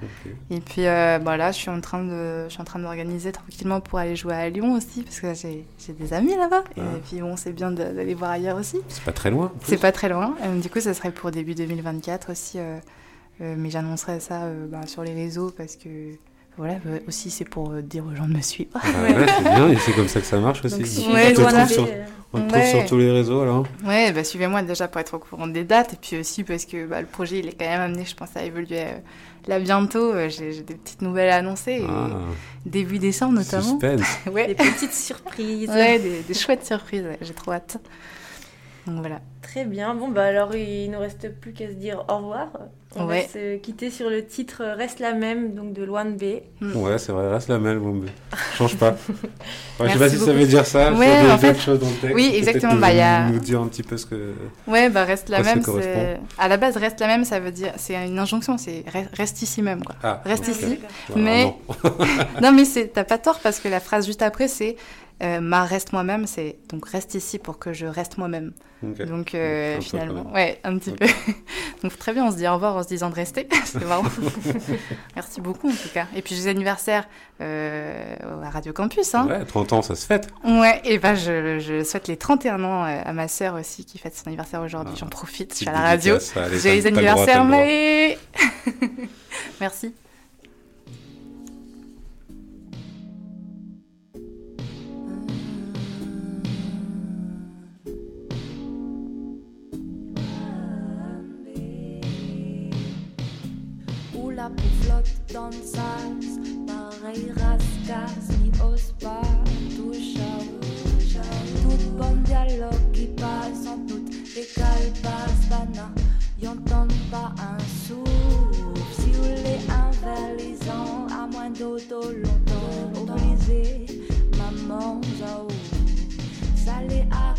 Et 0.49 0.59
puis 0.61 0.87
euh, 0.87 1.19
bon, 1.19 1.37
là, 1.37 1.51
je 1.51 1.57
suis 1.57 1.69
en 1.69 1.79
train 1.79 2.03
de, 2.03 2.45
je 2.45 2.49
suis 2.49 2.59
en 2.59 2.65
train 2.65 2.79
d'organiser 2.79 3.31
tranquillement 3.31 3.81
pour 3.81 3.99
aller 3.99 4.15
jouer 4.15 4.33
à 4.33 4.49
Lyon 4.49 4.73
aussi, 4.73 5.03
parce 5.03 5.19
que 5.19 5.35
j'ai, 5.35 5.67
des 5.93 6.13
amis 6.13 6.35
là-bas. 6.35 6.63
Ah. 6.75 6.81
Et 6.97 7.01
puis 7.07 7.21
bon, 7.21 7.37
c'est 7.37 7.53
bien 7.53 7.69
d'aller 7.69 8.15
voir 8.15 8.31
ailleurs 8.31 8.57
aussi. 8.57 8.79
C'est 8.87 9.03
pas 9.03 9.11
très 9.11 9.29
loin. 9.29 9.51
C'est 9.61 9.79
pas 9.79 9.91
très 9.91 10.09
loin. 10.09 10.35
Euh, 10.43 10.59
du 10.59 10.71
coup, 10.71 10.79
ça 10.79 10.95
serait 10.95 11.11
pour 11.11 11.29
début 11.29 11.53
2024 11.53 12.31
aussi. 12.31 12.57
euh, 12.57 12.79
euh, 13.41 13.55
mais 13.57 13.69
j'annoncerai 13.69 14.19
ça 14.19 14.43
euh, 14.43 14.67
bah, 14.67 14.87
sur 14.87 15.03
les 15.03 15.13
réseaux 15.13 15.51
parce 15.51 15.75
que 15.75 15.89
voilà, 16.57 16.75
euh, 16.87 16.99
aussi 17.07 17.29
c'est 17.31 17.45
pour 17.45 17.71
euh, 17.71 17.81
dire 17.81 18.03
aux 18.05 18.15
gens 18.15 18.27
de 18.27 18.33
me 18.33 18.41
suivre. 18.41 18.69
Ah 18.75 18.79
ouais, 19.03 19.25
c'est 19.37 19.43
bien, 19.43 19.69
et 19.69 19.77
c'est 19.77 19.91
comme 19.93 20.07
ça 20.07 20.19
que 20.21 20.25
ça 20.25 20.39
marche 20.39 20.63
aussi. 20.65 20.75
Donc, 20.75 20.83
Donc, 20.83 20.89
si 20.91 21.07
Ouais, 21.11 21.27
on 21.31 21.35
te 21.35 21.41
voilà. 21.41 21.65
trouve 21.65 21.71
sur, 21.73 21.87
on 22.33 22.41
te 22.41 22.47
trouve 22.49 22.59
Ouais. 22.61 22.69
sur 22.71 22.85
tous 22.85 22.97
les 22.97 23.11
réseaux 23.11 23.41
alors. 23.41 23.65
Ouais, 23.85 24.11
bah, 24.11 24.23
suivez-moi 24.23 24.61
déjà 24.63 24.87
pour 24.87 25.01
être 25.01 25.13
au 25.15 25.19
courant 25.19 25.47
des 25.47 25.63
dates 25.63 25.93
et 25.93 25.97
puis 26.01 26.17
aussi 26.19 26.43
parce 26.43 26.65
que 26.65 26.85
bah, 26.87 27.01
le 27.01 27.07
projet 27.07 27.39
il 27.39 27.47
est 27.47 27.53
quand 27.53 27.65
même 27.65 27.81
amené, 27.81 28.05
je 28.05 28.15
pense, 28.15 28.35
à 28.35 28.43
évoluer 28.43 28.79
euh, 28.81 28.97
là 29.47 29.59
bientôt. 29.59 30.13
Euh, 30.13 30.29
j'ai, 30.29 30.61
des 30.61 30.75
petites 30.75 31.01
nouvelles 31.01 31.29
à 31.29 31.35
annoncer, 31.37 31.83
Ah, 31.87 32.09
début 32.65 32.99
décembre 32.99 33.33
notamment. 33.33 33.63
suspense. 33.79 34.01
Ouais. 34.31 34.47
Des 34.47 34.55
petites 34.55 34.93
surprises. 34.93 35.69
Ouais, 35.69 35.99
des, 35.99 36.21
des 36.21 36.33
chouettes 36.33 36.65
surprises, 36.65 37.03
ouais, 37.03 37.17
j'ai 37.21 37.33
trop 37.33 37.51
hâte. 37.53 37.77
Donc 38.87 38.99
voilà. 38.99 39.19
Très 39.41 39.65
bien. 39.65 39.93
Bon, 39.95 40.09
bah 40.09 40.23
alors, 40.25 40.55
il 40.55 40.89
nous 40.91 40.99
reste 40.99 41.29
plus 41.39 41.53
qu'à 41.53 41.67
se 41.67 41.73
dire 41.73 42.03
au 42.09 42.17
revoir. 42.17 42.47
On 42.97 43.07
Ouais. 43.07 43.23
va 43.23 43.27
se 43.27 43.57
quitter 43.57 43.89
sur 43.91 44.09
le 44.09 44.25
titre 44.25 44.63
Reste 44.63 44.99
la 44.99 45.11
même, 45.13 45.53
donc 45.53 45.73
de 45.73 45.83
Loan 45.83 46.11
B. 46.11 46.23
Ouais, 46.77 46.97
c'est 46.97 47.11
vrai, 47.11 47.27
reste 47.29 47.49
la 47.49 47.59
même, 47.59 47.79
Bombe. 47.79 48.05
Change 48.57 48.77
pas. 48.77 48.95
Ouais, 49.77 49.89
je 49.89 49.93
sais 49.93 49.99
pas 49.99 50.09
si 50.09 50.17
ça 50.17 50.31
veut 50.31 50.45
dire 50.45 50.65
ça. 50.65 50.93
Ouais, 50.93 51.05
ça 51.05 51.13
veut 51.23 51.25
en 51.25 51.25
dire 51.31 51.39
fait- 51.39 51.47
quelque 51.47 51.61
chose 51.61 51.79
dans 51.81 51.89
le 51.89 51.95
texte. 51.95 52.15
oui, 52.15 52.31
exactement, 52.33 52.75
bah, 52.75 52.91
il 52.93 52.97
y 52.97 53.01
a- 53.01 53.27
nous 53.29 53.39
dire 53.39 53.59
un 53.59 53.67
petit 53.67 53.83
peu 53.83 53.97
ce 53.97 54.05
que. 54.05 54.33
Ouais, 54.67 54.89
bah 54.89 55.03
reste 55.03 55.27
la 55.27 55.43
même. 55.43 55.61
À 56.37 56.47
la 56.47 56.55
base, 56.55 56.77
reste 56.77 57.01
la 57.01 57.07
même, 57.07 57.25
ça 57.25 57.41
veut 57.41 57.51
dire. 57.51 57.73
C'est 57.75 57.95
une 58.07 58.17
injonction, 58.17 58.57
c'est 58.57 58.85
re- 58.93 59.07
reste 59.17 59.41
ici 59.41 59.61
même, 59.61 59.83
quoi. 59.83 59.95
Ah, 60.01 60.21
Reste 60.23 60.47
ici. 60.47 60.79
Mais- 61.17 61.43
non. 61.43 61.57
non, 62.41 62.53
mais 62.53 62.63
c'est... 62.63 62.87
t'as 62.93 63.03
pas 63.03 63.17
tort 63.17 63.39
parce 63.43 63.59
que 63.59 63.67
la 63.67 63.81
phrase 63.81 64.05
juste 64.05 64.21
après, 64.21 64.47
c'est 64.47 64.77
euh, 65.23 65.39
ma 65.39 65.63
reste 65.63 65.93
moi-même, 65.93 66.27
c'est 66.27 66.57
donc 66.69 66.87
reste 66.87 67.15
ici 67.15 67.39
pour 67.39 67.57
que 67.59 67.73
je 67.73 67.85
reste 67.85 68.17
moi-même. 68.17 68.53
Donc 68.83 69.33
euh, 69.33 69.79
finalement, 69.81 70.31
ouais, 70.33 70.59
un 70.63 70.77
petit 70.77 70.91
peu. 70.91 71.05
donc 71.83 71.97
très 71.97 72.13
bien, 72.13 72.25
on 72.25 72.31
se 72.31 72.37
dit 72.37 72.47
au 72.47 72.53
revoir 72.53 72.75
en 72.75 72.83
se 72.83 72.87
disant 72.87 73.09
de 73.09 73.15
rester. 73.15 73.47
c'est 73.65 73.85
marrant. 73.85 74.03
Merci 75.15 75.41
beaucoup 75.41 75.69
en 75.69 75.73
tout 75.73 75.89
cas. 75.93 76.07
Et 76.15 76.21
puis, 76.21 76.35
j'ai 76.35 76.49
anniversaire 76.49 77.07
euh, 77.41 78.15
à 78.43 78.49
Radio 78.49 78.73
Campus. 78.73 79.15
Hein. 79.15 79.27
Ouais, 79.27 79.45
30 79.45 79.73
ans, 79.73 79.81
ça 79.81 79.95
se 79.95 80.05
fête. 80.05 80.27
Ouais, 80.43 80.81
et 80.83 80.99
ben 80.99 81.15
je, 81.15 81.59
je 81.59 81.83
souhaite 81.83 82.07
les 82.07 82.17
31 82.17 82.63
ans 82.63 82.85
euh, 82.85 83.01
à 83.03 83.13
ma 83.13 83.27
sœur 83.27 83.55
aussi 83.55 83.85
qui 83.85 83.97
fête 83.97 84.15
son 84.15 84.27
anniversaire 84.27 84.61
aujourd'hui. 84.61 84.93
Ah, 84.95 84.99
J'en 84.99 85.07
profite, 85.07 85.53
je 85.53 85.59
suis 85.59 85.69
à 85.69 85.71
la 85.71 85.81
radio. 85.81 86.17
J'ai 86.61 86.75
les 86.75 86.87
anniversaires, 86.87 87.45
mais. 87.45 88.17
Merci. 89.59 89.93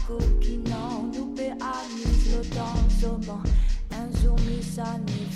Coquinant, 0.06 1.10
nous 1.12 1.34
paie 1.34 1.52
à 1.60 1.82
nous 1.90 2.36
l'autant, 2.36 2.76
souvent, 3.00 3.42
un 3.90 4.20
jour 4.20 4.36
mis 4.46 4.62
ça 4.62 4.96
ni 5.06 5.26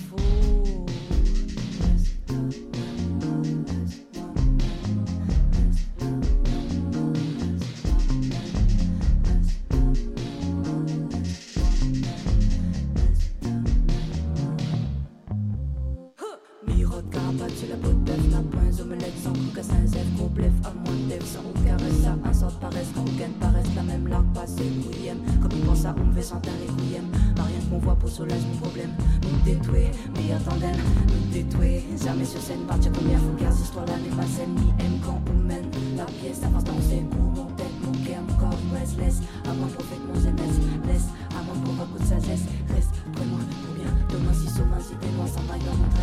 sans 19.62 19.74
crocassin, 19.74 19.86
zèle, 19.86 20.06
gros 20.16 20.30
à 20.64 20.72
moins 20.72 21.18
de 21.18 21.24
sans 21.24 21.40
aucun 21.40 21.76
reste, 21.76 22.02
ça, 22.02 22.16
un 22.24 22.32
sort 22.32 22.58
paresse, 22.61 22.88
quand 22.94 23.02
aucun 23.02 23.30
paraisse, 23.40 23.68
la 23.76 23.82
même 23.82 24.06
largue 24.08 24.32
passée, 24.32 24.64
couillem, 24.82 25.18
comme 25.40 25.52
il 25.52 25.64
pense 25.64 25.84
à 25.84 25.94
on 25.94 26.14
fait 26.14 26.22
sans 26.22 26.40
les 26.44 26.66
couillem, 26.72 27.04
rien 27.36 27.61
qu'on 27.70 27.78
voit 27.78 27.96
pour 27.96 28.08
soulage 28.08 28.42
mon 28.52 28.58
problème, 28.58 28.90
nous 29.22 29.38
détruire, 29.44 29.90
meilleur 30.16 30.42
tandem, 30.44 30.76
nous 31.08 31.32
détruire, 31.32 31.82
jamais 32.02 32.24
sur 32.24 32.40
scène, 32.40 32.61
partir 32.66 32.92
combien 32.92 33.18
faut 33.18 33.36
garder 33.38 33.62
Toi 33.72 33.84
là 33.86 33.96
n'est 33.98 34.16
pas 34.16 34.28
celle 34.28 34.50
ni 34.50 34.70
aime 34.82 34.98
quand 35.04 35.20
on 35.30 35.38
mène. 35.46 35.68
La 35.96 36.04
pièce, 36.04 36.42
avance 36.42 36.64
dans 36.64 36.80
ses 36.80 37.04
coups, 37.12 37.36
mon 37.36 37.50
tête, 37.56 37.76
mon 37.84 37.92
cœur, 38.04 38.22
mon 38.26 38.36
corps, 38.36 38.58
laisse, 38.72 39.20
à 39.44 39.52
moi 39.52 39.68
prophète 39.68 40.02
mon 40.08 40.14
laisse, 40.14 41.08
à 41.36 41.40
moi 41.44 41.54
pour 41.64 41.74
de 41.74 42.04
sagesse, 42.04 42.46
reste, 42.72 42.94
prends-moi 43.12 43.40
pour 43.44 43.74
bien, 43.76 43.92
demain 44.08 44.32
si 44.32 44.48
si 44.48 44.94
t'es 44.96 45.12
loin, 45.16 45.26
mon 45.26 45.99